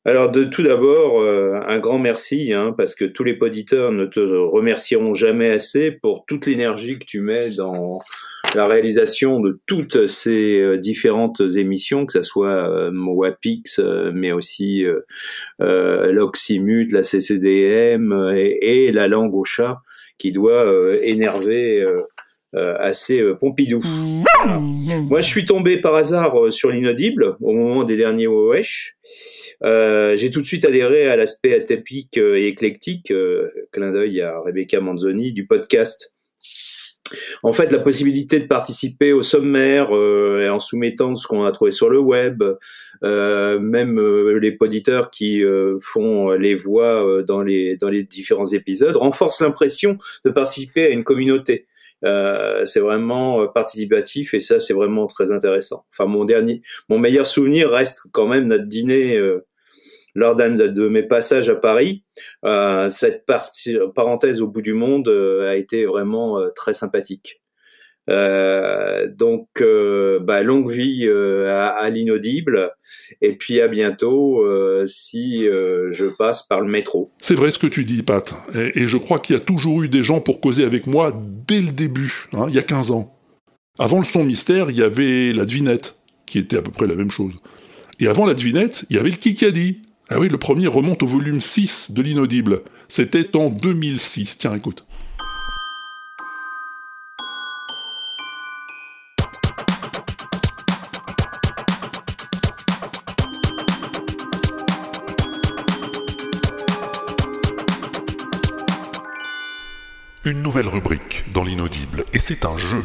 [0.06, 4.04] Alors de tout d'abord, euh, un grand merci, hein, parce que tous les auditeurs ne
[4.04, 8.00] te remercieront jamais assez pour toute l'énergie que tu mets dans
[8.54, 14.32] la réalisation de toutes ces euh, différentes émissions, que ce soit euh, Wapix, euh, mais
[14.32, 14.84] aussi
[15.58, 19.80] l'Oxymute, la CCDM et, la langue au chat,
[20.18, 20.64] qui doit
[21.02, 21.84] énerver
[22.54, 23.80] assez Pompidou.
[24.44, 28.96] Moi, je suis tombé par hasard sur l'inaudible au moment des derniers Wesh.
[29.62, 33.12] Euh, j'ai tout de suite adhéré à l'aspect atypique et éclectique,
[33.72, 36.14] clin d'œil à Rebecca Manzoni, du podcast
[37.42, 41.70] en fait, la possibilité de participer au sommaire euh, en soumettant ce qu'on a trouvé
[41.70, 42.42] sur le web,
[43.02, 45.42] euh, même euh, les poditeurs qui
[45.80, 51.04] font les voix dans les dans les différents épisodes, renforce l'impression de participer à une
[51.04, 51.66] communauté.
[52.64, 55.86] C'est vraiment participatif et ça c'est vraiment très intéressant.
[55.92, 59.18] Enfin mon dernier, mon meilleur souvenir reste quand même notre dîner
[60.14, 62.04] lors d'un de mes passages à Paris,
[62.44, 67.42] euh, cette partie, parenthèse au bout du monde euh, a été vraiment euh, très sympathique.
[68.08, 69.48] Donc,
[70.22, 72.72] bah, longue vie à, l'inaudible,
[73.20, 74.44] et puis à bientôt
[74.86, 77.10] si je passe par le métro.
[77.20, 79.88] C'est vrai ce que tu dis, Pat, et, je crois qu'il y a toujours eu
[79.88, 83.14] des gens pour causer avec moi dès le début, hein, il y a 15 ans.
[83.78, 86.94] Avant le son mystère, il y avait la devinette, qui était à peu près la
[86.94, 87.32] même chose.
[88.00, 91.06] Et avant la devinette, il y avait le Kikadi, ah oui, le premier remonte au
[91.06, 92.62] volume 6 de l'inaudible.
[92.88, 94.38] C'était en 2006.
[94.38, 94.84] Tiens, écoute.
[110.54, 112.84] Nouvelle rubrique dans l'inaudible, et c'est un jeu.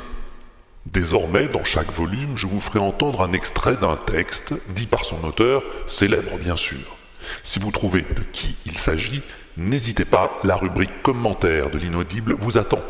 [0.87, 5.23] Désormais, dans chaque volume, je vous ferai entendre un extrait d'un texte, dit par son
[5.23, 6.97] auteur, célèbre bien sûr.
[7.43, 9.21] Si vous trouvez de qui il s'agit,
[9.55, 12.81] n'hésitez pas, la rubrique commentaire de l'inaudible vous attend.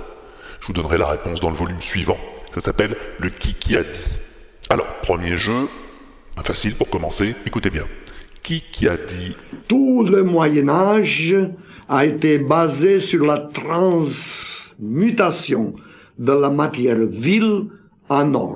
[0.62, 2.18] Je vous donnerai la réponse dans le volume suivant.
[2.54, 4.12] Ça s'appelle le qui qui a dit.
[4.70, 5.68] Alors, premier jeu,
[6.42, 7.84] facile pour commencer, écoutez bien.
[8.44, 9.36] Qui qui a dit
[9.68, 11.36] Tout le Moyen Âge
[11.90, 13.40] a été basé sur la
[14.80, 15.76] transmutation
[16.18, 17.68] de la matière vile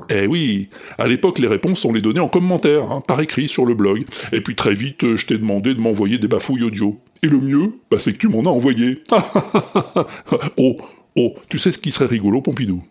[0.09, 3.67] eh oui, à l'époque, les réponses, on les donnait en commentaire, hein, par écrit sur
[3.67, 4.03] le blog.
[4.31, 6.99] Et puis très vite, je t'ai demandé de m'envoyer des bafouilles audio.
[7.21, 9.03] Et le mieux, bah, c'est que tu m'en as envoyé.
[10.57, 10.75] oh,
[11.15, 12.81] oh, tu sais ce qui serait rigolo, Pompidou?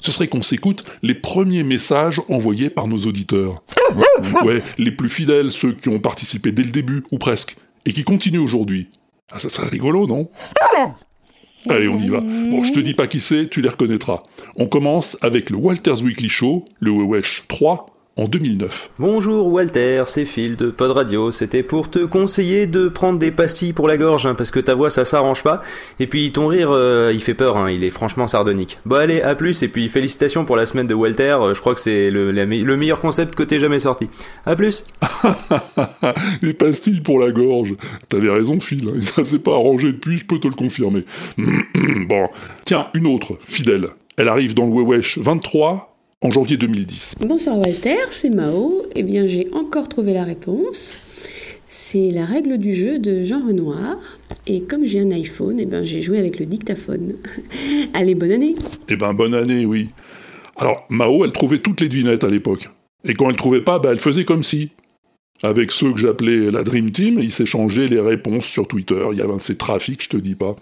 [0.00, 3.62] Ce serait qu'on s'écoute les premiers messages envoyés par nos auditeurs.
[4.46, 8.02] Ouais, les plus fidèles, ceux qui ont participé dès le début, ou presque, et qui
[8.02, 8.88] continuent aujourd'hui.
[9.30, 10.30] Ah, ça serait rigolo, non?
[11.68, 12.20] Allez, on y va.
[12.20, 14.22] Bon, je te dis pas qui c'est, tu les reconnaîtras.
[14.56, 17.86] On commence avec le Walters Weekly Show, le Wewesh 3,
[18.16, 18.90] en 2009.
[18.98, 21.30] Bonjour Walter, c'est Phil de Pod Radio.
[21.30, 24.74] C'était pour te conseiller de prendre des pastilles pour la gorge, hein, parce que ta
[24.74, 25.62] voix ça s'arrange pas.
[25.98, 28.78] Et puis ton rire, euh, il fait peur, hein, il est franchement sardonique.
[28.84, 31.36] Bon allez, à plus, et puis félicitations pour la semaine de Walter.
[31.40, 34.08] Euh, je crois que c'est le, le, meilleur concept que t'aies jamais sorti.
[34.44, 34.84] À plus.
[36.42, 37.74] des pastilles pour la gorge.
[38.08, 41.04] T'avais raison Phil, hein, ça s'est pas arrangé depuis, je peux te le confirmer.
[42.08, 42.28] bon,
[42.64, 43.88] tiens, une autre, fidèle.
[44.18, 45.91] Elle arrive dans le Wewesh 23
[46.22, 47.16] en janvier 2010.
[47.20, 48.82] Bonsoir Walter, c'est Mao.
[48.94, 50.98] Eh bien, j'ai encore trouvé la réponse.
[51.66, 53.96] C'est la règle du jeu de Jean Renoir.
[54.46, 57.14] Et comme j'ai un iPhone, eh ben, j'ai joué avec le dictaphone.
[57.94, 58.54] Allez, bonne année
[58.88, 59.90] Eh ben, bonne année, oui.
[60.56, 62.70] Alors, Mao, elle trouvait toutes les devinettes à l'époque.
[63.04, 64.70] Et quand elle trouvait pas, ben, elle faisait comme si.
[65.42, 69.04] Avec ceux que j'appelais la Dream Team, ils s'échangeaient les réponses sur Twitter.
[69.10, 70.54] Il y avait un de ces trafics, je te dis pas.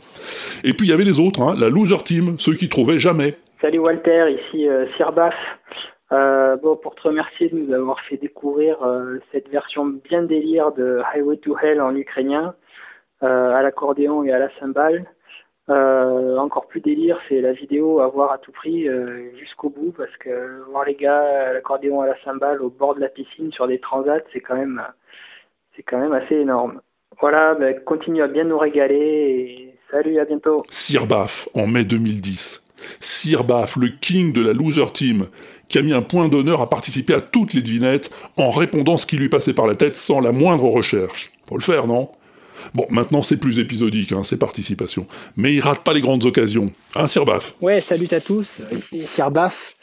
[0.65, 3.37] Et puis il y avait les autres, hein, la Loser Team, ceux qui trouvaient jamais.
[3.61, 5.35] Salut Walter, ici euh, Sirbaf.
[6.13, 10.73] Euh, bon, pour te remercier de nous avoir fait découvrir euh, cette version bien délire
[10.73, 12.55] de Highway to Hell en ukrainien,
[13.21, 15.05] à l'accordéon et à la cymbale.
[15.69, 18.89] Encore plus délire, c'est la vidéo à voir à tout prix
[19.39, 23.01] jusqu'au bout, parce que voir les gars à l'accordéon à la cymbale au bord de
[23.01, 24.83] la piscine sur des transats, c'est quand même,
[25.77, 26.81] c'est quand même assez énorme.
[27.21, 30.63] Voilà, ben, continue à bien nous régaler et salut, à bientôt.
[30.71, 32.70] Sirbaf, en mai 2010.
[33.01, 35.27] Sirbaf, le king de la loser team,
[35.69, 39.07] qui a mis un point d'honneur à participer à toutes les devinettes en répondant ce
[39.07, 41.31] qui lui passait par la tête sans la moindre recherche.
[41.49, 42.11] Faut le faire, non?
[42.75, 45.07] Bon, maintenant c'est plus épisodique, hein, c'est participation.
[45.37, 46.73] Mais il rate pas les grandes occasions.
[46.95, 49.77] Hein, Sirbaf Ouais, salut à tous, ici Sirbaf.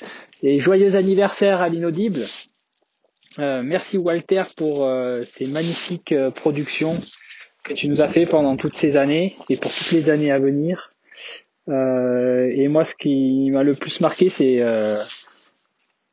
[0.44, 2.28] Et joyeux anniversaire à l'inaudible.
[3.40, 7.00] Euh, merci Walter pour euh, ces magnifiques euh, productions
[7.64, 10.40] que tu nous as fait pendant toutes ces années et pour toutes les années à
[10.40, 10.94] venir.
[11.70, 15.02] Euh, et moi, ce qui m'a le plus marqué, c'est euh,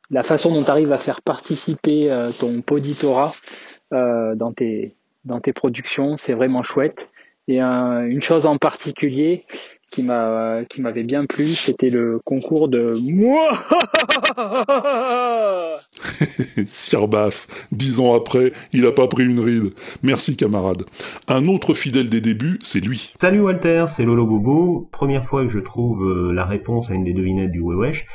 [0.09, 3.33] la façon dont tu arrives à faire participer euh, ton poditorat
[3.91, 6.17] dans tes dans tes productions.
[6.17, 7.09] C'est vraiment chouette.
[7.47, 9.45] Et une chose en particulier
[9.95, 13.49] qui m'a qui m'avait bien plu, c'était le concours de moi.
[16.67, 19.73] Sirbaf, dix ans après, il a pas pris une ride.
[20.03, 20.83] Merci camarade.
[21.29, 23.13] Un autre fidèle des débuts, c'est lui.
[23.21, 24.89] Salut Walter, c'est Lolo Bobo.
[24.91, 28.05] Première fois que je trouve euh, la réponse à une des devinettes du Wewesh.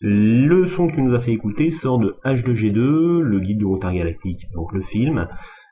[0.00, 3.94] Le son que tu nous as fait écouter sort de H2G2, le guide du retard
[3.94, 5.26] galactique, donc le film.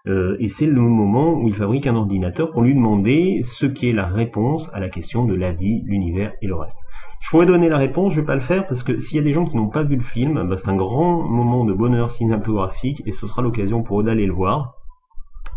[0.09, 3.89] Euh, et c'est le moment où il fabrique un ordinateur pour lui demander ce qui
[3.89, 6.79] est la réponse à la question de la vie, l'univers et le reste.
[7.21, 9.23] Je pourrais donner la réponse, je vais pas le faire parce que s'il y a
[9.23, 12.11] des gens qui n'ont pas vu le film, bah, c'est un grand moment de bonheur
[12.11, 14.75] cinématographique et ce sera l'occasion pour eux d'aller le voir.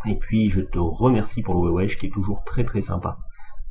[0.06, 3.18] Et puis je te remercie pour le wesh qui est toujours très très sympa.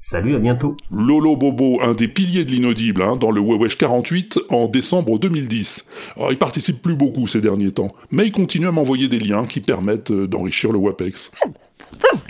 [0.06, 0.76] Salut, à bientôt.
[0.90, 5.86] Lolo Bobo, un des piliers de l'inaudible, hein, dans le Wewesh 48 en décembre 2010.
[6.16, 9.46] Alors, il participe plus beaucoup ces derniers temps, mais il continue à m'envoyer des liens
[9.46, 11.30] qui permettent euh, d'enrichir le WAPEX.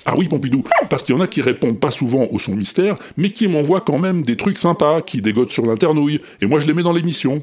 [0.06, 2.94] Ah oui, Pompidou, parce qu'il y en a qui répondent pas souvent au son mystère,
[3.16, 6.68] mais qui m'envoient quand même des trucs sympas, qui dégotent sur l'internouille, et moi je
[6.68, 7.42] les mets dans l'émission.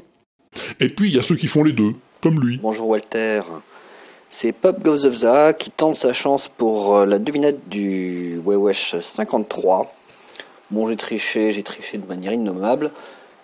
[0.80, 1.92] Et puis il y a ceux qui font les deux,
[2.22, 2.58] comme lui.
[2.62, 3.40] Bonjour Walter.
[4.30, 9.94] C'est Pop Gozovza qui tente sa chance pour euh, la devinette du Wewesh 53.
[10.72, 12.92] Bon, j'ai triché, j'ai triché de manière innommable.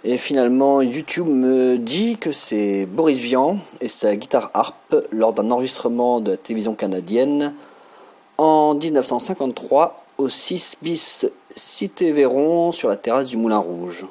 [0.03, 5.51] Et finalement, YouTube me dit que c'est Boris Vian et sa guitare harpe lors d'un
[5.51, 7.53] enregistrement de la télévision canadienne
[8.39, 14.07] en 1953 au 6 bis Cité Véron sur la terrasse du Moulin Rouge.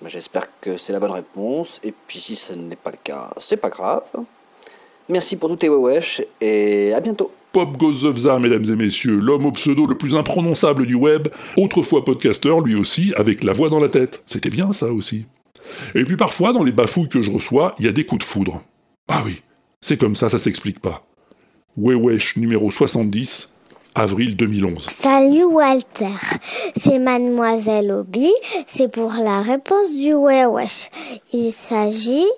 [0.00, 1.80] Ben, j'espère que c'est la bonne réponse.
[1.84, 4.04] Et puis si ce n'est pas le cas, c'est pas grave.
[5.10, 7.30] Merci pour tout tes wesh et à bientôt.
[7.52, 12.60] Pop Gozovza, mesdames et messieurs, l'homme au pseudo le plus imprononçable du web, autrefois podcasteur
[12.60, 14.22] lui aussi, avec la voix dans la tête.
[14.26, 15.26] C'était bien ça aussi.
[15.94, 18.30] Et puis parfois, dans les bafouilles que je reçois, il y a des coups de
[18.30, 18.62] foudre.
[19.08, 19.42] Ah oui,
[19.82, 21.04] c'est comme ça, ça s'explique pas.
[21.76, 23.50] Wewesh numéro 70,
[23.94, 24.86] avril 2011.
[24.88, 26.16] Salut Walter,
[26.74, 28.32] c'est Mademoiselle Obi,
[28.66, 30.88] c'est pour la réponse du Wewesh.
[31.34, 32.28] Il s'agit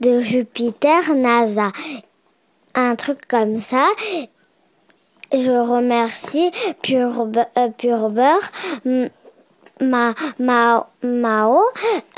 [0.00, 1.72] de Jupiter NASA.
[2.74, 3.86] Un truc comme ça.
[5.32, 6.50] Je remercie
[6.90, 8.50] euh, Pure Beurre,
[9.80, 11.60] ma, ma, Mao,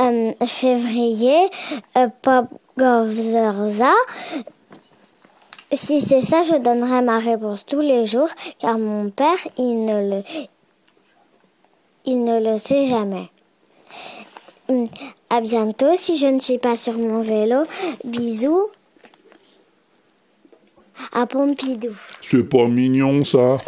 [0.01, 1.51] euh, Février,
[1.97, 2.47] euh, Pop
[2.79, 3.93] Govzerza.
[5.73, 8.29] Si c'est ça, je donnerai ma réponse tous les jours,
[8.59, 10.23] car mon père, il ne le,
[12.05, 13.31] il ne le sait jamais.
[14.69, 14.87] Hum,
[15.31, 17.65] À bientôt si je ne suis pas sur mon vélo.
[18.05, 18.69] Bisous.
[21.13, 21.91] À Pompidou.
[22.23, 23.59] C'est pas mignon ça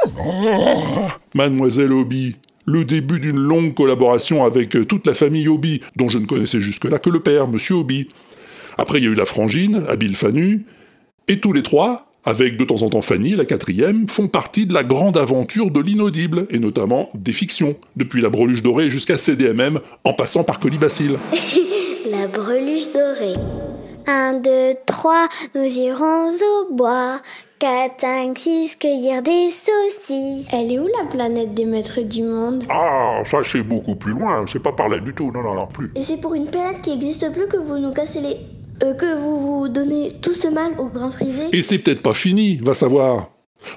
[1.34, 2.36] Mademoiselle Obi,
[2.66, 6.60] le début d'une longue collaboration avec euh, toute la famille Obi, dont je ne connaissais
[6.60, 8.08] jusque-là que le père, Monsieur Obi.
[8.78, 10.66] Après, il y a eu la frangine, Abil Fanu,
[11.28, 14.72] et tous les trois, avec de temps en temps Fanny, la quatrième, font partie de
[14.72, 19.80] la grande aventure de l'inaudible, et notamment des fictions, depuis la breluche dorée jusqu'à CDMM,
[20.04, 21.16] en passant par Colibacille.
[22.10, 23.34] La breluche dorée.
[24.06, 27.20] 1, 2, 3, nous irons au bois.
[27.58, 30.48] 4, 5, 6, cueillir des saucisses.
[30.52, 32.64] Elle est où la planète des maîtres du monde?
[32.68, 35.66] Ah, ça c'est beaucoup plus loin, c'est pas par là du tout, non, non, non,
[35.66, 35.90] plus.
[35.94, 38.36] Et c'est pour une planète qui existe plus que vous nous cassez les...
[38.82, 41.44] Euh, que vous vous donnez tout ce mal au grand frisé?
[41.52, 43.30] Et c'est peut-être pas fini, va savoir.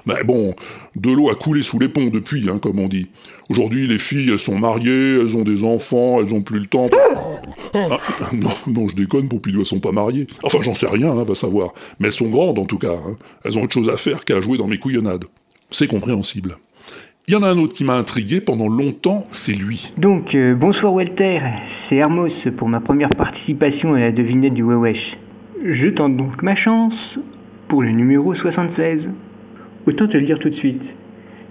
[0.06, 0.54] Mais bon,
[0.96, 3.08] de l'eau a coulé sous les ponts depuis, hein, comme on dit.
[3.48, 6.90] Aujourd'hui, les filles, elles sont mariées, elles ont des enfants, elles ont plus le temps.
[7.74, 7.98] Ah,
[8.32, 10.26] non, non, je déconne, Pompidou, elles sont pas mariées.
[10.42, 11.72] Enfin, j'en sais rien, hein, va savoir.
[11.98, 12.92] Mais elles sont grandes, en tout cas.
[12.92, 13.16] hein.
[13.44, 15.24] Elles ont autre chose à faire qu'à jouer dans mes couillonnades.
[15.70, 16.54] C'est compréhensible.
[17.26, 19.92] Il y en a un autre qui m'a intrigué pendant longtemps, c'est lui.
[19.98, 21.40] Donc, euh, bonsoir Walter,
[21.88, 25.18] c'est Hermos pour ma première participation à la devinette du Wewesh.
[25.62, 26.94] Je tente donc ma chance
[27.68, 29.00] pour le numéro 76.
[29.86, 30.80] Autant te le dire tout de suite,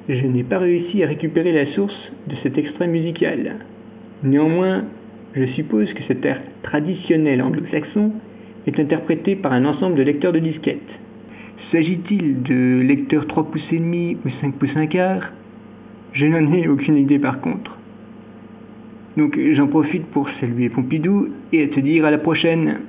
[0.09, 1.93] je n'ai pas réussi à récupérer la source
[2.27, 3.57] de cet extrait musical.
[4.23, 4.83] Néanmoins,
[5.33, 8.11] je suppose que cet air traditionnel anglo-saxon
[8.65, 10.81] est interprété par un ensemble de lecteurs de disquettes.
[11.71, 15.31] S'agit-il de lecteurs 3 pouces et demi ou 5 pouces un quart?
[16.13, 17.77] Je n'en ai aucune idée par contre.
[19.17, 22.79] Donc j'en profite pour saluer Pompidou et à te dire à la prochaine.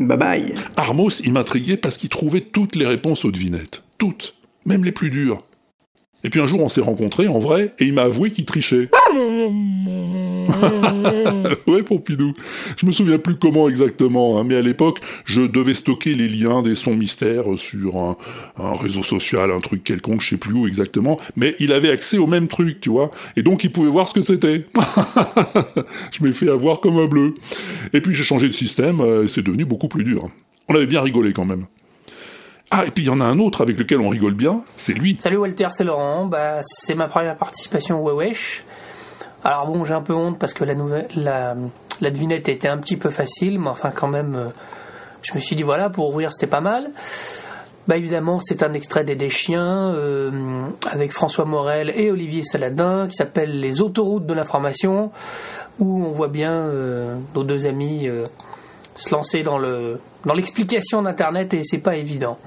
[0.00, 0.54] Bye bye.
[0.76, 3.84] Armos, il m'intriguait parce qu'il trouvait toutes les réponses aux devinettes.
[3.98, 4.34] Toutes.
[4.66, 5.42] Même les plus dures.
[6.24, 8.88] Et puis un jour, on s'est rencontrés en vrai, et il m'a avoué qu'il trichait.
[11.66, 12.32] ouais, Pompidou.
[12.78, 16.62] Je me souviens plus comment exactement, hein, mais à l'époque, je devais stocker les liens
[16.62, 18.16] des sons mystères sur un,
[18.58, 22.16] un réseau social, un truc quelconque, je sais plus où exactement, mais il avait accès
[22.16, 24.64] au même truc, tu vois, et donc il pouvait voir ce que c'était.
[26.10, 27.34] je m'ai fait avoir comme un bleu.
[27.92, 30.30] Et puis j'ai changé de système, euh, et c'est devenu beaucoup plus dur.
[30.68, 31.66] On avait bien rigolé quand même.
[32.76, 34.94] Ah, et puis il y en a un autre avec lequel on rigole bien, c'est
[34.94, 35.16] lui.
[35.20, 36.26] Salut Walter, c'est Laurent.
[36.26, 38.64] Bah, c'est ma première participation au Wewesh.
[39.44, 41.54] Alors bon, j'ai un peu honte parce que la, nouvelle, la,
[42.00, 44.48] la devinette était un petit peu facile, mais enfin quand même, euh,
[45.22, 46.90] je me suis dit voilà, pour ouvrir c'était pas mal.
[47.86, 50.32] Bah évidemment, c'est un extrait des Des Chiens euh,
[50.90, 55.12] avec François Morel et Olivier Saladin qui s'appelle Les autoroutes de l'information,
[55.78, 58.08] où on voit bien euh, nos deux amis
[58.96, 62.38] se lancer dans le dans l'explication d'internet et c'est pas évident.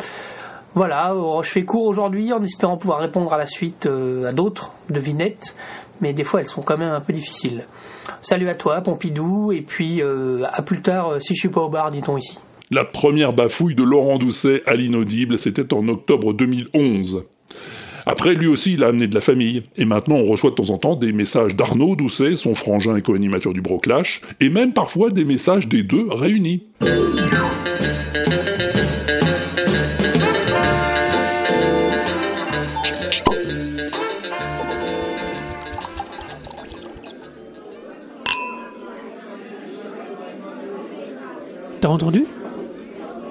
[0.73, 4.31] Voilà, euh, je fais court aujourd'hui en espérant pouvoir répondre à la suite euh, à
[4.31, 5.55] d'autres devinettes,
[6.01, 7.65] mais des fois elles sont quand même un peu difficiles.
[8.21, 11.69] Salut à toi, Pompidou, et puis euh, à plus tard si je suis pas au
[11.69, 12.39] bar, dit-on ici.
[12.69, 17.23] La première bafouille de Laurent Doucet à l'inaudible, c'était en octobre 2011.
[18.09, 19.63] Après, lui aussi, il a amené de la famille.
[19.75, 23.01] Et maintenant, on reçoit de temps en temps des messages d'Arnaud Doucet, son frangin et
[23.01, 26.63] co-animateur du Broclash, et même parfois des messages des deux réunis.
[41.81, 42.25] T'as entendu?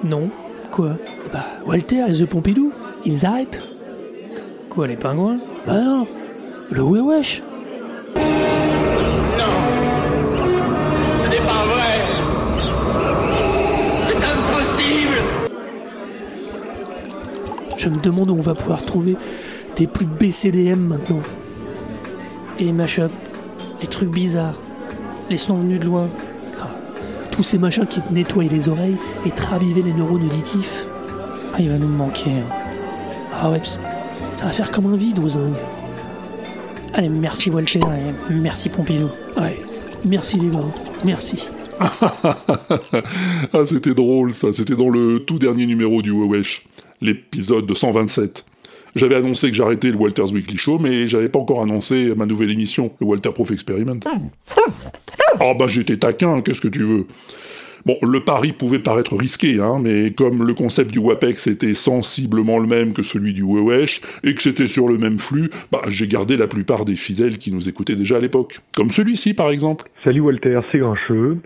[0.03, 0.29] Non.
[0.71, 0.97] Quoi?
[1.33, 2.71] Bah, Walter et The Pompidou,
[3.05, 3.76] ils arrêtent.
[4.69, 5.37] Quoi, les pingouins?
[5.65, 6.07] Bah non,
[6.69, 7.41] le Wewesh.
[11.23, 12.01] Ce n'est pas vrai
[14.07, 15.23] C'est impossible
[17.77, 19.17] Je me demande où on va pouvoir trouver
[19.75, 21.21] des plus BCDM maintenant.
[22.59, 23.13] Et les mashups,
[23.81, 24.59] les trucs bizarres,
[25.29, 26.09] les sons venus de loin.
[26.61, 26.69] Ah,
[27.31, 29.41] tous ces machins qui te nettoient les oreilles et te
[29.81, 30.85] les neurones auditifs.
[31.53, 32.31] Ah, il va nous manquer.
[32.31, 32.53] hein.
[33.39, 33.61] Ah ouais,
[34.37, 35.55] ça va faire comme un vide aux zingues.
[36.93, 39.09] Allez, merci Walter et merci Pompidou.
[39.35, 39.59] Ouais,
[40.05, 40.59] merci les gars,
[41.03, 41.47] merci.
[41.79, 46.65] ah, c'était drôle ça, c'était dans le tout dernier numéro du Wewesh,
[47.01, 48.45] l'épisode 127.
[48.95, 52.51] J'avais annoncé que j'arrêtais le Walter's Weekly Show, mais j'avais pas encore annoncé ma nouvelle
[52.51, 53.99] émission, le Walter Proof Experiment.
[55.39, 57.05] Ah bah j'étais taquin, qu'est-ce que tu veux?
[57.87, 62.59] Bon, le pari pouvait paraître risqué, hein, mais comme le concept du WAPEX était sensiblement
[62.59, 66.05] le même que celui du Wewesh, et que c'était sur le même flux, bah j'ai
[66.07, 68.59] gardé la plupart des fidèles qui nous écoutaient déjà à l'époque.
[68.75, 69.85] Comme celui-ci par exemple.
[70.03, 71.37] Salut Walter, c'est Grincheux.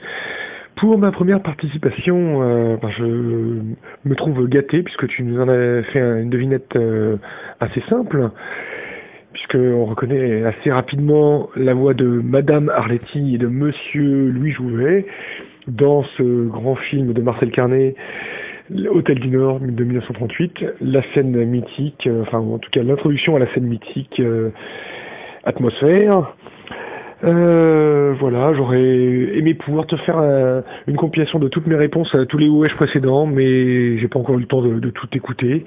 [0.77, 3.03] Pour ma première participation, euh, ben, je
[4.09, 7.17] me trouve gâté puisque tu nous en as fait un- une devinette euh,
[7.59, 8.31] assez simple,
[9.33, 15.05] puisqu'on reconnaît assez rapidement la voix de Madame Arletty et de Monsieur Louis Jouvet
[15.75, 17.95] dans ce grand film de Marcel Carnet,
[18.89, 23.39] Hôtel du Nord de 1938, la scène mythique, euh, enfin en tout cas l'introduction à
[23.39, 24.49] la scène mythique euh,
[25.43, 26.33] Atmosphère.
[27.23, 32.25] Euh, voilà, j'aurais aimé pouvoir te faire un- une compilation de toutes mes réponses à
[32.25, 35.65] tous les OH précédents, mais j'ai pas encore eu le temps de, tout écouter.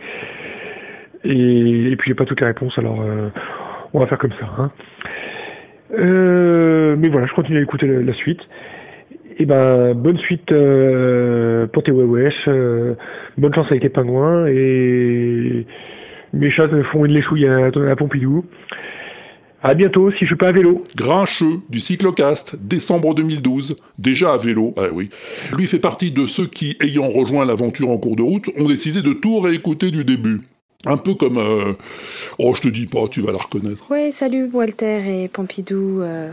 [1.25, 3.05] Et, puis j'ai pas toutes les réponses, alors
[3.93, 4.49] on va faire comme ça.
[4.59, 4.71] Hein.
[5.97, 8.41] Mais voilà, je continue à écouter la suite.
[9.39, 12.95] Et ben, bonne suite euh, pour tes wewesh, euh,
[13.37, 15.67] bonne chance avec tes pingouins, et
[16.33, 18.45] mes chats font une léchouille à, à Pompidou.
[19.63, 20.85] À bientôt si je suis pas à vélo.
[20.95, 25.09] Grincheux du Cyclocast, décembre 2012, déjà à vélo, ah oui.
[25.57, 29.01] Lui fait partie de ceux qui, ayant rejoint l'aventure en cours de route, ont décidé
[29.03, 30.43] de tout réécouter du début.
[30.87, 31.39] Un peu comme...
[31.39, 31.73] euh,
[32.39, 33.91] Oh, je te dis pas, tu vas la reconnaître.
[33.91, 36.03] Ouais, salut Walter et Pompidou.
[36.03, 36.31] euh,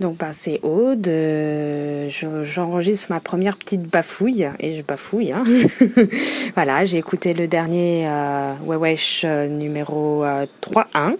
[0.00, 5.32] Donc bah, c'est Aude, euh, je- j'enregistre ma première petite bafouille, et je bafouille.
[5.32, 5.42] Hein.
[6.54, 11.14] voilà, j'ai écouté le dernier euh, Wewesh euh, numéro euh, 3.1.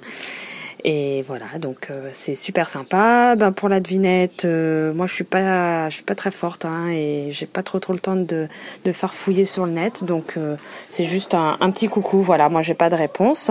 [0.84, 3.34] Et voilà, donc euh, c'est super sympa.
[3.34, 6.88] Ben, pour la devinette, euh, moi je suis pas, je suis pas très forte hein,
[6.90, 8.46] et j'ai pas trop trop le temps de,
[8.84, 10.54] de farfouiller sur le net, donc euh,
[10.90, 12.20] c'est juste un petit coucou.
[12.20, 13.50] Voilà, moi j'ai pas de réponse.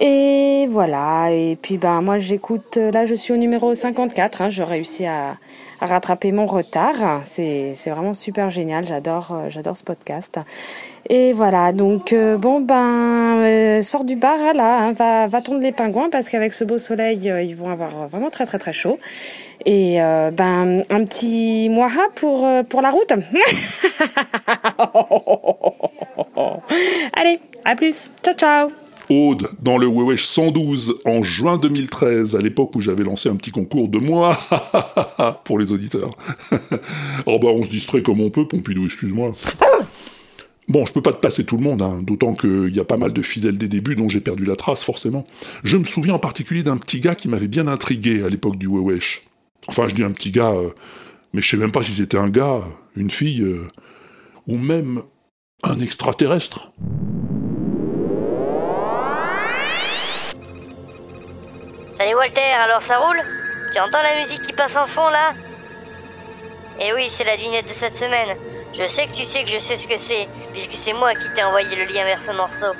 [0.00, 4.62] Et voilà, et puis ben moi j'écoute, là je suis au numéro 54, hein, je
[4.62, 5.36] réussis à,
[5.80, 7.20] rattraper mon retard.
[7.24, 10.38] C'est vraiment super génial, j'adore euh, j'adore ce podcast.
[11.08, 15.60] Et voilà, donc euh, bon ben euh, sors du bar là, hein, va va tondre
[15.60, 18.72] les pingouins parce qu'avec ce beau soleil euh, ils vont avoir vraiment très très très
[18.72, 18.96] chaud.
[19.64, 23.12] Et euh, ben un petit moira pour euh, pour la route.
[27.14, 28.10] Allez, à plus.
[28.22, 28.85] Ciao ciao.
[29.08, 33.50] Aude, dans le Wewesh 112, en juin 2013, à l'époque où j'avais lancé un petit
[33.50, 34.38] concours de moi,
[35.44, 36.16] pour les auditeurs.
[37.26, 39.32] oh bah on se distrait comme on peut, Pompidou, excuse-moi.
[40.68, 42.96] Bon, je peux pas te passer tout le monde, hein, d'autant qu'il y a pas
[42.96, 45.24] mal de fidèles des débuts dont j'ai perdu la trace, forcément.
[45.62, 48.66] Je me souviens en particulier d'un petit gars qui m'avait bien intrigué à l'époque du
[48.66, 49.22] Wewesh.
[49.68, 50.70] Enfin, je dis un petit gars, euh,
[51.32, 52.62] mais je sais même pas si c'était un gars,
[52.96, 53.68] une fille, euh,
[54.48, 55.02] ou même
[55.62, 56.72] un extraterrestre.
[61.98, 63.22] Salut Walter, alors ça roule
[63.72, 65.32] Tu entends la musique qui passe en fond là
[66.78, 68.36] Eh oui, c'est la devinette de cette semaine.
[68.78, 71.32] Je sais que tu sais que je sais ce que c'est, puisque c'est moi qui
[71.32, 72.76] t'ai envoyé le lien vers ce morceau.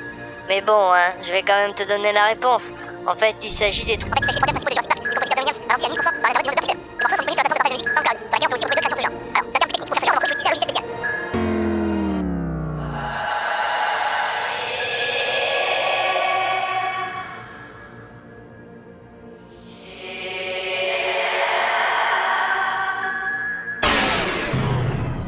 [0.48, 2.72] Mais bon, hein, je vais quand même te donner la réponse.
[3.06, 4.12] En fait, il s'agit des trois.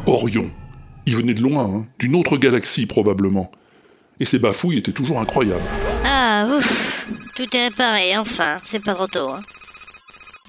[0.08, 0.50] Orion.
[1.06, 3.50] Il venait de loin, hein, d'une autre galaxie probablement.
[4.20, 5.62] Et ses bafouilles étaient toujours incroyables.
[6.04, 9.28] Ah, ouf Tout est réparé, enfin, c'est pas trop tôt.
[9.28, 9.40] Hein.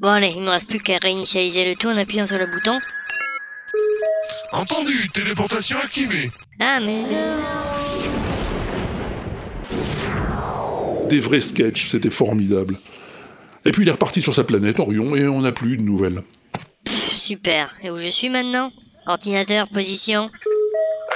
[0.01, 2.77] Bon allez, il me reste plus qu'à réinitialiser le tout en appuyant sur le bouton.
[4.53, 6.29] Entendu, téléportation activée.
[6.59, 7.03] Ah mais...
[11.09, 12.77] Des vrais sketchs, c'était formidable.
[13.65, 16.23] Et puis il est reparti sur sa planète, Orion, et on n'a plus de nouvelles.
[16.87, 17.75] Super.
[17.83, 18.71] Et où je suis maintenant?
[19.09, 20.29] Ordinateur, position.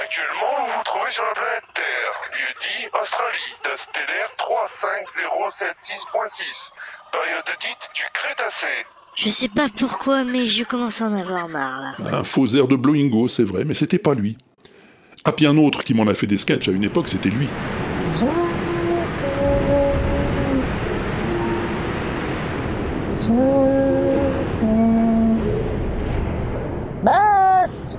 [0.02, 6.72] Actuellement, vous vous trouvez sur la planète Terre, lieu dit Australie, date stellaire 35076.6,
[7.12, 8.84] période dite du Crétacé.
[9.14, 11.94] Je sais pas pourquoi, mais je commence à en avoir marre là.
[12.18, 14.36] Un faux air de Blowingo, c'est vrai, mais c'était pas lui.
[15.24, 17.48] Ah, puis un autre qui m'en a fait des sketchs à une époque, c'était lui.
[27.04, 27.98] Boss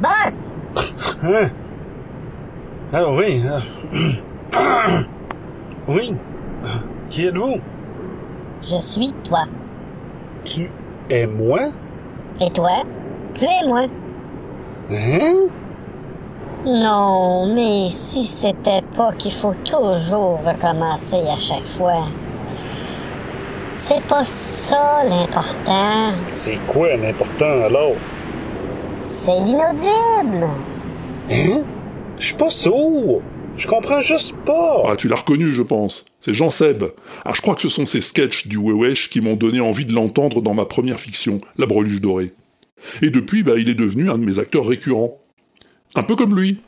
[0.00, 0.52] Boss
[1.26, 1.50] Hein?
[2.92, 3.42] Ah oui.
[3.44, 3.60] euh,
[5.88, 6.14] oui.
[7.10, 7.56] Qui êtes-vous?
[8.62, 9.44] Je suis toi.
[10.44, 10.70] Tu
[11.10, 11.60] es moi?
[12.40, 12.84] Et toi?
[13.34, 13.86] Tu es moi.
[14.90, 15.48] Hein?
[16.64, 22.06] Non, mais si c'était pas qu'il faut toujours recommencer à chaque fois.
[23.74, 26.12] C'est pas ça l'important.
[26.28, 27.94] C'est quoi l'important alors?
[29.02, 30.48] C'est l'inaudible.
[31.30, 31.64] Hein?
[32.18, 33.22] Je suis pas sourd.
[33.56, 34.82] Je comprends juste pas.
[34.86, 36.04] Ah, tu l'as reconnu, je pense.
[36.20, 36.84] C'est Jean Seb.
[37.24, 39.94] Ah, je crois que ce sont ces sketchs du Wewesh qui m'ont donné envie de
[39.94, 42.32] l'entendre dans ma première fiction, La Breluche Dorée.
[43.02, 45.18] Et depuis, bah, il est devenu un de mes acteurs récurrents.
[45.94, 46.60] Un peu comme lui.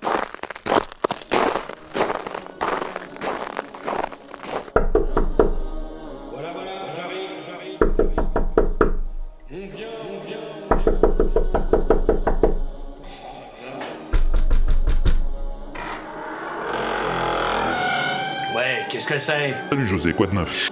[19.70, 20.70] Salut José, quoi de neuf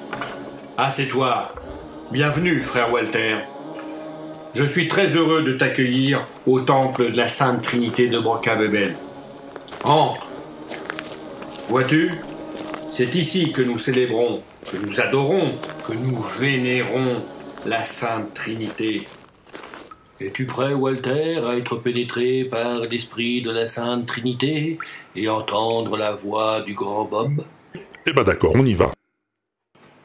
[0.78, 1.48] Ah, c'est toi.
[2.12, 3.36] Bienvenue, frère Walter.
[4.54, 8.96] Je suis très heureux de t'accueillir au temple de la Sainte Trinité de Brocabebel.
[9.84, 10.26] Entre.
[11.68, 12.10] Vois-tu,
[12.90, 14.42] c'est ici que nous célébrons,
[14.72, 15.52] que nous adorons,
[15.86, 17.16] que nous vénérons
[17.66, 19.02] la Sainte Trinité.
[20.20, 24.78] Es-tu prêt, Walter, à être pénétré par l'esprit de la Sainte Trinité
[25.14, 27.42] et entendre la voix du grand Bob?
[28.08, 28.92] Eh ben d'accord, on y va.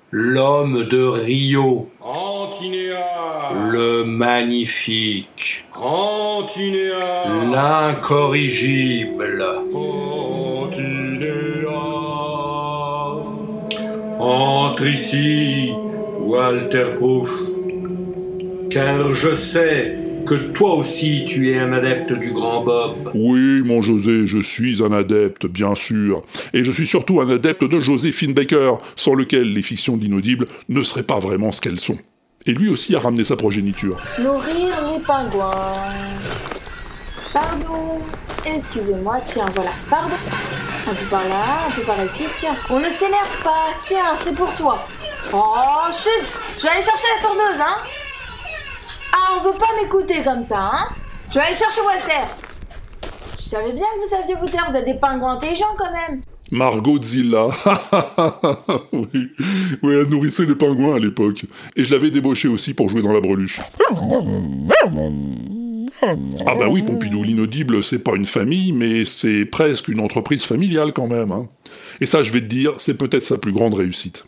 [0.10, 9.44] L'homme de Rio, Antinéa le magnifique, Antinéa l'incorrigible,
[14.20, 15.72] entre ici,
[16.20, 17.32] Walter Proof.
[18.72, 23.12] Car je sais que toi aussi tu es un adepte du grand Bob.
[23.14, 26.24] Oui, mon José, je suis un adepte, bien sûr.
[26.54, 30.84] Et je suis surtout un adepte de Joséphine Baker, sans lequel les fictions d'inaudibles ne
[30.84, 31.98] seraient pas vraiment ce qu'elles sont.
[32.46, 33.98] Et lui aussi a ramené sa progéniture.
[34.20, 35.74] Nourrir les pingouins.
[37.34, 38.00] Pardon.
[38.46, 39.72] Excusez-moi, tiens, voilà.
[39.90, 40.16] Pardon.
[40.88, 42.26] Un peu par là, un peu par ici.
[42.36, 43.68] Tiens, on ne s'énerve pas.
[43.84, 44.88] Tiens, c'est pour toi.
[45.32, 48.01] Oh, chut Je vais aller chercher la tourneuse, hein
[49.12, 50.88] Ah, on veut pas m'écouter comme ça, hein
[51.30, 52.28] Je vais aller chercher Walter.
[53.40, 56.22] Je savais bien que vous saviez vous vous êtes des pingouins intelligents quand même.
[56.52, 57.48] Margot Zilla.
[58.94, 59.30] oui.
[59.84, 61.46] oui, elle nourrissait les pingouins à l'époque.
[61.76, 63.62] Et je l'avais débauché aussi pour jouer dans la breluche.
[66.02, 70.94] Ah bah oui, Pompidou, l'inaudible, c'est pas une famille, mais c'est presque une entreprise familiale
[70.94, 71.32] quand même.
[71.32, 71.48] hein.
[72.00, 74.26] Et ça, je vais te dire, c'est peut-être sa plus grande réussite.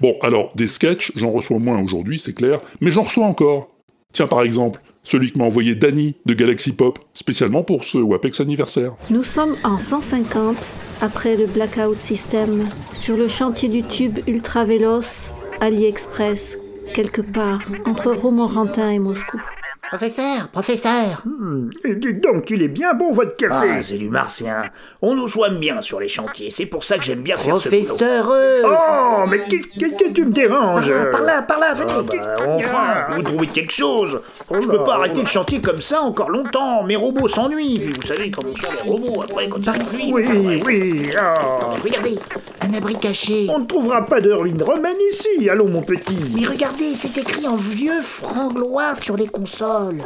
[0.00, 3.68] Bon, alors, des sketchs, j'en reçois moins aujourd'hui, c'est clair, mais j'en reçois encore.
[4.12, 8.40] Tiens, par exemple, celui que m'a envoyé Danny de Galaxy Pop, spécialement pour ce WAPEX
[8.40, 8.94] anniversaire.
[9.10, 15.30] Nous sommes en 150 après le Blackout System sur le chantier du tube ultra véloce
[15.60, 16.58] AliExpress,
[16.94, 19.40] quelque part entre Romorantin et Moscou.
[19.88, 23.68] Professeur, professeur Hmm, et dites donc, il est bien bon votre café.
[23.76, 24.62] Ah, c'est du martien.
[25.00, 27.68] On nous soigne bien sur les chantiers, c'est pour ça que j'aime bien faire ce
[27.68, 28.34] Professeur, boulot.
[28.36, 30.90] euh, Oh, mais qu'est-ce que tu me déranges?
[31.10, 32.20] Par là, par là, par là, venez.
[32.20, 34.20] Ah, bah, enfin, vous trouvez quelque chose
[34.50, 36.82] Je peux pas arrêter le chantier comme ça encore longtemps.
[36.82, 37.78] Mes robots s'ennuient.
[37.80, 40.12] Puis vous savez comment sont les robots après quand ils s'ennuient.
[40.12, 41.58] Oui, oui, ah.
[41.82, 42.18] Regardez,
[42.60, 43.46] un abri caché.
[43.48, 46.18] On ne trouvera pas d'Earline Roman ici, allons mon petit.
[46.34, 49.26] Mais regardez, c'est écrit en vieux franglois sur les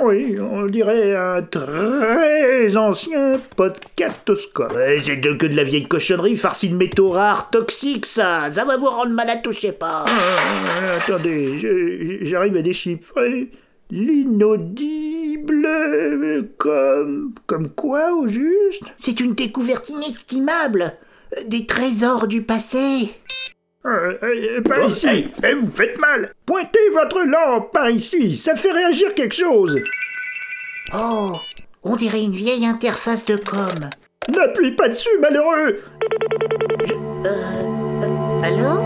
[0.02, 4.72] Oui, on dirait un très ancien podcastoscope.
[4.72, 8.52] Ouais, c'est de- que de la vieille cochonnerie farcie de métaux rares toxiques, ça.
[8.52, 10.04] Ça va vous rendre malade, touchez pas.
[10.06, 13.50] Ah, attendez, je- j'arrive à déchiffrer.
[13.90, 15.68] L'inaudible,
[16.58, 17.32] comme...
[17.46, 18.82] comme quoi au juste?
[18.96, 20.92] C'est une découverte inestimable.
[21.46, 23.10] Des trésors du passé.
[23.84, 25.54] Euh, euh, Par Oh, ici, hey.
[25.60, 26.32] Vous faites mal.
[26.46, 29.78] Pointez votre lampe par ici, ça fait réagir quelque chose.
[30.94, 31.32] Oh,
[31.82, 33.90] on dirait une vieille interface de com.
[34.32, 35.78] N'appuie pas dessus, malheureux.
[38.42, 38.82] Allô?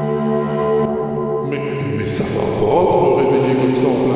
[1.49, 1.61] Mais,
[1.99, 4.16] mais ça va pas de réveiller comme ça en plein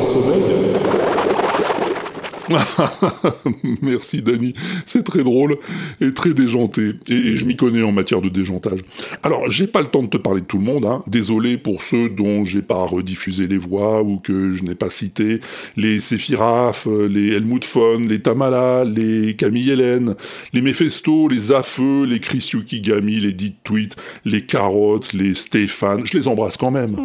[3.81, 4.53] Merci Dany,
[4.85, 5.57] c'est très drôle
[5.99, 8.81] et très déjanté, et, je m'y connais en matière de déjantage.
[9.23, 11.03] Alors, j'ai pas le temps de te parler de tout le monde, hein.
[11.07, 15.39] désolé pour ceux dont j'ai pas rediffusé les voix ou que je n'ai pas cité,
[15.77, 20.15] les Séphiraf, les Helmut Fon, les Tamala, les Camille Hélène,
[20.53, 23.95] les Mephesto, les Afeux, les Chris Yukigami, les Dit Tweet,
[24.25, 26.95] les Carottes, les Stéphane, je les embrasse quand même.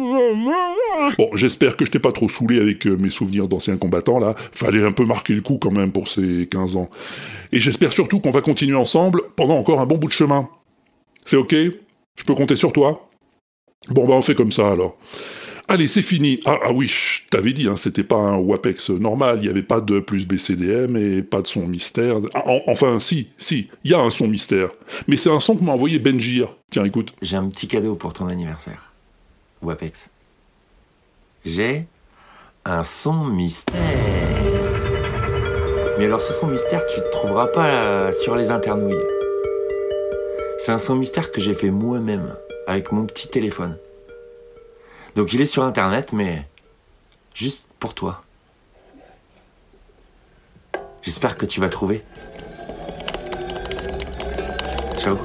[1.17, 4.35] Bon, j'espère que je t'ai pas trop saoulé avec euh, mes souvenirs d'anciens combattants, là.
[4.51, 6.89] Fallait un peu marquer coup quand même pour ces 15 ans.
[7.51, 10.49] Et j'espère surtout qu'on va continuer ensemble pendant encore un bon bout de chemin.
[11.25, 11.53] C'est ok?
[11.53, 13.03] Je peux compter sur toi?
[13.89, 14.97] Bon, bah on fait comme ça alors.
[15.69, 16.39] Allez, c'est fini.
[16.45, 19.63] Ah, ah oui, je t'avais dit, hein, c'était pas un WAPEX normal, il n'y avait
[19.63, 22.17] pas de plus BCDM et pas de son mystère.
[22.33, 24.69] Ah, en- enfin, si, si, il y a un son mystère.
[25.09, 26.55] Mais c'est un son que m'a envoyé Benjir.
[26.71, 27.13] Tiens, écoute.
[27.21, 28.93] J'ai un petit cadeau pour ton anniversaire.
[29.61, 30.07] Wapex.
[31.45, 31.85] J'ai
[32.63, 33.75] un son mystère.
[35.97, 39.03] Mais alors ce son mystère, tu ne trouveras pas euh, sur les internouilles.
[40.59, 42.35] C'est un son mystère que j'ai fait moi-même,
[42.67, 43.77] avec mon petit téléphone.
[45.15, 46.45] Donc il est sur internet, mais
[47.33, 48.23] juste pour toi.
[51.01, 52.03] J'espère que tu vas trouver.
[54.97, 55.17] Ciao.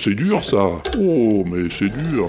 [0.00, 0.66] C'est dur ça.
[0.98, 2.28] Oh, mais c'est dur.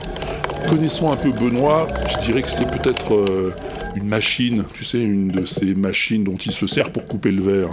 [0.70, 3.54] Connaissant un peu Benoît, je dirais que c'est peut-être euh,
[3.96, 7.42] une machine, tu sais, une de ces machines dont il se sert pour couper le
[7.42, 7.70] verre.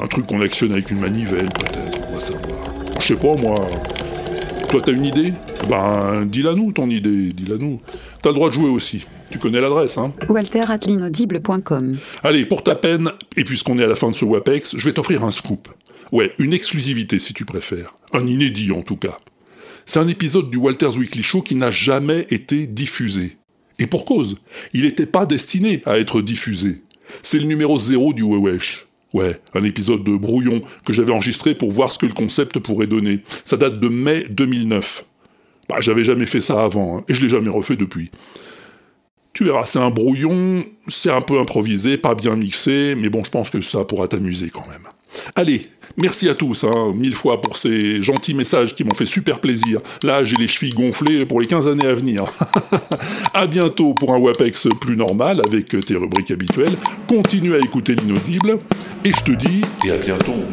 [0.00, 2.58] Un truc qu'on actionne avec une manivelle, peut-être, on va savoir.
[3.00, 3.54] Je sais pas, moi.
[4.68, 5.32] Toi, t'as une idée?
[5.70, 7.80] Ben, dis-la nous, ton idée, dis-la nous.
[8.20, 9.06] T'as le droit de jouer aussi.
[9.30, 10.12] Tu connais l'adresse, hein?
[10.28, 11.96] Walter.l'inaudible.com.
[12.24, 14.92] Allez, pour ta peine, et puisqu'on est à la fin de ce WAPEX, je vais
[14.92, 15.68] t'offrir un scoop.
[16.12, 17.94] Ouais, une exclusivité si tu préfères.
[18.14, 19.16] Un inédit en tout cas.
[19.86, 23.36] C'est un épisode du Walter's Weekly Show qui n'a jamais été diffusé.
[23.80, 24.36] Et pour cause,
[24.72, 26.80] il n'était pas destiné à être diffusé.
[27.22, 28.86] C'est le numéro zéro du Wewesh.
[29.12, 32.86] Ouais, un épisode de brouillon que j'avais enregistré pour voir ce que le concept pourrait
[32.86, 33.20] donner.
[33.44, 35.04] Ça date de mai 2009.
[35.68, 38.10] Bah, j'avais jamais fait ça avant, hein, et je l'ai jamais refait depuis.
[39.32, 43.30] Tu verras, c'est un brouillon, c'est un peu improvisé, pas bien mixé, mais bon, je
[43.30, 44.86] pense que ça pourra t'amuser quand même.
[45.36, 49.40] Allez, merci à tous, hein, mille fois pour ces gentils messages qui m'ont fait super
[49.40, 49.80] plaisir.
[50.02, 52.24] Là, j'ai les chevilles gonflées pour les 15 années à venir.
[53.34, 56.76] à bientôt pour un WAPEX plus normal avec tes rubriques habituelles.
[57.08, 58.58] Continue à écouter l'inaudible,
[59.04, 59.62] et je te dis...
[59.84, 60.44] Et à bientôt.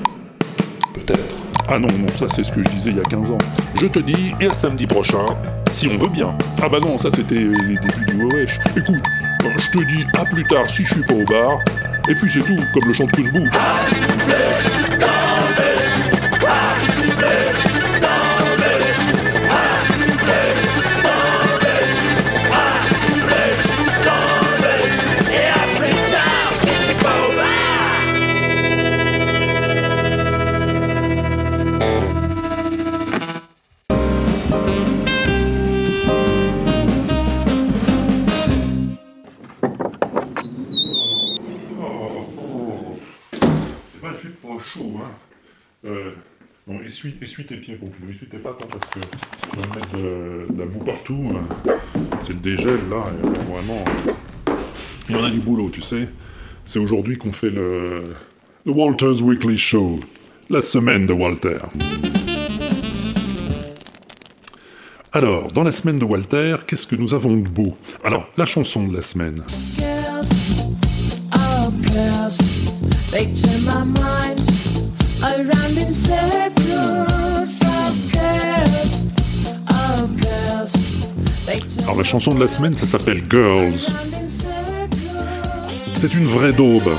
[0.94, 1.36] Peut-être.
[1.68, 3.38] Ah non, non, ça c'est ce que je disais il y a 15 ans.
[3.80, 5.26] Je te dis, et à samedi prochain,
[5.70, 6.36] si on veut bien.
[6.62, 8.60] Ah bah non, ça c'était les débuts du Wesh.
[8.76, 9.04] Écoute,
[9.58, 11.60] je te dis à plus tard si je suis pas au bar.
[12.10, 14.91] Et puis c'est tout, comme le chant de
[44.80, 45.12] hein.
[45.86, 46.12] Euh,
[46.68, 49.98] bon, essuie, essuie tes pieds, ne essuie tes pattes, hein, parce que tu vas mettre
[49.98, 51.32] de, de la boue partout.
[51.36, 51.76] hein.
[52.22, 53.84] C'est le dégel, là, euh, vraiment.
[55.10, 56.08] Il y en a du boulot, tu sais.
[56.66, 58.04] C'est aujourd'hui qu'on fait le,
[58.66, 60.00] Walter's Weekly Show,
[60.50, 61.58] la semaine de Walter.
[65.14, 67.76] Alors, dans la semaine de Walter, qu'est-ce que nous avons de beau?
[68.04, 69.44] Alors, la chanson de la semaine.
[71.34, 71.72] Oh
[73.12, 74.41] they turn my mind
[75.24, 76.62] around in circles.
[78.12, 79.12] Girls,
[80.22, 80.74] girls,
[81.46, 83.80] they turn Alors, la chanson de la semaine, ça s'appelle Girls.
[86.00, 86.90] C'est une vraie daube.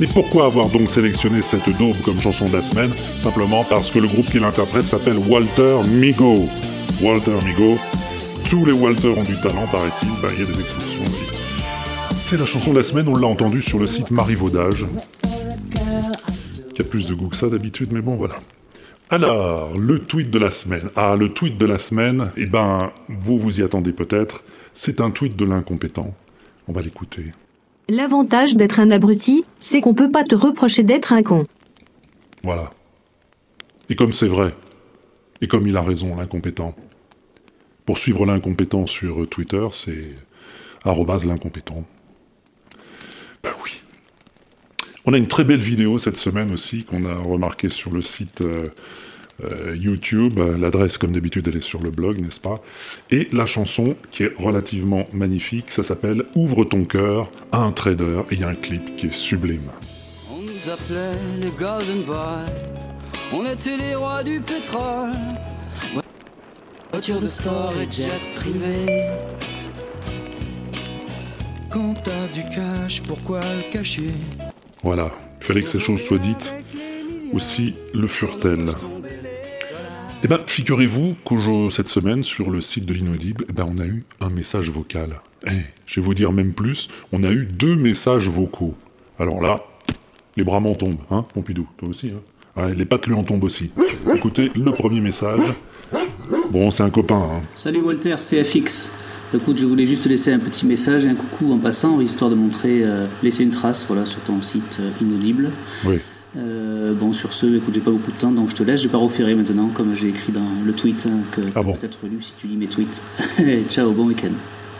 [0.00, 2.90] Mais pourquoi avoir donc sélectionné cette daube comme chanson de la semaine?
[3.22, 6.48] Simplement parce que le groupe qui l'interprète s'appelle Walter Migo.
[7.02, 7.78] Walter Migo.
[8.48, 10.08] Tous les Walter ont du talent, paraît-il.
[10.22, 11.30] Ben, il y a des exceptions aussi.
[12.28, 14.84] C'est la chanson de la semaine, on l'a entendue sur le site Marivaudage.
[16.80, 18.36] Qui a plus de goût que ça d'habitude, mais bon, voilà.
[19.10, 20.88] Alors, le tweet de la semaine.
[20.96, 24.42] Ah, le tweet de la semaine, eh ben, vous vous y attendez peut-être.
[24.74, 26.14] C'est un tweet de l'incompétent.
[26.68, 27.24] On va l'écouter.
[27.90, 31.44] L'avantage d'être un abruti, c'est qu'on peut pas te reprocher d'être un con.
[32.44, 32.70] Voilà.
[33.90, 34.54] Et comme c'est vrai,
[35.42, 36.74] et comme il a raison, l'incompétent.
[37.84, 40.14] Pour suivre l'incompétent sur Twitter, c'est
[40.84, 41.84] arrobase l'incompétent.
[43.42, 43.79] Ben oui.
[45.06, 48.42] On a une très belle vidéo cette semaine aussi qu'on a remarqué sur le site
[48.42, 48.68] euh,
[49.44, 50.38] euh, YouTube.
[50.58, 52.56] L'adresse, comme d'habitude, elle est sur le blog, n'est-ce pas?
[53.10, 58.20] Et la chanson, qui est relativement magnifique, ça s'appelle Ouvre ton cœur à un trader.
[58.30, 59.70] Et il y a un clip qui est sublime.
[60.30, 62.44] On nous appelait les Golden Boys.
[63.32, 65.12] On était les rois du pétrole.
[66.92, 69.06] Voiture de sport et jet privé.
[71.70, 74.10] Quand t'as du cash, pourquoi le cacher?
[74.82, 76.52] Voilà, il fallait que ces choses soient dites.
[77.32, 78.70] Aussi le furent-elles.
[80.22, 83.86] Eh ben, figurez-vous qu'aujourd'hui, cette semaine, sur le site de l'inaudible, eh ben, on a
[83.86, 85.20] eu un message vocal.
[85.46, 85.50] Eh,
[85.86, 88.74] je vais vous dire même plus, on a eu deux messages vocaux.
[89.18, 89.64] Alors là,
[90.36, 92.20] les bras m'en tombent, hein, Pompidou, toi aussi, hein.
[92.56, 93.70] Ouais, les pattes lui en tombent aussi.
[94.14, 95.40] Écoutez le premier message.
[96.50, 97.42] Bon, c'est un copain, hein.
[97.54, 98.90] Salut Walter, c'est FX.
[99.32, 102.30] Écoute, je voulais juste te laisser un petit message et un coucou en passant, histoire
[102.30, 105.50] de montrer, euh, laisser une trace voilà, sur ton site euh, inaudible.
[105.84, 105.98] Oui.
[106.36, 108.82] Euh, bon, sur ce, écoute, j'ai pas beaucoup de temps, donc je te laisse.
[108.82, 111.74] Je vais pas refaire maintenant, comme j'ai écrit dans le tweet, hein, que Ah bon.
[111.74, 113.02] peut-être lu si tu lis mes tweets.
[113.68, 114.32] Ciao, bon week-end.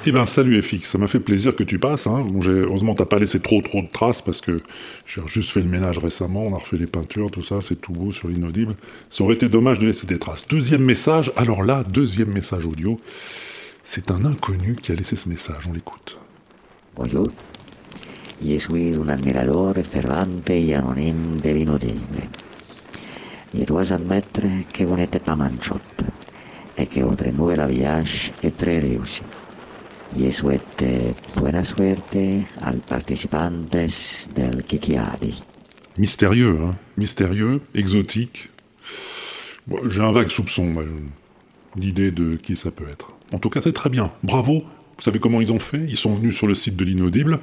[0.07, 2.07] Eh ben salut FX, ça m'a fait plaisir que tu passes.
[2.07, 2.25] Hein.
[2.27, 4.57] Bon, heureusement t'as pas laissé trop trop de traces parce que
[5.07, 7.93] j'ai juste fait le ménage récemment, on a refait les peintures, tout ça, c'est tout
[7.93, 8.77] beau sur l'inaudible.
[9.11, 10.49] Ça aurait été dommage de laisser des traces.
[10.49, 12.99] Deuxième message, alors là, deuxième message audio,
[13.85, 16.19] c'est un inconnu qui a laissé ce message, on l'écoute.
[16.97, 17.29] Bonjour.
[18.43, 22.23] Je suis un admirador fervente y anonyme de l'inaudible.
[23.55, 24.43] Je dois admettre
[24.73, 26.05] que vous n'êtes pas manchotte
[26.79, 29.23] et que votre nouvel habillage est très réussi.
[30.19, 30.85] Je souhaite
[31.37, 32.17] buena suerte
[32.63, 33.77] al participantes
[34.35, 35.43] del Kikiadi.
[35.99, 36.75] Mystérieux, hein?
[36.97, 38.49] Mystérieux, exotique.
[39.67, 40.85] Bon, j'ai un vague soupçon, moi,
[41.77, 43.13] d'idée de qui ça peut être.
[43.33, 44.11] En tout cas, c'est très bien.
[44.23, 44.65] Bravo.
[44.97, 45.85] Vous savez comment ils ont fait?
[45.89, 47.39] Ils sont venus sur le site de l'inaudible.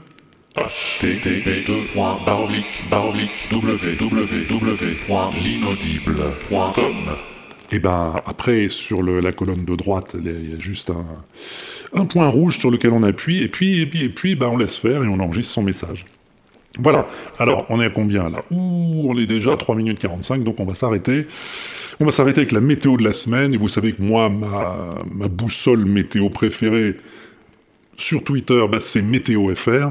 [5.87, 7.15] www.l'inaudible.com
[7.71, 10.59] Et ben après, sur le- la colonne de droite, il y a- il y a
[10.59, 11.05] juste un,
[11.93, 14.57] un point rouge sur lequel on appuie, et puis, et puis, et puis ben, on
[14.57, 16.05] laisse faire et on enregistre son message.
[16.79, 17.07] Voilà.
[17.39, 18.39] Alors, on est à combien là?
[18.51, 21.27] Ouh, on est déjà à 3 minutes 45, donc on va s'arrêter.
[21.99, 24.95] On va s'arrêter avec la météo de la semaine, et vous savez que moi, ma,
[25.11, 26.97] ma boussole météo préférée
[27.97, 29.89] sur Twitter, bah, c'est Météo FR,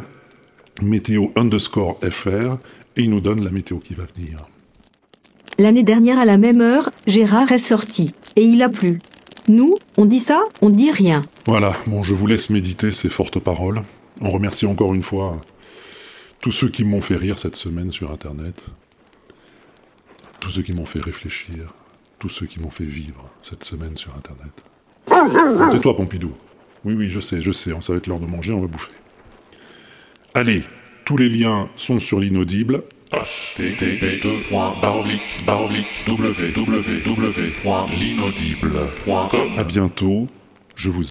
[0.83, 2.59] météo underscore FR,
[2.97, 4.39] et il nous donne la météo qui va venir.
[5.59, 8.13] L'année dernière, à la même heure, Gérard est sorti.
[8.37, 8.99] Et il a plu.
[9.49, 11.23] Nous, on dit ça, on dit rien.
[11.47, 13.83] Voilà, bon, je vous laisse méditer ces fortes paroles.
[14.21, 15.37] On remercie encore une fois
[16.41, 18.67] tous ceux qui m'ont fait rire cette semaine sur Internet,
[20.41, 21.75] tous ceux qui m'ont fait réfléchir,
[22.19, 24.53] tous ceux qui m'ont fait vivre cette semaine sur Internet.
[25.73, 26.33] Tais-toi, Pompidou.
[26.85, 28.93] Oui, oui, je sais, je sais, ça va être l'heure de manger, on va bouffer.
[30.35, 30.63] Allez,
[31.05, 32.83] tous les liens sont sur l'inaudible.
[39.57, 40.27] À bientôt,
[40.75, 41.05] je vous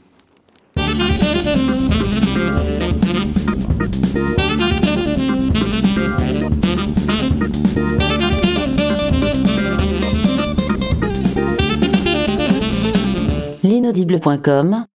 [13.85, 14.87] L'inaudible.com